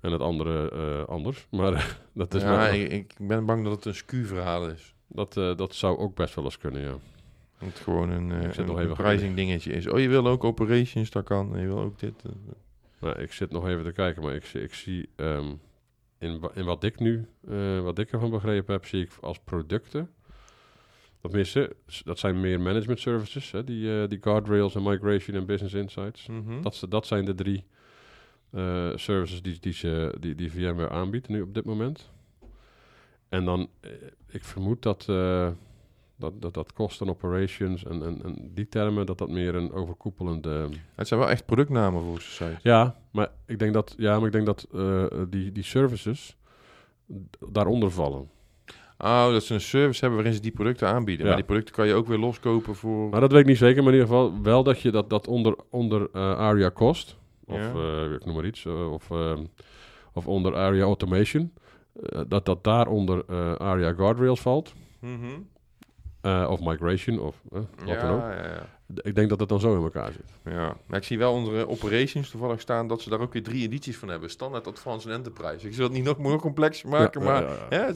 en 0.00 0.12
het 0.12 0.20
andere 0.20 0.70
anders. 1.06 1.46
Maar 1.50 1.98
dat, 2.14 2.34
is 2.34 2.42
ja, 2.42 2.50
maar, 2.50 2.76
ik, 2.76 2.92
ik 2.92 3.14
ben 3.18 3.44
bang 3.46 3.64
dat 3.64 3.72
het 3.72 3.84
een 3.84 3.94
SKU-verhaal 3.94 4.68
is. 4.68 4.94
dat, 5.08 5.34
dat 5.34 5.74
zou 5.74 5.98
ook 5.98 6.14
best 6.14 6.34
wel 6.34 6.44
eens 6.44 6.58
kunnen, 6.58 6.80
ja. 6.82 6.88
Dat 7.58 7.68
het 7.68 7.78
gewoon 7.78 8.10
een, 8.10 8.30
een 8.30 8.78
even- 8.78 8.92
pricing 8.96 9.36
dingetje 9.36 9.72
is. 9.72 9.88
Oh, 9.88 9.98
je 10.00 10.08
wil 10.08 10.26
ook 10.26 10.44
operations, 10.44 11.10
dat 11.10 11.24
kan. 11.24 11.54
En 11.54 11.60
je 11.60 11.66
wil 11.66 11.80
ook 11.80 11.98
dit. 11.98 12.14
Nou, 13.00 13.18
ik 13.20 13.32
zit 13.32 13.50
nog 13.50 13.68
even 13.68 13.84
te 13.84 13.92
kijken, 13.92 14.22
maar 14.22 14.34
ik, 14.34 14.44
zie- 14.44 14.62
ik 14.62 14.74
zie 14.74 15.08
ehm, 15.16 15.46
in, 16.20 16.38
wa- 16.40 16.50
in 16.54 16.64
wat 16.64 16.84
ik 16.84 16.98
nu, 17.00 17.26
eh, 17.48 17.80
wat 17.80 17.98
ik 17.98 18.12
ervan 18.12 18.30
begrepen 18.30 18.74
heb, 18.74 18.84
zie 18.86 19.02
ik 19.02 19.10
als 19.20 19.38
producten. 19.38 20.10
Dat, 21.20 21.32
s- 21.86 22.02
dat 22.04 22.18
zijn 22.18 22.40
meer 22.40 22.60
management 22.60 23.00
services, 23.00 23.50
hè, 23.50 23.64
die, 23.64 24.02
eh, 24.02 24.08
die 24.08 24.18
guardrails 24.22 24.74
en 24.74 24.82
migration 24.82 25.36
en 25.36 25.46
business 25.46 25.74
insights. 25.74 26.26
Mhm. 26.26 26.62
Dat, 26.62 26.84
zijn 27.06 27.24
de 27.24 27.34
drie 27.34 27.64
eh, 28.50 28.90
services 28.94 29.42
die, 29.42 29.56
die, 29.60 29.72
ze, 29.72 30.14
die, 30.20 30.34
die 30.34 30.50
VMware 30.52 30.88
aanbiedt 30.88 31.28
nu 31.28 31.40
op 31.42 31.54
dit 31.54 31.64
moment. 31.64 32.10
En 33.28 33.44
dan, 33.44 33.68
ik 34.28 34.44
vermoed 34.44 34.82
dat, 34.82 35.06
dat, 36.20 36.42
dat, 36.42 36.54
dat 36.54 36.72
cost 36.72 37.00
en 37.00 37.08
operations 37.08 37.84
en, 37.84 38.02
en, 38.02 38.22
en 38.24 38.50
die 38.54 38.68
termen, 38.68 39.06
dat 39.06 39.18
dat 39.18 39.28
meer 39.28 39.54
een 39.54 39.72
overkoepelende... 39.72 40.68
Het 40.94 41.08
zijn 41.08 41.20
wel 41.20 41.30
echt 41.30 41.46
productnamen 41.46 42.14
de 42.14 42.20
site. 42.20 42.58
Ja, 42.62 42.96
maar 43.12 43.28
ik 43.46 43.58
denk 43.58 43.72
dat, 43.74 43.94
ja, 43.96 44.16
maar 44.18 44.26
ik 44.26 44.32
denk 44.32 44.46
dat 44.46 44.66
eh, 44.74 45.04
die, 45.28 45.52
die 45.52 45.62
services 45.62 46.36
daaronder 47.48 47.90
vallen. 47.90 48.28
Oh, 48.98 49.30
dat 49.30 49.42
ze 49.42 49.54
een 49.54 49.60
service 49.60 50.00
hebben 50.00 50.16
waarin 50.18 50.34
ze 50.36 50.42
die 50.42 50.50
producten 50.52 50.88
aanbieden. 50.88 51.22
Ja. 51.22 51.26
Maar 51.26 51.36
die 51.40 51.46
producten 51.46 51.74
kan 51.74 51.86
je 51.86 51.94
ook 51.94 52.06
weer 52.06 52.18
loskopen 52.18 52.74
voor... 52.74 53.08
Maar 53.08 53.20
dat 53.20 53.32
weet 53.32 53.40
ik 53.40 53.46
niet 53.46 53.56
zeker, 53.58 53.82
maar 53.82 53.92
in 53.92 53.98
ieder 53.98 54.14
geval 54.14 54.42
wel 54.42 54.62
dat 54.62 54.80
je 54.80 54.90
dat, 54.90 55.10
dat 55.10 55.26
onder, 55.28 55.54
onder 55.70 56.08
eh, 56.12 56.36
ARIA 56.38 56.70
Cost, 56.70 57.16
of 57.46 57.56
Ja. 57.56 57.72
eh, 57.74 58.12
ik 58.12 58.24
noem 58.24 58.34
maar 58.34 58.44
iets, 58.46 58.66
of, 58.66 59.10
of 60.12 60.26
onder 60.26 60.54
ARIA 60.54 60.82
Automation, 60.82 61.52
dat 62.28 62.44
dat 62.46 62.64
daaronder 62.64 63.24
ARIA 63.58 63.92
Guardrails 63.92 64.40
valt, 64.40 64.74
Mhm. 65.00 65.26
Eh, 66.20 66.46
of 66.50 66.60
Migration, 66.60 67.18
of 67.18 67.42
eh, 67.52 67.58
wat 67.58 67.88
ja, 67.88 68.00
dan 68.02 68.10
ook. 68.10 68.20
ja, 68.20 68.44
ja. 68.46 68.78
Ik 69.02 69.14
denk 69.14 69.28
dat 69.28 69.40
het 69.40 69.48
dan 69.48 69.60
zo 69.60 69.76
in 69.76 69.82
elkaar 69.82 70.12
zit. 70.12 70.52
Ja, 70.54 70.76
maar 70.86 70.98
ik 70.98 71.04
zie 71.04 71.18
wel 71.18 71.32
onder 71.32 71.58
eh, 71.58 71.68
operations 71.68 72.30
toevallig 72.30 72.60
staan 72.60 72.88
dat 72.88 73.00
ze 73.00 73.10
daar 73.10 73.20
ook 73.20 73.32
weer 73.32 73.42
drie 73.42 73.62
edities 73.62 73.96
van 73.96 74.08
hebben. 74.08 74.30
Standaard, 74.30 74.66
Advanced 74.66 75.10
en 75.10 75.16
Enterprise. 75.16 75.66
Ik 75.66 75.74
zal 75.74 75.84
het 75.84 75.92
niet 75.92 76.04
nog 76.04 76.18
meer 76.18 76.36
complex 76.38 76.82
maken, 76.82 77.22
maar... 77.22 77.42
ja, 77.70 77.88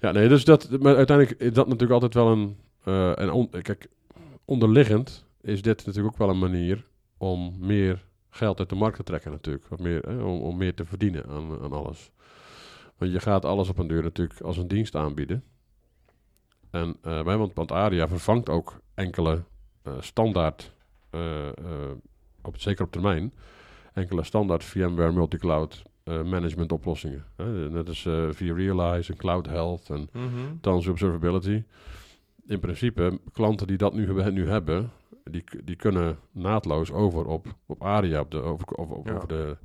ja, 0.00 0.10
nee, 0.10 0.28
dus 0.28 0.44
dat, 0.44 0.80
maar 0.80 0.96
uiteindelijk 0.96 1.40
is 1.40 1.52
dat 1.52 1.66
natuurlijk 1.66 1.92
altijd 1.92 2.14
wel 2.14 2.32
een, 2.32 2.56
eh 2.84 3.12
een 3.14 3.30
on- 3.30 3.50
kijk, 3.62 3.86
onderliggend 4.44 5.24
is 5.40 5.62
dit 5.62 5.86
natuurlijk 5.86 6.14
ook 6.14 6.20
wel 6.20 6.28
een 6.28 6.38
manier 6.38 6.84
om 7.16 7.54
meer 7.58 8.04
geld 8.30 8.58
uit 8.58 8.68
de 8.68 8.74
markt 8.74 8.96
te 8.96 9.02
trekken 9.02 9.30
natuurlijk. 9.30 9.66
Wat 9.68 9.78
meer, 9.78 10.02
hè, 10.08 10.22
om, 10.22 10.40
om 10.40 10.56
meer 10.56 10.74
te 10.74 10.84
verdienen 10.84 11.26
aan, 11.28 11.62
aan 11.62 11.72
alles. 11.72 12.10
Want 12.96 13.12
je 13.12 13.20
gaat 13.20 13.44
alles 13.44 13.68
op 13.68 13.78
een 13.78 13.86
deur 13.86 14.02
natuurlijk 14.02 14.40
als 14.40 14.56
een 14.56 14.68
dienst 14.68 14.94
aanbieden. 14.94 15.44
En 16.74 16.96
eh, 17.02 17.22
wij, 17.24 17.36
want, 17.36 17.54
want 17.54 17.72
ARIA 17.72 18.08
vervangt 18.08 18.48
ook 18.48 18.80
enkele 18.94 19.42
eh, 19.82 19.92
standaard, 20.00 20.72
eh, 21.10 21.48
eh, 21.48 21.54
op, 22.42 22.58
zeker 22.60 22.84
op 22.84 22.92
termijn, 22.92 23.32
enkele 23.92 24.22
standaard 24.22 24.64
VMware 24.64 25.12
multicloud 25.12 25.82
eh, 26.04 26.22
management 26.22 26.72
oplossingen. 26.72 27.24
Net 27.70 27.88
als 27.88 28.06
eh 28.06 28.28
vRealize 28.30 29.12
en 29.12 29.18
Cloud 29.18 29.46
Health 29.46 29.90
en 29.90 30.08
Mhm. 30.12 30.56
Tans 30.60 30.86
Observability. 30.86 31.62
In 32.46 32.60
principe, 32.60 33.20
klanten 33.32 33.66
die 33.66 33.76
dat 33.76 33.94
nu, 33.94 34.06
hebben- 34.06 34.34
nu 34.34 34.48
hebben, 34.48 34.90
die, 35.24 35.44
die 35.64 35.76
kunnen 35.76 36.18
naadloos 36.30 36.90
over 36.92 37.26
op, 37.26 37.46
op 37.66 37.82
ARIA, 37.82 38.20
op 38.20 38.30
de, 38.30 38.40
over, 38.40 38.76
over, 38.78 38.96
over 38.96 39.12
Ja. 39.12 39.26
de... 39.26 39.56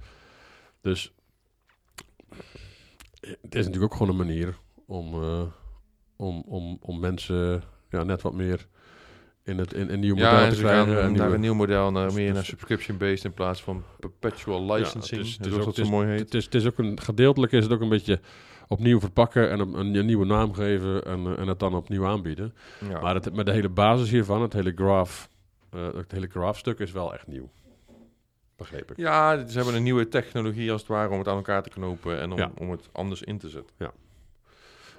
Dus 0.81 1.13
het 3.41 3.55
is 3.55 3.65
natuurlijk 3.65 3.93
ook 3.93 3.99
gewoon 3.99 4.09
een 4.09 4.25
manier 4.27 4.57
om, 4.85 5.13
eh, 5.23 5.41
om, 6.19 6.43
om, 6.47 6.77
om 6.81 6.99
mensen 6.99 7.63
ja, 7.89 8.03
net 8.03 8.21
wat 8.21 8.33
meer 8.33 8.67
in 9.43 9.57
het 9.57 9.73
in, 9.73 9.89
een 9.89 9.99
nieuw 9.99 10.15
model 10.15 10.29
Ja, 10.31 10.43
en 10.45 10.49
te 10.49 10.57
krijgen. 10.57 10.85
gaan 10.85 10.95
en 10.95 11.01
naar 11.01 11.11
nieuwe- 11.11 11.33
een 11.33 11.39
nieuw 11.39 11.53
model, 11.53 11.91
naar 11.91 12.05
Dus- 12.05 12.13
meer 12.15 12.25
dus- 12.25 12.35
naar 12.35 12.45
subscription-based 12.45 13.23
in 13.23 13.33
plaats 13.33 13.61
van 13.63 13.83
perpetual 13.99 14.71
licensing. 14.73 15.19
het 15.21 15.27
is- 15.29 15.37
het 15.37 15.45
is 15.45 15.51
zoals 15.51 15.59
ook- 15.59 15.65
dat 15.65 15.75
het 15.75 15.85
zo 15.85 15.91
mooi 15.91 16.07
heet. 16.07 16.19
Het 16.19 16.33
is, 16.33 16.45
het 16.45 16.55
is 16.55 16.65
ook 16.65 16.77
een 16.77 16.99
gedeeltelijk 17.01 17.51
is 17.51 17.63
het 17.63 17.73
ook 17.73 17.81
een 17.81 17.89
beetje 17.89 18.19
opnieuw 18.67 18.99
verpakken 18.99 19.49
en 19.49 19.59
een, 19.59 19.73
een, 19.79 19.95
een 19.95 20.05
nieuwe 20.05 20.25
naam 20.25 20.53
geven 20.53 21.05
en, 21.05 21.25
eh, 21.25 21.39
en 21.39 21.47
het 21.47 21.59
dan 21.59 21.75
opnieuw 21.75 22.05
aanbieden. 22.05 22.53
Ja. 22.89 22.99
Maar, 23.01 23.13
het, 23.15 23.33
maar 23.35 23.45
de 23.45 23.51
hele 23.51 23.69
basis 23.69 24.09
hiervan, 24.09 24.41
het 24.41 24.53
hele 24.53 24.71
graph, 24.75 25.27
eh, 25.69 25.87
het 25.93 26.11
hele 26.11 26.27
graph 26.27 26.57
stuk 26.59 26.79
is 26.79 26.91
wel 26.91 27.13
echt 27.13 27.27
nieuw. 27.27 27.49
Begreep 28.57 28.91
ik. 28.91 28.97
Ja, 28.97 29.47
ze 29.47 29.55
hebben 29.57 29.75
een 29.75 29.83
nieuwe 29.83 30.07
technologie 30.07 30.71
als 30.71 30.81
het 30.81 30.89
ware 30.89 31.09
om 31.09 31.17
het 31.17 31.27
aan 31.27 31.35
elkaar 31.35 31.63
te 31.63 31.69
knopen 31.69 32.19
en 32.19 32.31
om, 32.31 32.37
Ja. 32.37 32.51
om 32.57 32.71
het 32.71 32.89
anders 32.91 33.21
in 33.21 33.37
te 33.37 33.49
zetten. 33.49 33.75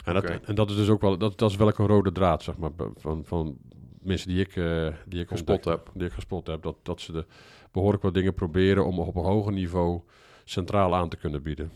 En, 0.05 0.15
dat, 0.15 0.25
en 0.25 0.55
dat 0.55 0.71
is 0.71 0.77
dus 0.77 0.89
ook 0.89 1.01
wel, 1.01 1.19
dat, 1.19 1.39
dat 1.39 1.51
is 1.51 1.57
wel 1.57 1.69
een 1.69 1.87
rode 1.87 2.13
draad, 2.13 2.43
zeg 2.43 2.57
maar, 2.57 2.71
van, 2.97 3.25
van 3.25 3.59
mensen 4.01 4.29
die 4.29 4.41
ik, 4.41 4.57
eh, 4.57 4.89
die 5.07 5.21
ik 5.21 5.29
Gespot 5.29 5.65
heb. 5.65 5.91
Die 5.95 6.07
ik 6.07 6.13
gespot 6.13 6.47
heb, 6.47 6.63
dat, 6.63 6.77
dat 6.83 7.01
ze 7.01 7.13
de 7.13 7.27
behoorlijk 7.73 8.03
wat 8.03 8.15
dingen 8.15 8.35
proberen 8.35 8.87
om 8.87 8.99
op 8.99 9.17
een 9.17 9.25
hoger 9.25 9.53
niveau 9.53 10.01
centraal 10.45 10.95
aan 10.95 11.09
te 11.09 11.17
kunnen 11.17 11.43
bieden. 11.43 11.73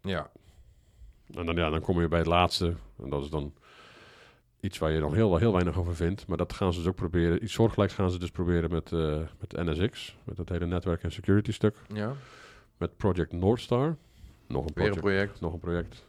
Ja. 0.00 0.30
En 1.34 1.46
dan, 1.46 1.56
ja, 1.56 1.70
dan 1.70 1.80
kom 1.80 2.00
je 2.00 2.08
bij 2.08 2.18
het 2.18 2.28
laatste. 2.28 2.74
En 3.02 3.10
dat 3.10 3.22
is 3.22 3.30
dan 3.30 3.54
iets 4.60 4.78
waar 4.78 4.90
je 4.90 5.00
nog 5.00 5.14
heel, 5.14 5.36
heel 5.36 5.52
weinig 5.52 5.78
over 5.78 5.96
vindt. 5.96 6.26
Maar 6.26 6.36
dat 6.36 6.52
gaan 6.52 6.72
ze 6.72 6.78
dus 6.78 6.88
ook 6.88 6.94
proberen. 6.94 7.42
Iets 7.42 7.52
soortgelijks 7.52 7.94
gaan 7.94 8.10
ze 8.10 8.18
dus 8.18 8.30
proberen 8.30 8.70
met, 8.70 8.92
eh, 8.92 9.20
met 9.38 9.52
NSX. 9.52 10.16
Met 10.24 10.36
dat 10.36 10.48
hele 10.48 10.66
netwerk 10.66 11.02
en 11.02 11.12
security 11.12 11.52
stuk. 11.52 11.76
ja. 11.94 12.12
Met 12.76 12.96
Project 12.96 13.32
Northstar. 13.32 13.96
Nog 14.46 14.64
een 14.64 14.84
een 14.84 14.94
project. 14.94 15.40
nog 15.40 15.52
een 15.52 15.58
project. 15.58 16.06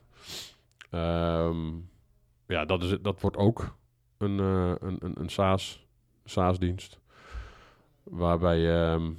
Ehm, 0.89 1.57
ja, 2.47 2.65
dat, 2.65 2.83
is, 2.83 2.91
het- 2.91 3.03
dat 3.03 3.21
wordt 3.21 3.37
ook 3.37 3.75
een, 4.17 4.39
eh, 4.39 4.71
een, 4.79 4.95
een, 4.99 5.13
een 5.19 5.29
SaaS, 5.29 5.87
SaaS-dienst. 6.25 6.99
Waarbij, 8.03 8.81
ehm, 8.83 9.11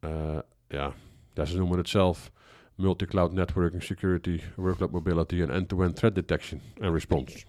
eh, 0.00 0.38
ja, 0.68 0.92
ja, 1.34 1.44
ze 1.44 1.56
noemen 1.58 1.78
het 1.78 1.88
zelf 1.88 2.30
multi-cloud 2.74 3.32
networking, 3.32 3.82
security, 3.82 4.40
workload 4.56 4.90
mobility 4.90 5.40
en 5.40 5.50
end-to-end 5.50 5.96
threat 5.96 6.14
detection 6.14 6.60
en 6.80 6.92
response. 6.92 7.44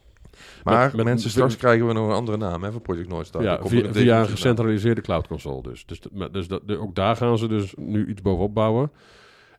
Maar 0.63 0.85
Met- 0.85 0.95
met- 0.95 1.05
mensen, 1.05 1.29
straks 1.29 1.57
krijgen 1.57 1.87
we 1.87 1.93
nog 1.93 2.07
een 2.07 2.13
andere 2.13 2.37
naam 2.37 2.63
hè, 2.63 2.71
voor 2.71 2.81
Project 2.81 3.09
Northstar. 3.09 3.43
ja, 3.43 3.57
via, 3.69 3.83
een 3.87 3.93
via 3.93 4.19
een 4.19 4.27
gecentraliseerde 4.31 5.01
cloud 5.01 5.27
console 5.27 5.61
dus. 5.61 5.85
Dus, 5.85 5.99
dus 6.31 6.47
dat, 6.47 6.77
ook 6.77 6.95
daar 6.95 7.15
gaan 7.15 7.37
ze 7.37 7.47
dus 7.47 7.73
nu 7.75 8.07
iets 8.07 8.21
bovenop 8.21 8.53
bouwen. 8.53 8.91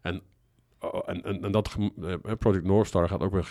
En, 0.02 0.22
oh, 0.80 1.00
en, 1.06 1.24
en, 1.24 1.44
en 1.44 1.52
dat 1.52 1.76
eh, 2.02 2.14
Project 2.38 2.64
Northstar 2.64 3.08
gaat 3.08 3.20
ook 3.20 3.32
weer 3.32 3.50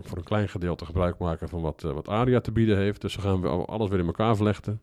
voor 0.00 0.18
een 0.18 0.24
klein 0.24 0.48
gedeelte 0.48 0.84
gebruik 0.84 1.18
maken 1.18 1.48
van 1.48 1.60
wat, 1.60 1.84
eh, 1.84 1.92
wat 1.92 2.08
ARIA 2.08 2.40
te 2.40 2.52
bieden 2.52 2.76
heeft. 2.76 3.00
Dus 3.00 3.12
ze 3.12 3.20
gaan 3.20 3.44
al- 3.44 3.68
alles 3.68 3.88
weer 3.88 3.98
in 3.98 4.06
elkaar 4.06 4.36
vlechten. 4.36 4.80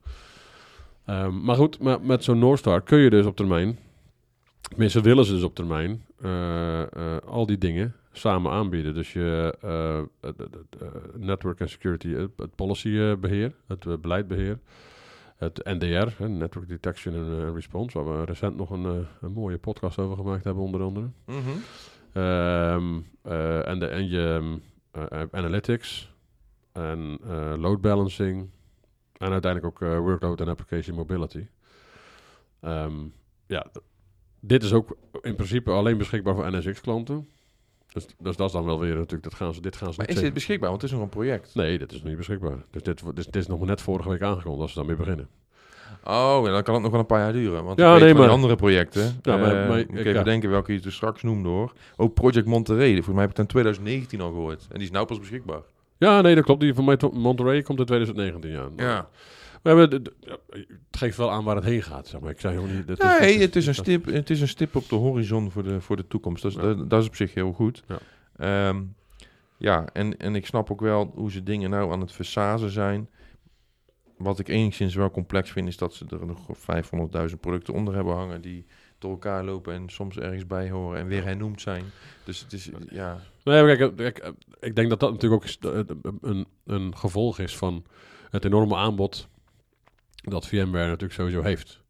Ehm, 1.05 1.43
maar 1.43 1.55
goed, 1.55 1.79
maar 1.79 2.01
met 2.01 2.23
zo'n 2.23 2.39
Northstar 2.39 2.81
kun 2.81 2.97
je 2.97 3.09
dus 3.09 3.25
op 3.25 3.35
termijn, 3.35 3.79
tenminste 4.61 5.01
willen 5.01 5.25
ze 5.25 5.33
dus 5.33 5.43
op 5.43 5.55
termijn, 5.55 6.05
eh, 6.21 6.83
al 7.25 7.45
die 7.45 7.57
dingen 7.57 7.95
samen 8.11 8.51
aanbieden. 8.51 8.93
Dus 8.93 9.13
je 9.13 9.57
eh, 9.61 10.01
network 11.17 11.59
en 11.59 11.69
security, 11.69 12.07
het, 12.37 12.55
policy 12.55 12.97
eh, 12.97 13.15
beheer, 13.15 13.53
het 13.67 13.85
eh, 13.85 13.93
beleidbeheer, 14.01 14.59
het 15.35 15.63
NDR, 15.63 16.23
Network 16.23 16.67
Detection 16.67 17.15
and 17.15 17.41
eh, 17.41 17.53
Response, 17.53 18.03
waar 18.03 18.19
we 18.19 18.25
recent 18.25 18.55
nog 18.55 18.69
een, 18.69 18.85
eh, 18.85 19.07
een 19.21 19.31
mooie 19.31 19.57
podcast 19.57 19.99
over 19.99 20.15
gemaakt 20.15 20.43
hebben 20.43 20.63
onder 20.63 20.81
andere. 20.81 21.09
Mhm. 21.25 21.39
Ehm, 22.13 22.99
eh, 23.21 23.67
en, 23.67 23.79
de, 23.79 23.87
en 23.87 24.09
je 24.09 24.59
analytics 25.31 26.13
en 26.71 27.19
load 27.59 27.81
balancing 27.81 28.49
en 29.17 29.31
uiteindelijk 29.31 29.83
ook 29.83 29.89
workload 29.99 30.41
en 30.41 30.47
application 30.47 30.95
mobility. 30.95 31.47
Ehm, 32.59 32.93
ja, 33.47 33.65
dit 34.39 34.63
is 34.63 34.73
ook 34.73 34.97
in 35.21 35.35
principe 35.35 35.71
alleen 35.71 35.97
beschikbaar 35.97 36.35
voor 36.35 36.51
NSX-klanten. 36.51 37.29
Dus, 37.95 38.05
dus 38.19 38.35
dat 38.35 38.47
is 38.47 38.53
dan 38.53 38.65
wel 38.65 38.79
weer 38.79 38.95
natuurlijk, 38.95 39.23
dat 39.23 39.33
gaan 39.33 39.53
ze, 39.53 39.61
dit 39.61 39.75
gaan 39.75 39.93
ze 39.93 39.99
Maar 39.99 40.09
is 40.09 40.19
dit 40.19 40.33
beschikbaar? 40.33 40.69
Want 40.69 40.81
het 40.81 40.91
is 40.91 40.97
nog 40.97 41.05
een 41.05 41.13
project. 41.13 41.55
Nee, 41.55 41.77
dit 41.77 41.91
is 41.91 41.97
nog 41.97 42.07
niet 42.07 42.17
beschikbaar. 42.17 42.57
Dus 42.71 42.83
dit, 42.83 43.01
dus, 43.15 43.25
dit 43.25 43.35
is 43.35 43.47
nog 43.47 43.57
maar 43.59 43.67
net 43.67 43.81
vorige 43.81 44.09
week 44.09 44.21
aangekondigd 44.21 44.61
als 44.61 44.71
ze 44.71 44.77
daarmee 44.77 44.95
beginnen. 44.95 45.27
Oh, 46.03 46.41
ja, 46.45 46.51
dan 46.51 46.63
kan 46.63 46.73
het 46.73 46.83
nog 46.83 46.91
wel 46.91 46.99
een 46.99 47.05
paar 47.05 47.19
jaar 47.19 47.33
duren. 47.33 47.63
Want 47.63 47.79
Ja, 47.79 47.97
nee, 47.97 48.13
maar- 48.13 48.29
andere 48.29 48.55
projecten. 48.55 49.19
Ja, 49.21 49.37
maar- 49.37 49.61
eh, 49.61 49.69
maar- 49.69 49.79
ik 49.79 49.95
even 49.95 50.13
ja. 50.13 50.23
denken 50.23 50.49
welke 50.49 50.73
je 50.73 50.79
dus 50.79 50.95
straks 50.95 51.23
noemde 51.23 51.49
hoor. 51.49 51.73
Ook 51.95 52.13
Project 52.13 52.45
Monterey. 52.45 52.93
Volgens 52.93 53.13
mij 53.13 53.21
heb 53.21 53.29
ik 53.29 53.37
het 53.37 53.45
in 53.45 53.51
2019 53.51 54.21
al 54.21 54.29
gehoord. 54.29 54.61
En 54.69 54.77
die 54.77 54.83
is 54.87 54.91
nou 54.91 55.05
pas 55.05 55.19
beschikbaar. 55.19 55.61
Ja, 55.97 56.21
nee, 56.21 56.35
dat 56.35 56.43
klopt. 56.43 56.61
Die 56.61 56.73
van 56.73 56.85
mij 56.85 56.97
Monterey 57.13 57.61
komt 57.61 57.79
in 57.79 57.85
2019 57.85 58.51
ja. 58.51 58.69
Ja. 58.75 59.07
We 59.65 59.71
hebben, 59.71 60.03
de- 60.03 60.13
het 60.91 60.97
geeft 60.97 61.17
wel 61.17 61.31
aan 61.31 61.43
waar 61.43 61.55
het 61.55 61.63
heen 61.65 61.81
gaat, 61.81 62.07
zeg 62.07 62.21
maar. 62.21 62.29
Ik 62.29 62.39
zei 62.39 62.57
niet... 62.73 62.87
dit 62.87 62.97
Nee, 63.19 63.39
het 63.39 63.55
is, 63.55 63.67
een 63.67 63.75
stip, 63.75 64.05
het 64.05 64.29
is 64.29 64.41
een 64.41 64.47
stip 64.47 64.75
op 64.75 64.89
de 64.89 64.95
horizon 64.95 65.51
voor 65.51 65.63
de, 65.63 65.81
voor 65.81 65.95
de 65.95 66.07
toekomst. 66.07 66.41
Dat 66.43 66.51
is, 66.51 66.57
Ja. 66.57 66.63
dat, 66.63 66.89
dat 66.89 67.01
is 67.01 67.07
op 67.07 67.15
zich 67.15 67.33
heel 67.33 67.51
goed. 67.53 67.83
Ja. 67.87 67.97
Ehm, 68.37 68.81
ja, 69.57 69.85
en, 69.93 70.17
en 70.17 70.35
ik 70.35 70.45
snap 70.45 70.71
ook 70.71 70.81
wel 70.81 71.11
hoe 71.15 71.31
ze 71.31 71.43
dingen 71.43 71.69
nou 71.69 71.91
aan 71.91 71.99
het 72.01 72.11
versazen 72.11 72.69
zijn. 72.69 73.09
Wat 74.17 74.39
ik 74.39 74.47
enigszins 74.47 74.95
wel 74.95 75.11
complex 75.11 75.51
vind, 75.51 75.67
is 75.67 75.77
dat 75.77 75.93
ze 75.93 76.05
er 76.09 76.25
nog 76.25 76.39
500.000 77.29 77.39
producten 77.39 77.73
onder 77.73 77.95
hebben 77.95 78.15
hangen 78.15 78.41
die 78.41 78.65
door 78.99 79.11
elkaar 79.11 79.43
lopen 79.43 79.73
en 79.73 79.89
soms 79.89 80.17
ergens 80.17 80.47
bij 80.47 80.69
horen 80.69 80.99
en 80.99 81.07
weer 81.07 81.23
hernoemd 81.23 81.61
zijn. 81.61 81.83
Dus 82.23 82.39
het 82.39 82.53
is, 82.53 82.69
ja... 82.89 83.19
Nee, 83.43 83.75
kijk, 83.77 83.95
kijk, 83.95 84.31
ik 84.59 84.75
denk 84.75 84.89
dat 84.89 84.99
dat 84.99 85.11
natuurlijk 85.11 85.43
ook 85.43 85.73
een, 86.21 86.45
een 86.65 86.97
gevolg 86.97 87.39
is 87.39 87.57
van 87.57 87.85
het 88.29 88.45
enorme 88.45 88.75
aanbod 88.75 89.27
dat 90.31 90.47
VMware 90.47 90.85
natuurlijk 90.85 91.13
sowieso 91.13 91.41
heeft. 91.41 91.83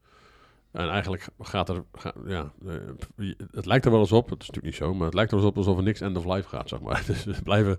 En 0.72 0.90
eigenlijk 0.90 1.28
gaat 1.40 1.70
er, 1.70 1.84
ja, 2.26 2.52
eh, 2.68 2.74
het 3.52 3.66
lijkt 3.66 3.86
er 3.86 3.92
wel 3.92 4.00
eens 4.00 4.12
op, 4.12 4.30
het 4.30 4.42
is 4.42 4.48
natuurlijk 4.48 4.66
niet 4.66 4.84
zo, 4.88 4.94
maar 4.94 5.06
het 5.06 5.14
lijkt 5.14 5.32
er 5.32 5.38
wel 5.38 5.46
eens 5.46 5.56
op 5.56 5.64
alsof 5.64 5.78
er 5.78 5.84
niks 5.84 6.02
end 6.02 6.18
of 6.18 6.26
life 6.26 6.50
gaat, 6.50 6.70
zeg 6.70 6.80
maar. 6.82 7.04
Dus 7.08 7.24
we 7.24 7.42
blijven, 7.44 7.78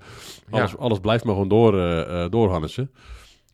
alles, 0.50 0.70
Ja. 0.70 0.76
alles 0.78 0.98
blijft 0.98 1.24
maar 1.24 1.32
gewoon 1.34 1.48
door, 1.48 1.80
eh, 1.80 2.30
doorhannissen. 2.30 2.90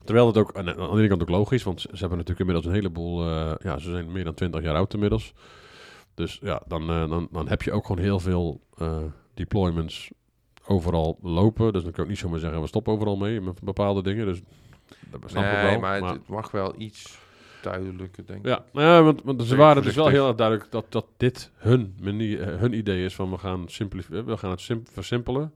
Terwijl 0.04 0.26
het 0.26 0.36
ook, 0.36 0.56
aan 0.56 0.64
de 0.64 0.76
aan 0.76 0.90
de 0.90 0.98
ene 0.98 1.08
kant 1.08 1.22
ook 1.22 1.28
logisch, 1.28 1.62
want 1.62 1.80
ze 1.80 1.88
hebben 1.90 2.18
natuurlijk 2.18 2.38
inmiddels 2.38 2.66
een 2.66 2.72
heleboel, 2.72 3.22
eh, 3.26 3.52
ja, 3.58 3.78
ze 3.78 3.90
zijn 3.90 4.12
meer 4.12 4.24
dan 4.24 4.34
20 4.34 4.62
jaar 4.62 4.74
oud 4.76 4.94
inmiddels. 4.94 5.32
Dus 6.14 6.38
ja, 6.42 6.62
dan, 6.66 6.86
dan, 6.86 7.28
dan 7.30 7.48
heb 7.48 7.62
je 7.62 7.72
ook 7.72 7.86
gewoon 7.86 8.02
heel 8.02 8.20
veel 8.20 8.60
deployments 9.34 10.10
overal 10.66 11.18
lopen. 11.22 11.72
Dus 11.72 11.82
dan 11.82 11.92
kan 11.92 12.00
ik 12.00 12.00
ook 12.00 12.08
niet 12.08 12.18
zomaar 12.18 12.38
zeggen, 12.38 12.60
we 12.60 12.66
stoppen 12.66 12.92
overal 12.92 13.16
mee 13.16 13.40
met 13.40 13.60
bepaalde 13.62 14.02
dingen. 14.02 14.26
Dus 14.26 14.40
dat 15.10 15.20
snap 15.30 15.44
ik 15.44 15.50
nee, 15.52 15.70
wel. 15.70 15.80
maar, 15.80 16.00
maar- 16.00 16.12
het, 16.12 16.26
mag 16.28 16.50
wel 16.50 16.74
iets 16.78 17.18
duidelijker, 17.62 18.26
denk 18.26 18.38
ik. 18.38 18.46
ja, 18.46 18.64
nou 18.72 18.86
ja, 18.86 19.02
want, 19.02 19.22
want 19.22 19.42
ze 19.42 19.56
waren 19.56 19.82
dus 19.82 19.94
wel 19.94 20.08
heel 20.08 20.26
erg 20.26 20.36
duidelijk 20.36 20.70
dat, 20.70 20.84
dat 20.88 21.06
dit 21.16 21.50
hun, 21.56 21.96
manier, 22.00 22.42
eh, 22.42 22.58
hun 22.60 22.72
idee 22.72 23.04
is 23.04 23.14
van 23.14 23.30
we 23.30 23.38
gaan, 23.38 23.66
eh, 23.68 23.88
we 24.24 24.36
gaan 24.36 24.50
het 24.50 24.60
sim- 24.60 24.84
versimpelen. 24.92 25.54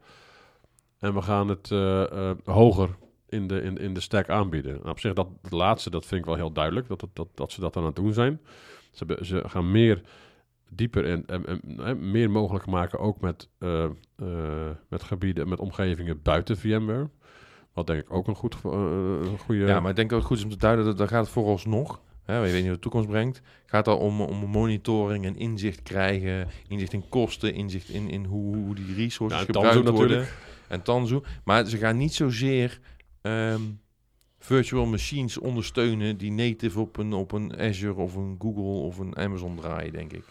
En 0.98 1.14
we 1.14 1.22
gaan 1.22 1.48
het 1.48 1.70
eh, 1.70 2.30
hoger 2.44 2.88
in 3.28 3.46
de, 3.46 3.62
in, 3.62 3.78
in 3.78 3.94
de 3.94 4.00
stack 4.00 4.28
aanbieden. 4.28 4.72
Nou, 4.74 4.88
op 4.88 4.98
zich, 5.00 5.12
dat 5.12 5.28
laatste, 5.50 5.90
dat 5.90 6.06
vind 6.06 6.20
ik 6.20 6.26
wel 6.26 6.36
heel 6.36 6.52
duidelijk, 6.52 6.88
dat, 6.88 7.00
het- 7.00 7.14
dat, 7.14 7.28
dat 7.34 7.52
ze 7.52 7.60
dat 7.60 7.76
aan 7.76 7.84
het 7.84 7.96
doen 7.96 8.12
zijn. 8.12 8.40
Ze, 8.90 9.04
hebben- 9.06 9.26
ze 9.26 9.42
gaan 9.46 9.70
meer 9.70 10.00
dieper 10.68 11.04
en, 11.04 11.24
en, 11.26 11.60
en, 11.78 12.10
meer 12.10 12.30
mogelijk 12.30 12.66
maken, 12.66 12.98
ook 12.98 13.20
met, 13.20 13.48
met 14.88 15.02
gebieden, 15.02 15.48
met 15.48 15.58
omgevingen 15.60 16.22
buiten 16.22 16.56
VMware. 16.58 17.08
Wat 17.76 17.86
denk 17.86 18.00
ik 18.00 18.12
ook 18.12 18.26
een, 18.26 18.34
goed, 18.34 18.56
eh, 18.64 18.70
een 18.72 19.38
goede... 19.38 19.66
Ja, 19.66 19.80
maar 19.80 19.90
ik 19.90 19.96
denk 19.96 20.10
dat 20.10 20.18
het 20.18 20.28
goed 20.28 20.36
is 20.36 20.44
om 20.44 20.50
te 20.50 20.56
duiden 20.56 20.84
dat 20.84 20.98
daar 20.98 21.08
gaat 21.08 21.24
het 21.24 21.32
vooralsnog, 21.32 22.00
hè, 22.24 22.34
we 22.34 22.40
weten 22.40 22.56
niet 22.56 22.66
wat 22.66 22.74
de 22.74 22.80
toekomst 22.80 23.08
brengt, 23.08 23.42
gaat 23.66 23.86
het 23.86 23.98
om, 23.98 24.20
om 24.20 24.36
monitoring 24.36 25.24
en 25.24 25.36
inzicht 25.36 25.82
krijgen, 25.82 26.48
inzicht 26.68 26.92
in 26.92 27.08
kosten, 27.08 27.54
inzicht 27.54 27.88
in, 27.88 28.10
in 28.10 28.24
hoe, 28.24 28.56
hoe 28.56 28.74
die 28.74 28.94
resources 28.94 29.46
en 29.46 29.52
Tanzu 29.52 29.68
gebruikt 29.68 29.98
worden. 29.98 30.16
natuurlijk. 30.16 30.44
En 30.68 30.82
Tanzu. 30.82 31.20
Maar 31.44 31.66
ze 31.66 31.76
gaan 31.76 31.96
niet 31.96 32.14
zozeer 32.14 32.80
ehm, 33.22 33.62
virtual 34.38 34.86
machines 34.86 35.38
ondersteunen 35.38 36.16
die 36.16 36.32
native 36.32 36.80
op 36.80 36.96
een, 36.96 37.12
op 37.12 37.32
een 37.32 37.58
Azure 37.58 38.00
of 38.00 38.14
een 38.14 38.36
Google 38.38 38.86
of 38.86 38.98
een 38.98 39.16
Amazon 39.16 39.56
draaien, 39.56 39.92
denk 39.92 40.12
ik. 40.12 40.24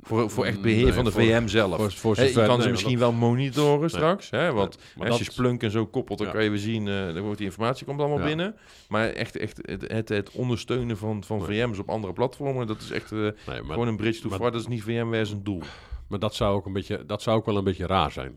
Voor, 0.00 0.30
voor 0.30 0.44
echt 0.44 0.60
beheer 0.60 0.84
Nee, 0.84 0.92
van 0.92 1.04
de 1.04 1.10
voor- 1.12 1.22
VM 1.22 1.48
zelf. 1.48 1.76
Voor, 1.76 1.92
voor 1.92 2.20
je 2.24 2.32
kan 2.32 2.46
nee, 2.56 2.62
ze 2.62 2.70
misschien 2.70 2.98
wel 2.98 3.12
monitoren 3.12 3.90
straks, 3.90 4.30
hè, 4.30 4.52
want 4.52 4.78
als 4.98 5.08
dat- 5.08 5.18
je 5.18 5.24
Splunk 5.24 5.62
en 5.62 5.70
zo 5.70 5.86
koppelt, 5.86 6.18
dan 6.18 6.26
Ja. 6.26 6.32
kan 6.32 6.44
je 6.44 6.50
weer 6.50 6.58
zien, 6.58 6.88
eh 6.88 6.94
dan 7.14 7.20
wordt 7.20 7.38
die 7.38 7.46
informatie 7.46 7.86
komt 7.86 8.00
allemaal 8.00 8.18
Ja. 8.18 8.24
binnen. 8.24 8.56
Maar 8.88 9.08
echt, 9.08 9.36
echt 9.36 9.58
het, 9.62 9.84
het, 9.92 10.08
het 10.08 10.30
ondersteunen 10.30 10.96
van, 10.96 11.24
van 11.24 11.38
Nee. 11.48 11.62
VM's 11.66 11.78
op 11.78 11.88
andere 11.88 12.12
platformen, 12.12 12.66
dat 12.66 12.80
is 12.80 12.90
echt 12.90 13.12
eh, 13.12 13.18
nee, 13.18 13.32
maar, 13.46 13.62
gewoon 13.64 13.88
een 13.88 13.96
bridge 13.96 14.20
to 14.22 14.28
maar- 14.28 14.38
far. 14.38 14.50
Dat 14.52 14.60
is 14.60 14.66
niet 14.66 14.82
VMware 14.82 15.24
zijn 15.24 15.42
doel. 15.42 15.62
maar 16.08 16.18
dat 16.18 16.34
zou 16.34 16.54
ook 16.56 16.66
een 16.66 16.72
beetje, 16.72 17.06
dat 17.06 17.22
zou 17.22 17.36
ook 17.38 17.46
wel 17.46 17.56
een 17.56 17.64
beetje 17.64 17.86
raar 17.86 18.10
zijn. 18.12 18.36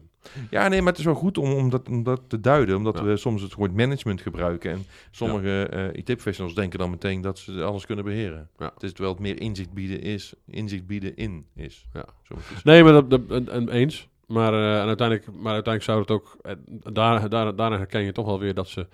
Ja, 0.50 0.68
nee, 0.68 0.80
maar 0.82 0.90
het 0.92 1.00
is 1.00 1.06
wel 1.06 1.14
goed 1.16 1.38
om, 1.38 1.52
om, 1.54 1.70
dat, 1.70 1.90
om 1.90 2.04
dat 2.04 2.22
te 2.28 2.40
duiden, 2.40 2.76
omdat 2.76 2.98
Ja. 2.98 3.04
we 3.04 3.18
soms 3.18 3.42
het 3.42 3.54
woord 3.54 3.74
management 3.76 4.22
gebruiken. 4.22 4.72
En 4.72 4.86
sommige 5.12 5.68
eh 5.68 5.88
IT-professionals 5.94 6.56
denken 6.56 6.80
dan 6.80 6.90
meteen 6.90 7.22
dat 7.22 7.40
ze 7.40 7.64
alles 7.64 7.86
kunnen 7.86 8.06
beheren. 8.06 8.50
Ja. 8.58 8.72
Het 8.74 8.84
is 8.84 8.92
terwijl 8.92 9.14
het 9.14 9.24
meer 9.24 9.40
inzicht 9.42 9.74
bieden 9.74 10.02
is, 10.02 10.34
inzicht 10.48 10.88
bieden 10.88 11.16
in 11.16 11.46
is. 11.56 11.86
Ja. 11.94 12.06
Zo 12.24 12.36
Nee, 12.64 12.84
maar 12.84 12.94
dat, 12.94 13.10
dat 13.10 13.22
en, 13.30 13.50
en 13.50 13.70
eens. 13.70 14.08
Maar, 14.28 14.54
eh, 14.54 14.82
en 14.82 14.88
uiteindelijk, 14.88 15.28
maar 15.32 15.54
uiteindelijk 15.54 15.84
zou 15.84 16.00
het 16.00 16.12
ook, 16.12 16.38
eh, 16.42 16.52
daar, 16.94 17.30
daar, 17.30 17.56
daarin 17.56 17.78
herken 17.78 18.02
je 18.02 18.12
toch 18.12 18.26
wel 18.26 18.40
weer 18.40 18.54
dat 18.54 18.68
ze 18.68 18.88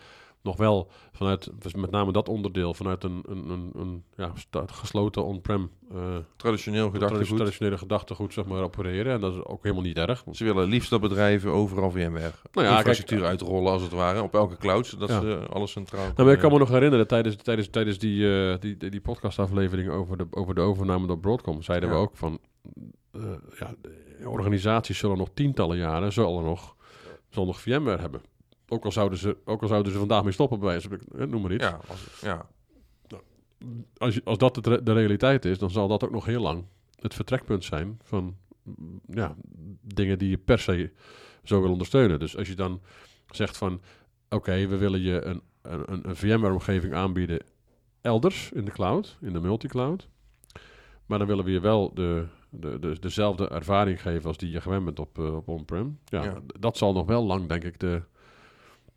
nog 0.44 0.58
wel 0.58 0.90
vanuit, 1.12 1.50
dus 1.60 1.74
met 1.74 1.92
name 1.92 2.12
dat 2.12 2.30
onderdeel, 2.30 2.74
vanuit 2.74 3.04
een, 3.04 3.24
een, 3.28 3.50
een, 3.50 3.72
een 3.76 4.04
ja, 4.16 4.32
gesloten 4.66 5.26
on-prem 5.26 5.70
eh, 5.92 5.98
Traditioneel 6.36 6.90
gedachtegoed. 6.90 7.38
traditionele 7.38 7.78
gedachtegoed 7.78 8.34
zeg 8.34 8.46
maar, 8.46 8.62
opereren. 8.64 9.14
En 9.14 9.22
dat 9.22 9.34
is 9.34 9.44
ook 9.44 9.64
helemaal 9.64 9.84
niet 9.84 9.98
erg. 9.98 10.24
Want, 10.24 10.38
Ze 10.38 10.44
willen 10.44 10.68
liefst 10.68 10.90
dat 10.90 11.02
bedrijven 11.02 11.52
overal 11.52 11.92
VMware 11.92 12.32
Nou 12.52 12.68
ja, 12.68 12.78
infrastructuur 12.78 13.18
kijk, 13.18 13.30
uitrollen 13.30 13.72
als 13.72 13.82
het 13.82 13.92
ware, 13.92 14.22
op 14.22 14.34
elke 14.34 14.58
cloud, 14.58 14.88
zodat 14.88 15.10
Ja. 15.10 15.20
ze 15.22 15.46
alles 15.50 15.72
centraal 15.72 16.04
nou, 16.16 16.24
maar 16.24 16.34
ik 16.34 16.40
kan 16.40 16.52
me 16.52 16.58
nog 16.58 16.70
herinneren, 16.70 17.08
tijdens, 17.08 17.36
tijdens, 17.36 17.70
tijdens 17.70 17.98
die, 17.98 18.50
eh, 18.52 18.60
die, 18.60 18.78
die, 18.78 18.90
die 18.90 19.02
podcastaflevering 19.02 19.90
over 19.90 20.18
de, 20.18 20.26
over 20.32 20.56
de 20.56 20.62
overname 20.62 21.08
door 21.08 21.20
Broadcom, 21.20 21.62
zeiden 21.62 21.90
Ja. 21.90 21.96
we 21.96 22.02
ook 22.02 22.18
van, 22.18 22.40
eh, 23.12 23.22
ja, 23.60 23.74
organisaties 24.26 24.98
zullen 24.98 25.18
nog 25.18 25.30
tientallen 25.34 25.78
jaren, 25.78 26.14
zullen 26.14 26.44
nog, 26.44 26.76
zullen 27.30 27.48
nog 27.48 27.62
VMware 27.62 28.02
hebben. 28.02 28.22
Ook 28.74 28.86
al 28.86 28.92
zouden 28.92 29.18
ze, 29.20 29.38
ook 29.46 29.62
al 29.62 29.68
zouden 29.68 29.92
ze 29.92 29.98
vandaag 29.98 30.24
mee 30.24 30.32
stoppen 30.34 30.60
bij 30.60 30.68
wijze 30.68 30.90
van 30.90 31.30
noem 31.30 31.42
maar 31.42 31.52
iets. 31.54 31.64
Ja, 31.64 31.80
als, 31.88 32.20
ja. 32.22 32.46
Als, 33.98 34.14
je- 34.14 34.22
als 34.24 34.38
dat 34.38 34.56
de 34.64 34.94
realiteit 34.94 35.46
is, 35.46 35.58
dan 35.58 35.70
zal 35.70 35.88
dat 35.88 36.04
ook 36.04 36.12
nog 36.12 36.26
heel 36.26 36.42
lang 36.42 36.64
het 37.00 37.14
vertrekpunt 37.14 37.64
zijn 37.64 38.00
van 38.04 38.36
mm, 38.64 39.00
ja, 39.06 39.36
dingen 39.82 40.18
die 40.20 40.30
je 40.30 40.38
per 40.38 40.60
se 40.60 40.92
zo 41.44 41.62
wil 41.62 41.72
ondersteunen. 41.72 42.20
Dus 42.20 42.38
als 42.38 42.48
je 42.48 42.56
dan 42.56 42.82
zegt 43.30 43.58
van, 43.58 43.82
oké, 44.30 44.68
we 44.68 44.78
willen 44.78 45.02
je 45.02 45.22
een, 45.26 45.42
een, 45.62 45.84
een- 46.10 46.16
VMware-omgeving 46.16 46.94
aanbieden 46.94 47.40
elders 48.02 48.52
in 48.52 48.66
de 48.66 48.72
cloud, 48.72 49.18
in 49.22 49.34
de 49.34 49.40
multicloud. 49.40 50.08
Maar 51.06 51.18
dan 51.18 51.28
willen 51.28 51.46
we 51.46 51.52
je 51.52 51.60
wel 51.60 51.94
de, 51.94 52.26
de, 52.50 52.80
de, 52.80 53.00
dezelfde 53.00 53.48
ervaring 53.48 54.02
geven 54.02 54.28
als 54.28 54.38
die 54.38 54.52
je 54.52 54.62
gewend 54.62 54.86
bent 54.86 55.00
op, 55.00 55.20
eh, 55.20 55.36
op 55.36 55.48
on-prem. 55.48 56.00
Ja, 56.06 56.42
dat 56.60 56.78
zal 56.78 56.94
nog 56.94 57.06
wel 57.06 57.24
lang, 57.26 57.48
denk 57.48 57.64
ik, 57.64 57.80
de, 57.80 58.02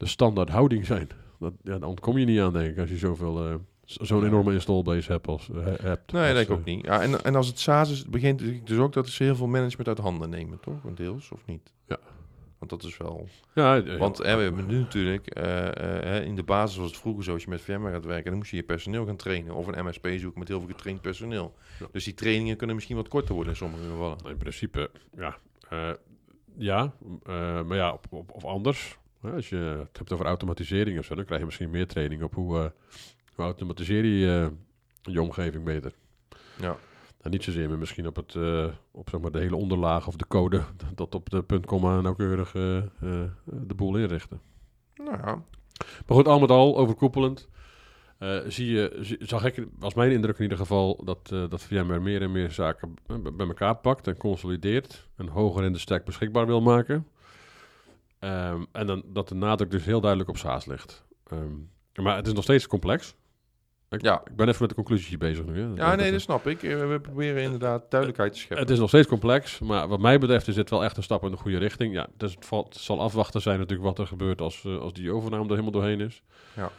de 0.05 0.11
standaard 0.11 0.49
houding 0.49 0.87
zijn. 0.87 1.09
Dat, 1.39 1.53
ja, 1.63 1.79
daar 1.79 1.89
ontkom 1.89 2.19
je 2.19 2.25
niet 2.25 2.41
aan, 2.41 2.53
denk 2.53 2.71
ik, 2.71 2.79
als 2.79 2.91
je 2.91 2.97
zoveel, 2.97 3.47
eh, 3.47 3.55
zo'n 3.85 4.25
enorme 4.25 4.53
installbase 4.53 5.13
hebt. 5.13 5.27
Als, 5.27 5.51
eh, 5.51 5.65
hebt 5.65 6.13
Nee, 6.13 6.23
als, 6.23 6.35
dat 6.35 6.35
denk 6.35 6.39
ik 6.39 6.49
eh, 6.49 6.55
ook 6.55 6.65
niet. 6.65 6.85
Ja, 6.85 7.03
en, 7.03 7.25
en 7.25 7.35
als 7.35 7.47
het 7.47 7.59
SaaS 7.59 7.91
is, 7.91 8.05
begint 8.05 8.41
het 8.41 8.67
dus 8.67 8.79
ook 8.79 8.93
dat 8.93 9.09
ze 9.09 9.23
heel 9.23 9.37
veel 9.37 9.47
management 9.47 9.89
uit 9.89 9.99
handen 9.99 10.31
nemen, 10.31 10.61
toch? 10.61 10.95
Deels, 10.95 11.31
of 11.31 11.47
niet? 11.47 11.73
Ja. 11.87 11.99
Want 12.59 12.71
dat 12.71 12.83
is 12.83 12.97
wel... 12.97 13.29
Ja, 13.55 13.75
ja, 13.75 13.97
Want 13.97 14.17
ja. 14.17 14.37
we 14.37 14.43
hebben 14.43 14.67
nu 14.67 14.79
natuurlijk, 14.79 15.27
in 16.25 16.37
de 16.37 16.43
basis 16.45 16.77
was 16.77 16.87
het 16.87 16.99
vroeger 16.99 17.25
zo, 17.25 17.33
als 17.33 17.43
je 17.43 17.51
met 17.51 17.61
VMware 17.61 17.95
gaat 17.95 18.05
werken, 18.05 18.31
dan 18.31 18.39
moest 18.39 18.51
je 18.51 18.57
je 18.57 18.63
personeel 18.63 19.07
gaan 19.07 19.17
trainen. 19.17 19.55
Of 19.55 19.67
een 19.67 19.85
MSP 19.85 20.09
zoeken 20.17 20.39
met 20.39 20.49
heel 20.49 20.59
veel 20.59 20.69
getraind 20.69 21.01
personeel. 21.01 21.55
Dus 21.93 22.05
die 22.05 22.15
trainingen 22.15 22.57
kunnen 22.57 22.75
misschien 22.77 22.97
wat 22.97 23.09
korter 23.09 23.35
worden 23.35 23.53
in 23.53 23.59
sommige 23.59 23.85
gevallen. 23.85 24.19
In 24.29 24.37
principe, 24.37 24.91
ja. 25.17 25.37
ja, 26.57 26.93
maar 27.63 27.77
ja, 27.77 27.99
of 28.11 28.45
anders. 28.45 28.99
Als 29.33 29.49
je 29.49 29.57
het 29.57 29.99
hebt 29.99 30.13
over 30.13 30.27
automatisering 30.27 30.99
of 30.99 31.05
zo, 31.05 31.15
dan 31.15 31.25
krijg 31.25 31.41
je 31.41 31.47
misschien 31.47 31.71
meer 31.71 31.87
training 31.87 32.23
op 32.23 32.35
hoe, 32.35 32.59
eh, 32.59 32.71
hoe 33.35 33.45
automatiseer 33.45 34.05
je 34.05 34.51
eh, 34.51 35.13
je 35.13 35.23
omgeving 35.23 35.65
beter. 35.65 35.93
Ja. 36.61 36.77
En 37.21 37.31
niet 37.31 37.45
zozeer 37.45 37.69
maar 37.69 37.79
misschien 37.79 38.07
op, 38.07 38.17
het, 38.17 38.35
eh, 38.35 38.67
op 38.91 39.09
zeg 39.11 39.21
maar, 39.21 39.31
de 39.31 39.39
hele 39.39 39.57
onderlaag 39.57 40.07
of 40.07 40.17
de 40.17 40.27
code, 40.27 40.63
dat 40.95 41.15
op 41.15 41.31
de 41.31 41.43
punt, 41.43 41.67
komma 41.67 42.01
nauwkeurig 42.01 42.55
eh, 42.55 42.83
de 43.45 43.75
boel 43.77 43.97
inrichten. 43.97 44.41
Nou 44.95 45.17
ja, 45.17 45.43
Maar 46.07 46.17
goed, 46.17 46.29
al 46.29 46.41
met 46.41 46.51
al 46.51 46.77
overkoepelend. 46.77 47.49
zie 48.47 48.71
je, 48.71 49.17
zag 49.21 49.45
ik, 49.45 49.67
was 49.79 49.95
mijn 49.95 50.11
indruk 50.11 50.37
in 50.37 50.43
ieder 50.43 50.59
geval, 50.59 51.05
dat, 51.05 51.29
dat 51.29 51.63
VMware 51.63 52.01
meer 52.01 52.23
en 52.23 52.33
meer 52.33 52.51
zaken 52.51 52.95
bij 53.37 53.47
elkaar 53.47 53.77
pakt 53.77 54.07
en 54.07 54.17
consolideert 54.17 55.09
en 55.17 55.29
hoger 55.29 55.65
in 55.65 55.73
de 55.73 55.79
stack 55.79 56.05
beschikbaar 56.05 56.47
wil 56.47 56.61
maken. 56.61 57.07
Ehm, 58.25 58.65
en 58.73 58.87
dan, 58.87 59.03
dat 59.07 59.29
de 59.29 59.35
nadruk 59.35 59.71
dus 59.71 59.85
heel 59.85 60.01
duidelijk 60.01 60.31
op 60.31 60.37
SaaS 60.37 60.67
ligt. 60.67 61.05
Ehm, 61.27 62.03
maar 62.05 62.17
het 62.17 62.27
is 62.27 62.33
nog 62.33 62.43
steeds 62.43 62.67
complex. 62.67 63.15
Ik, 63.89 64.03
Ja. 64.03 64.21
ik 64.25 64.37
ben 64.37 64.49
even 64.49 64.61
met 64.61 64.69
de 64.69 64.75
conclusie 64.75 65.19
bezig 65.19 65.45
nu. 65.45 65.61
Hè. 65.61 65.69
Ja, 65.75 65.95
nee, 65.95 66.13
dat 66.13 66.21
snap 66.21 66.47
ik. 66.47 66.63
Eh, 66.63 66.89
We 66.89 67.01
proberen 67.01 67.43
inderdaad 67.43 67.91
duidelijkheid 67.91 68.33
te 68.33 68.39
scheppen. 68.39 68.59
Het 68.59 68.71
is 68.71 68.79
nog 68.79 68.89
steeds 68.89 69.07
complex, 69.09 69.59
maar 69.59 69.89
wat 69.89 70.01
mij 70.01 70.19
betreft 70.19 70.49
is 70.49 70.55
dit 70.55 70.71
wel 70.71 70.85
echt 70.85 70.97
een 70.97 71.03
stap 71.03 71.25
in 71.25 71.31
de 71.31 71.37
goede 71.37 71.59
richting. 71.59 71.95
Ja, 71.95 72.07
dus 72.17 72.35
het, 72.35 72.45
valt, 72.47 72.75
het 72.75 72.83
zal 72.83 73.01
afwachten 73.01 73.41
zijn 73.41 73.59
natuurlijk 73.59 73.89
wat 73.89 73.99
er 73.99 74.07
gebeurt 74.07 74.41
als, 74.41 74.65
eh, 74.65 74.79
als 74.79 74.93
die 74.93 75.13
overname 75.13 75.43
er 75.43 75.49
helemaal 75.51 75.71
doorheen 75.71 76.01
is. 76.01 76.23
Ja. 76.57 76.71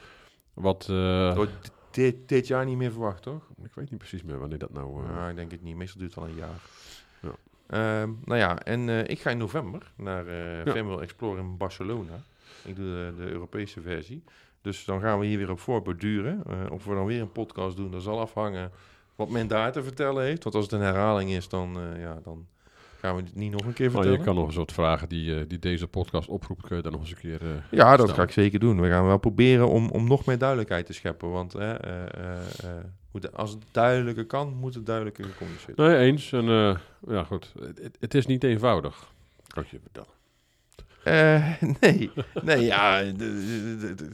Wat, 0.53 0.79
d- 0.79 1.71
dit, 1.91 2.27
dit 2.27 2.47
jaar 2.47 2.65
niet 2.65 2.77
meer 2.77 2.91
verwacht, 2.91 3.21
toch? 3.23 3.43
ik 3.63 3.73
weet 3.75 3.89
niet 3.89 3.99
precies 3.99 4.23
meer 4.23 4.39
wanneer 4.39 4.57
dat 4.57 4.73
nou... 4.73 5.03
Ja, 5.13 5.29
ik 5.29 5.35
denk 5.35 5.51
het 5.51 5.61
niet. 5.61 5.75
Meestal 5.75 5.99
duurt 5.99 6.15
het 6.15 6.23
al 6.23 6.29
een 6.29 6.35
jaar. 6.35 6.59
Ja. 7.21 7.31
Ehm, 7.67 8.09
nou 8.25 8.39
ja, 8.39 8.59
en 8.59 8.89
eh, 8.89 9.07
ik 9.07 9.19
ga 9.19 9.29
in 9.29 9.37
november 9.37 9.91
naar 9.95 10.27
eh 10.27 10.65
Ja. 10.65 10.71
VMware 10.73 11.01
Explorer 11.01 11.39
in 11.39 11.57
Barcelona. 11.57 12.13
Ik 12.63 12.75
doe 12.75 12.85
de, 12.85 13.13
de 13.17 13.31
Europese 13.31 13.81
versie. 13.81 14.23
Dus 14.61 14.85
dan 14.85 15.01
gaan 15.01 15.19
we 15.19 15.25
hier 15.25 15.37
weer 15.37 15.51
op 15.51 15.59
voorborduren. 15.59 16.43
Eh 16.47 16.71
of 16.71 16.85
we 16.85 16.93
dan 16.93 17.05
weer 17.05 17.21
een 17.21 17.31
podcast 17.31 17.75
doen, 17.77 17.91
dat 17.91 18.01
zal 18.03 18.19
afhangen 18.19 18.71
wat 19.15 19.29
men 19.29 19.47
daar 19.47 19.71
te 19.71 19.83
vertellen 19.83 20.23
heeft. 20.23 20.43
Want 20.43 20.55
als 20.55 20.63
het 20.63 20.73
een 20.73 20.81
herhaling 20.81 21.29
is, 21.29 21.49
dan, 21.49 21.79
eh, 21.79 22.01
ja, 22.01 22.19
dan 22.23 22.47
gaan 23.05 23.15
we 23.15 23.21
het 23.21 23.35
niet 23.35 23.51
nog 23.51 23.65
een 23.65 23.73
keer 23.73 23.85
maar 23.85 23.93
vertellen. 23.95 24.19
je 24.19 24.25
kan 24.25 24.35
nog 24.35 24.47
een 24.47 24.53
soort 24.53 24.71
vragen 24.71 25.09
die, 25.09 25.35
eh, 25.39 25.41
die 25.47 25.59
deze 25.59 25.87
podcast 25.87 26.27
oproept, 26.29 26.61
kun 26.67 26.75
je 26.75 26.81
dan 26.81 26.91
nog 26.91 27.01
eens 27.01 27.09
een 27.11 27.17
keer... 27.17 27.41
eh, 27.41 27.47
Ja, 27.71 27.89
dat 27.89 27.93
stellen. 27.99 28.15
ga 28.15 28.23
ik 28.23 28.31
zeker 28.31 28.59
doen. 28.59 28.81
We 28.81 28.89
gaan 28.89 29.05
wel 29.05 29.17
proberen 29.17 29.69
om, 29.69 29.89
om 29.89 30.07
nog 30.07 30.25
meer 30.25 30.37
duidelijkheid 30.37 30.85
te 30.85 30.93
scheppen. 30.93 31.31
Want 31.31 31.55
eh, 31.55 31.73
als 33.33 33.51
het 33.51 33.63
duidelijker 33.71 34.25
kan, 34.25 34.53
moet 34.59 34.73
het 34.73 34.85
duidelijker 34.85 35.25
gecommuniceerd 35.25 35.77
worden. 35.77 35.97
Nee, 35.97 36.11
eens. 36.11 36.31
En, 36.31 36.45
ja, 37.07 37.23
goed. 37.23 37.53
Het, 37.59 37.97
het- 37.99 38.13
is 38.13 38.25
niet 38.25 38.43
eenvoudig, 38.43 39.11
kan 39.47 39.63
je 39.69 39.79
vertellen. 39.81 40.13
Nee, 41.81 42.11
nee, 42.43 42.61
ja, 42.65 43.03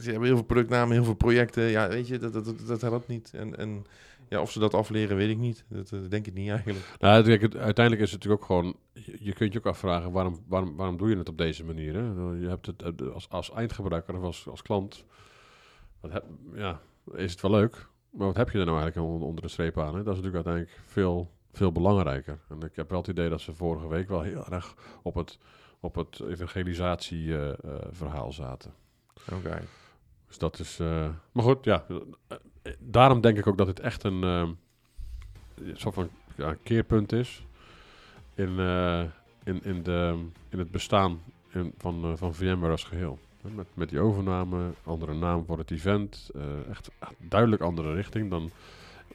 hebben 0.10 0.24
heel 0.24 0.36
veel 0.36 0.42
productnamen, 0.44 0.94
heel 0.94 1.04
veel 1.04 1.14
projecten. 1.14 1.62
Ja, 1.62 1.88
weet 1.88 2.08
je, 2.08 2.18
dat, 2.18 2.32
dat, 2.32 2.44
dat, 2.44 2.66
dat 2.66 2.80
helpt 2.80 3.08
niet. 3.08 3.30
En, 3.34 3.58
en 3.58 3.86
ja, 4.32 4.40
of 4.40 4.50
ze 4.50 4.58
dat 4.58 4.74
afleren, 4.74 5.16
weet 5.16 5.30
ik 5.30 5.38
niet. 5.38 5.64
Dat 5.68 5.92
eh, 5.92 6.00
denk 6.08 6.26
ik 6.26 6.34
niet 6.34 6.48
eigenlijk. 6.48 6.78
Nou, 6.98 7.24
uiteindelijk 7.40 8.02
is 8.02 8.10
het 8.10 8.24
natuurlijk 8.24 8.42
ook 8.42 8.46
gewoon... 8.46 8.76
Je, 9.18 9.32
kunt 9.32 9.52
je 9.52 9.58
ook 9.58 9.66
afvragen, 9.66 10.12
waarom, 10.12 10.44
waarom, 10.48 10.76
waarom 10.76 10.96
doe 10.96 11.10
je 11.10 11.16
het 11.16 11.28
op 11.28 11.38
deze 11.38 11.64
manier? 11.64 11.94
Hè? 11.94 12.00
Je 12.40 12.48
hebt 12.48 12.66
het 12.66 12.82
eh, 12.82 13.12
als, 13.12 13.28
als 13.28 13.52
eindgebruiker 13.52 14.16
of 14.16 14.22
als, 14.22 14.48
als 14.48 14.62
klant... 14.62 15.04
Wat 16.00 16.12
heb, 16.12 16.24
ja, 16.54 16.80
is 17.14 17.30
het 17.30 17.40
wel 17.40 17.50
leuk, 17.50 17.88
maar 18.10 18.26
wat 18.26 18.36
heb 18.36 18.50
je 18.50 18.58
er 18.58 18.64
nou 18.64 18.78
eigenlijk 18.80 19.08
onder, 19.08 19.26
onder 19.28 19.42
de 19.42 19.48
streep 19.50 19.78
aan? 19.78 19.96
Hè? 19.96 20.02
Dat 20.02 20.16
is 20.16 20.22
natuurlijk 20.22 20.46
uiteindelijk 20.46 20.78
veel, 20.86 21.30
veel 21.52 21.72
belangrijker. 21.72 22.38
En 22.48 22.60
ik 22.60 22.76
heb 22.76 22.90
wel 22.90 22.98
het 22.98 23.08
idee 23.08 23.28
dat 23.28 23.40
ze 23.40 23.54
vorige 23.54 23.88
week 23.88 24.08
wel 24.08 24.22
heel 24.22 24.46
erg 24.46 24.74
op 25.02 25.14
het, 25.14 25.38
op 25.80 25.94
het 25.94 26.20
evangelisatieverhaal 26.20 28.32
zaten. 28.32 28.72
Oké. 29.32 29.62
Dus 30.26 30.38
dat 30.38 30.58
is. 30.58 30.80
eh, 30.80 31.08
maar 31.32 31.44
goed, 31.44 31.64
ja. 31.64 31.84
Eh, 32.62 32.72
eh, 32.72 32.78
Daarom 32.80 33.20
denk 33.20 33.38
ik 33.38 33.46
ook 33.46 33.58
dat 33.58 33.66
het 33.66 33.80
echt 33.80 34.04
een 34.04 34.22
ehm, 34.22 34.50
soort 35.74 35.94
van 35.94 36.08
ja, 36.36 36.56
keerpunt 36.62 37.12
is 37.12 37.46
in, 38.34 38.58
eh, 38.58 39.02
in, 39.44 39.60
in, 39.64 39.82
de, 39.82 40.24
in 40.48 40.58
het 40.58 40.70
bestaan 40.70 41.20
in, 41.52 41.74
van, 41.78 42.04
eh, 42.04 42.10
van 42.14 42.34
VMware 42.34 42.72
als 42.72 42.84
geheel. 42.84 43.18
Met, 43.54 43.66
met 43.74 43.88
die 43.88 44.00
overname, 44.00 44.70
andere 44.84 45.14
naam 45.14 45.44
voor 45.44 45.58
het 45.58 45.70
event, 45.70 46.30
eh, 46.34 46.42
echt, 46.70 46.90
echt 46.98 47.12
duidelijk 47.18 47.62
andere 47.62 47.94
richting 47.94 48.30
dan. 48.30 48.50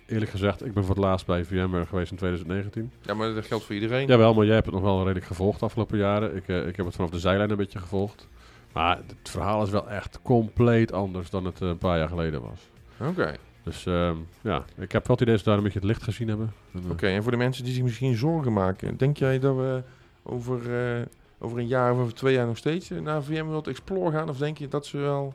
Eerlijk 0.06 0.32
gezegd, 0.32 0.66
ik 0.66 0.74
ben 0.74 0.84
voor 0.84 0.96
het 0.96 1.04
laatst 1.04 1.26
bij 1.26 1.46
VMware 1.46 1.86
geweest 1.86 2.12
in 2.12 2.18
2019. 2.18 2.92
Ja, 3.02 3.14
maar 3.14 3.34
dat 3.34 3.46
geldt 3.46 3.66
voor 3.66 3.76
iedereen. 3.76 4.08
Jawel, 4.08 4.34
maar 4.34 4.46
jij 4.46 4.54
hebt 4.54 4.66
het 4.66 4.76
nog 4.76 4.84
wel 4.84 5.00
redelijk 5.00 5.26
gevolgd 5.26 5.60
de 5.60 5.66
afgelopen 5.66 5.98
jaren. 5.98 6.36
Ik, 6.36 6.48
eh, 6.48 6.68
ik 6.68 6.76
heb 6.76 6.86
het 6.86 6.96
vanaf 6.96 7.10
de 7.10 7.20
zijlijn 7.20 7.50
een 7.50 7.58
beetje 7.58 7.80
gevolgd. 7.80 8.28
Maar 8.74 8.98
het 8.98 9.30
verhaal 9.30 9.64
is 9.64 9.70
wel 9.70 9.90
echt 9.90 10.20
compleet 10.22 10.92
anders 10.92 11.30
dan 11.30 11.46
het 11.46 11.62
eh, 11.62 11.68
een 11.68 11.78
paar 11.78 11.98
jaar 11.98 12.08
geleden 12.08 12.42
was. 12.42 12.70
Oké. 13.00 13.36
Dus 13.64 13.86
ehm, 13.86 14.16
ja, 14.42 14.66
ik 14.78 14.92
heb 14.92 15.08
wel 15.08 15.16
het 15.16 15.22
idee 15.22 15.34
dat 15.34 15.44
ze 15.44 15.50
daar 15.50 15.58
een 15.58 15.64
beetje 15.64 15.80
het 15.80 15.88
licht 15.88 16.04
gezien 16.04 16.28
hebben. 16.28 16.54
En, 16.74 16.82
eh, 16.86 16.92
Oké, 16.92 17.08
en 17.08 17.24
voor 17.24 17.32
de 17.32 17.38
mensen 17.38 17.64
die 17.64 17.74
zich 17.74 17.84
misschien 17.84 18.16
zorgen 18.16 18.54
maken, 18.54 18.98
denk 18.98 19.18
jij 19.18 19.40
dat 19.40 19.56
we 19.56 19.82
over, 20.24 20.76
eh, 20.96 21.02
over 21.40 21.58
een 21.58 21.68
jaar 21.68 21.92
of 21.94 22.00
over 22.00 22.14
twee 22.14 22.34
jaar 22.34 22.48
nog 22.48 22.58
steeds 22.58 22.92
eh, 22.92 23.00
naar 23.00 23.24
VMworld 23.24 23.68
Explore 23.68 24.12
gaan? 24.12 24.30
Of 24.30 24.38
denk 24.38 24.58
je 24.58 24.68
dat 24.68 24.86
ze 24.86 24.98
wel 24.98 25.34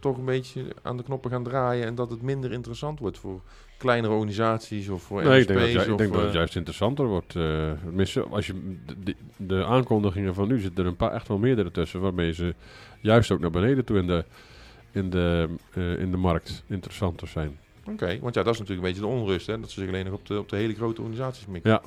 toch 0.00 0.16
een 0.18 0.24
beetje 0.24 0.64
aan 0.82 0.96
de 0.96 1.02
knoppen 1.02 1.30
gaan 1.30 1.42
draaien 1.42 1.86
en 1.86 1.94
dat 1.94 2.10
het 2.10 2.22
minder 2.22 2.52
interessant 2.52 2.98
wordt 2.98 3.18
voor 3.18 3.40
kleinere 3.76 4.12
organisaties 4.12 4.88
of 4.88 5.02
voor 5.02 5.22
Nee, 5.24 5.40
ik 5.40 5.46
denk, 5.46 5.60
dat, 5.60 5.70
ju- 5.70 5.92
ik 5.92 5.98
denk 5.98 6.12
dat 6.12 6.22
het 6.22 6.32
juist 6.32 6.56
interessanter 6.56 7.06
wordt. 7.06 7.30
tenminste, 7.82 8.22
als 8.22 8.46
je 8.46 8.76
de 9.36 9.64
aankondigingen 9.64 10.34
van 10.34 10.48
nu 10.48 10.58
zitten 10.60 10.84
er 10.84 10.90
een 10.90 10.96
paar 10.96 11.12
echt 11.12 11.28
wel 11.28 11.38
meerdere 11.38 11.70
tussen, 11.70 12.00
waarmee 12.00 12.32
ze 12.32 12.54
juist 13.00 13.30
ook 13.30 13.40
naar 13.40 13.50
beneden 13.50 13.84
toe 13.84 13.98
in 13.98 14.06
de, 14.06 14.24
in 14.92 15.10
de, 15.10 15.48
eh, 15.74 15.98
in 15.98 16.10
de 16.10 16.16
markt 16.16 16.62
interessanter 16.66 17.28
zijn. 17.28 17.58
Oké, 17.84 18.18
want 18.20 18.34
ja, 18.34 18.42
dat 18.42 18.54
is 18.54 18.58
natuurlijk 18.60 18.86
een 18.86 18.92
beetje 18.94 19.10
de 19.10 19.16
onrust, 19.16 19.46
hè? 19.46 19.60
Dat 19.60 19.70
ze 19.70 19.80
zich 19.80 19.88
alleen 19.88 20.04
nog 20.04 20.14
op 20.14 20.26
de, 20.26 20.38
op 20.38 20.48
de 20.48 20.56
hele 20.56 20.74
grote 20.74 21.00
organisaties 21.00 21.46
mikken. 21.46 21.70
Ja. 21.70 21.82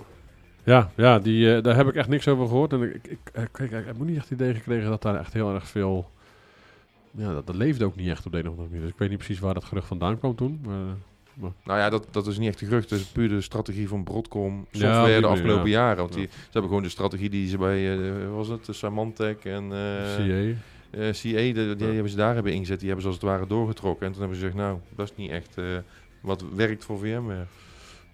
Ja, 0.63 0.91
ja 0.95 1.19
die, 1.19 1.55
eh, 1.55 1.63
daar 1.63 1.75
heb 1.75 1.87
ik 1.87 1.95
echt 1.95 2.07
niks 2.09 2.27
over 2.27 2.47
gehoord. 2.47 2.73
En 2.73 2.81
ik, 2.81 2.93
ik, 2.93 3.19
ik, 3.33 3.49
kijk, 3.51 3.71
ik 3.71 3.85
heb 3.85 3.99
niet 3.99 4.17
echt 4.17 4.29
het 4.29 4.39
idee 4.39 4.53
gekregen 4.53 4.89
dat 4.89 5.01
daar 5.01 5.19
echt 5.19 5.33
heel 5.33 5.53
erg 5.53 5.67
veel... 5.67 6.09
Ja, 7.11 7.33
dat, 7.33 7.47
dat 7.47 7.55
leefde 7.55 7.85
ook 7.85 7.95
niet 7.95 8.09
echt 8.09 8.25
op 8.25 8.31
de 8.31 8.37
een 8.37 8.43
of 8.43 8.49
andere 8.49 8.67
manier. 8.67 8.81
Dus 8.83 8.91
ik 8.91 8.97
weet 8.99 9.09
niet 9.09 9.17
precies 9.17 9.39
waar 9.39 9.53
dat 9.53 9.63
gerucht 9.63 9.87
vandaan 9.87 10.19
kwam 10.19 10.35
toen. 10.35 10.61
Maar, 10.65 11.51
Nou 11.63 11.79
ja, 11.79 11.89
dat, 11.89 12.07
dat 12.11 12.27
is 12.27 12.37
niet 12.37 12.47
echt 12.47 12.61
een 12.61 12.67
gerucht. 12.67 12.89
Dat 12.89 12.99
is 12.99 13.05
puur 13.05 13.29
de 13.29 13.41
strategie 13.41 13.87
van 13.87 14.03
Broadcom 14.03 14.67
Ja, 14.71 14.79
software 14.79 15.11
die 15.11 15.21
de 15.21 15.27
afgelopen 15.27 15.69
ja. 15.69 15.77
jaren. 15.77 15.97
Want 15.97 16.13
Ja. 16.13 16.19
die, 16.19 16.29
ze 16.29 16.37
hebben 16.43 16.69
gewoon 16.69 16.83
de 16.83 16.89
strategie 16.89 17.29
die 17.29 17.47
ze 17.47 17.57
bij, 17.57 17.93
eh, 17.93 18.27
wat 18.27 18.35
was 18.35 18.47
het, 18.47 18.65
de 18.65 18.73
Symantec 18.73 19.45
en 19.45 19.63
eh, 19.63 20.15
CA. 20.15 20.57
eh, 20.91 20.99
CA, 20.99 21.53
de- 21.53 21.75
die, 21.77 21.87
Ja. 21.87 21.93
hebben 21.93 22.09
ze 22.09 22.15
daar 22.17 22.33
hebben 22.33 22.53
ingezet. 22.53 22.77
Die 22.79 22.85
hebben 22.87 23.01
ze 23.05 23.11
als 23.11 23.19
het 23.21 23.29
ware 23.29 23.47
doorgetrokken. 23.47 24.05
En 24.05 24.11
toen 24.11 24.21
hebben 24.21 24.39
ze 24.39 24.45
gezegd, 24.45 24.61
nou, 24.63 24.79
dat 24.95 25.09
is 25.09 25.15
niet 25.15 25.31
echt 25.31 25.57
eh, 25.57 25.65
wat 26.21 26.43
werkt 26.55 26.85
voor 26.85 26.99
VMware. 26.99 27.45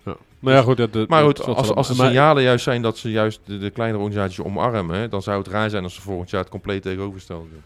Ja. 0.05 0.15
Nou 0.39 0.55
ja, 0.55 0.61
goed. 0.61 0.77
dat- 0.77 0.93
dat- 0.93 1.07
Maar 1.09 1.23
dat 1.23 1.35
goed, 1.35 1.45
zal- 1.45 1.55
als, 1.55 1.73
als 1.73 1.87
de 1.87 1.95
maar- 1.95 2.05
signalen 2.05 2.43
juist 2.43 2.63
zijn 2.63 2.81
dat 2.81 2.97
ze 2.97 3.11
juist 3.11 3.39
de, 3.45 3.57
de 3.57 3.69
kleinere 3.69 4.03
organisaties 4.03 4.41
omarmen, 4.41 5.09
dan 5.09 5.21
zou 5.21 5.37
het 5.37 5.47
raar 5.47 5.69
zijn 5.69 5.83
als 5.83 5.93
ze 5.95 6.01
volgend 6.01 6.29
jaar 6.29 6.41
het 6.41 6.49
compleet 6.49 6.81
tegenovergestelde 6.81 7.49
doen. 7.49 7.61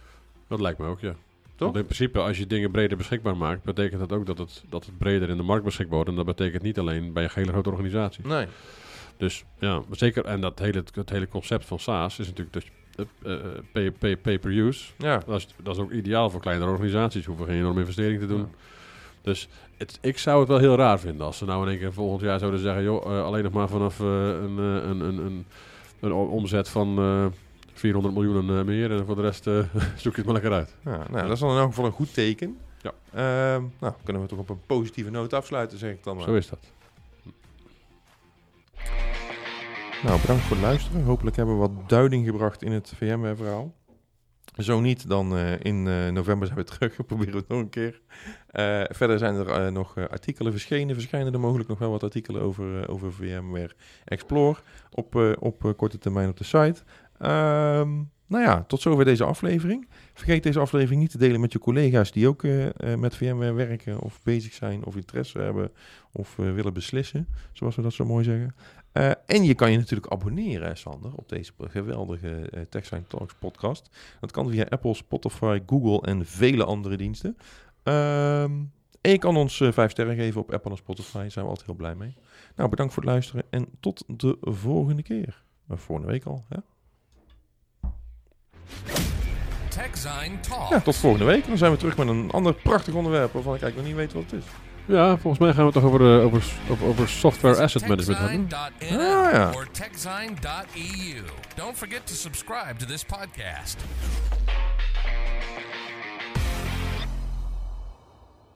Dat 0.47 0.59
lijkt 0.59 0.80
me 0.80 0.88
ook, 0.88 0.99
ja. 0.99 1.16
Toch? 1.55 1.70
Want 1.72 1.76
in 1.76 1.84
principe, 1.95 2.20
als 2.20 2.38
je 2.38 2.47
dingen 2.47 2.72
breder 2.72 2.97
beschikbaar 2.97 3.38
maakt, 3.38 3.64
betekent 3.64 3.99
dat 3.99 4.12
ook 4.12 4.26
dat 4.26 4.38
het, 4.38 4.64
dat 4.70 4.86
het 4.86 4.97
breder 4.97 5.30
in 5.30 5.38
de 5.38 5.43
markt 5.43 5.64
beschikbaar 5.64 5.95
wordt. 5.95 6.09
En 6.09 6.16
dat 6.16 6.26
betekent 6.26 6.64
niet 6.64 6.80
alleen 6.80 7.14
bij 7.14 7.24
een 7.24 7.30
hele 7.34 7.51
grote 7.51 7.70
organisatie. 7.70 8.28
Nee. 8.28 8.45
Dus 9.18 9.43
ja, 9.59 9.74
maar 9.88 9.97
zeker. 9.97 10.26
En 10.26 10.41
dat 10.41 10.59
hele, 10.59 10.84
het 10.93 11.09
hele 11.09 11.28
concept 11.28 11.66
van 11.66 11.80
SaaS 11.80 12.20
is 12.20 12.28
natuurlijk 12.28 12.53
dus, 12.53 12.64
eh, 12.66 12.72
eh, 12.96 13.36
pay, 13.72 13.92
pay, 13.92 14.18
pay 14.18 14.39
per 14.39 14.52
use. 14.52 14.92
Ja. 14.98 15.22
Dat 15.26 15.38
is, 15.38 15.48
dat 15.64 15.76
is 15.76 15.82
ook 15.82 15.92
ideaal 15.92 16.30
voor 16.30 16.42
kleinere 16.42 16.72
organisaties. 16.72 17.26
hoeven 17.26 17.46
geen 17.46 17.58
enorme 17.58 17.80
investering 17.80 18.20
te 18.20 18.28
doen. 18.28 18.39
Ja. 18.39 18.48
Dus 19.22 19.48
het, 19.78 19.98
ik 20.02 20.18
zou 20.18 20.39
het 20.39 20.48
wel 20.48 20.58
heel 20.58 20.76
raar 20.76 21.00
vinden 21.00 21.26
als 21.26 21.38
ze 21.38 21.46
nou 21.46 21.64
in 21.64 21.70
één 21.70 21.80
keer 21.80 21.94
volgend 21.94 22.22
jaar 22.22 22.39
zouden 22.39 22.60
zeggen... 22.60 22.84
joh, 22.84 23.06
eh, 23.06 23.24
alleen 23.24 23.44
nog 23.44 23.54
maar 23.54 23.70
vanaf 23.70 24.00
eh, 24.00 24.28
een, 24.28 24.58
eh, 24.58 24.89
een, 24.89 25.02
een, 25.02 25.46
een, 26.00 26.14
omzet 26.14 26.70
van 26.70 26.98
eh 26.98 27.26
400 27.82 28.14
miljoen 28.14 28.50
en 28.50 28.66
meer. 28.66 28.92
En 28.92 29.06
voor 29.06 29.16
de 29.16 29.22
rest 29.22 29.48
eh, 29.48 29.54
zoek 30.04 30.16
je 30.16 30.22
het 30.22 30.26
maar 30.26 30.34
lekker 30.34 30.54
uit. 30.54 30.76
Ja, 30.86 31.06
nou, 31.10 31.22
dat 31.24 31.32
is 31.32 31.39
dan 31.39 31.52
in 31.52 31.58
elk 31.58 31.70
geval 31.70 31.86
een 31.86 31.92
goed 31.92 32.14
teken. 32.14 32.58
Ja. 32.82 32.92
Ehm, 33.14 33.64
nou, 33.80 33.94
kunnen 34.04 34.22
we 34.22 34.28
toch 34.28 34.39
op 34.39 34.50
een 34.50 34.62
positieve 34.66 35.10
noot 35.10 35.34
afsluiten, 35.34 35.78
zeg 35.78 35.92
ik 35.92 36.04
dan 36.04 36.16
maar. 36.16 36.26
Zo 36.26 36.36
is 36.36 36.50
dat. 36.50 36.60
Nou, 40.04 40.22
bedankt 40.22 40.43
voor 40.43 40.56
het 40.56 40.66
luisteren. 40.66 41.04
Hopelijk 41.04 41.36
hebben 41.36 41.56
we 41.56 41.68
wat 41.68 41.89
duiding 41.89 42.26
gebracht 42.26 42.64
in 42.64 42.72
het 42.72 42.93
VMware-verhaal. 42.95 43.74
Zo 44.58 44.80
niet, 44.80 45.08
dan 45.08 45.38
eh, 45.38 45.60
in 45.60 45.88
eh, 45.88 46.08
november 46.08 46.47
zijn 46.47 46.60
we 46.60 46.66
terug. 46.74 47.06
Proberen 47.06 47.34
we 47.34 47.39
het 47.39 47.47
nog 47.47 47.60
een 47.60 47.70
keer. 47.70 48.02
Eh, 48.47 48.84
verder 48.89 49.20
zijn 49.20 49.36
er 49.36 49.72
nog 49.72 49.97
artikelen 49.97 50.52
verschenen. 50.52 50.95
Verschijnen 50.95 51.34
er 51.34 51.39
mogelijk 51.39 51.70
nog 51.70 51.80
wel 51.80 51.91
wat 51.91 52.04
artikelen 52.04 52.41
over, 52.41 52.89
over 52.89 53.14
VMware 53.14 53.76
Explore 54.06 54.60
op, 54.91 55.16
op 55.39 55.74
korte 55.78 55.97
termijn 55.97 56.30
op 56.30 56.38
de 56.38 56.43
site. 56.43 56.84
Ehm, 57.18 57.89
nou 58.28 58.43
ja, 58.43 58.64
tot 58.64 58.82
zover 58.82 59.06
deze 59.06 59.24
aflevering. 59.24 59.88
Vergeet 60.14 60.43
deze 60.43 60.60
aflevering 60.60 61.02
niet 61.02 61.12
te 61.12 61.18
delen 61.18 61.41
met 61.41 61.52
je 61.52 61.60
collega's 61.60 62.12
die 62.12 62.28
ook 62.28 62.43
met 62.97 63.16
VMware 63.16 63.54
werken 63.54 63.99
of 63.99 64.24
bezig 64.24 64.54
zijn 64.54 64.86
of 64.86 64.95
interesse 64.95 65.39
hebben 65.39 65.72
of 66.12 66.36
willen 66.36 66.74
beslissen, 66.74 67.28
zoals 67.54 67.76
we 67.76 67.82
dat 67.82 67.93
zo 67.93 68.06
mooi 68.06 68.24
zeggen. 68.24 68.56
Eh, 68.92 69.12
en 69.26 69.44
je 69.44 69.54
kan 69.54 69.72
je 69.72 69.78
natuurlijk 69.78 70.12
abonneren, 70.12 70.78
Sander, 70.78 71.12
op 71.16 71.30
deze 71.30 71.52
geweldige 71.58 72.50
uh, 72.54 72.62
TechSign 72.70 73.06
Talks 73.08 73.34
podcast. 73.39 73.89
Dat 74.20 74.32
kan 74.32 74.50
via 74.50 74.66
Apple, 74.70 74.94
Spotify, 74.94 75.60
Google 75.66 76.02
en 76.02 76.26
vele 76.26 76.64
andere 76.64 76.98
diensten. 76.98 77.38
Ehm, 77.84 78.52
en 79.02 79.12
je 79.12 79.18
kan 79.18 79.38
ons 79.38 79.62
eh, 79.62 79.72
vijf 79.72 79.92
sterren 79.92 80.16
geven 80.16 80.42
op 80.42 80.54
Apple 80.54 80.72
en 80.72 80.78
Spotify. 80.78 81.18
Daar 81.18 81.32
zijn 81.32 81.46
we 81.46 81.52
altijd 81.52 81.68
heel 81.68 81.78
blij 81.78 81.96
mee. 81.96 82.16
Nou, 82.56 82.70
bedankt 82.70 82.94
voor 82.94 83.04
het 83.04 83.12
luisteren 83.12 83.44
en 83.50 83.68
tot 83.80 84.04
de 84.08 84.38
volgende 84.42 85.04
keer. 85.04 85.44
Uh, 85.72 85.78
volgende 85.78 86.12
week 86.12 86.26
al, 86.26 86.46
hè? 86.50 86.58
TechZine 89.70 90.39
Talk. 90.39 90.70
Ja, 90.70 90.80
tot 90.80 90.96
volgende 90.96 91.26
week. 91.26 91.48
Dan 91.48 91.58
zijn 91.58 91.72
we 91.72 91.78
terug 91.78 91.98
met 91.98 92.08
een 92.08 92.32
ander 92.32 92.54
prachtig 92.54 92.94
onderwerp 92.94 93.32
waarvan 93.32 93.56
ik 93.56 93.62
eigenlijk 93.62 93.76
nog 93.76 93.98
niet 93.98 94.14
weet 94.14 94.24
wat 94.24 94.32
het 94.32 94.42
is. 94.42 94.70
Ja, 94.86 95.18
volgens 95.18 95.40
mij 95.40 95.54
gaan 95.54 95.66
we 95.66 95.72
het 95.72 95.74
toch 95.74 95.84
over, 95.84 96.20
eh, 96.20 96.26
over, 96.26 96.44
over, 96.70 96.88
over 96.88 97.10
software 97.10 97.62
asset 97.62 97.88
management 97.88 98.20
hebben. 98.20 98.48
Ah, 99.00 99.34
ja. 99.34 99.52
or 99.56 99.68
TechZine.eu. 99.72 101.22
Don't 101.56 101.78
forget 101.78 102.08
to 102.08 102.14
subscribe 102.14 102.78
to 102.78 102.86
this 102.86 103.04
podcast. 103.04 103.78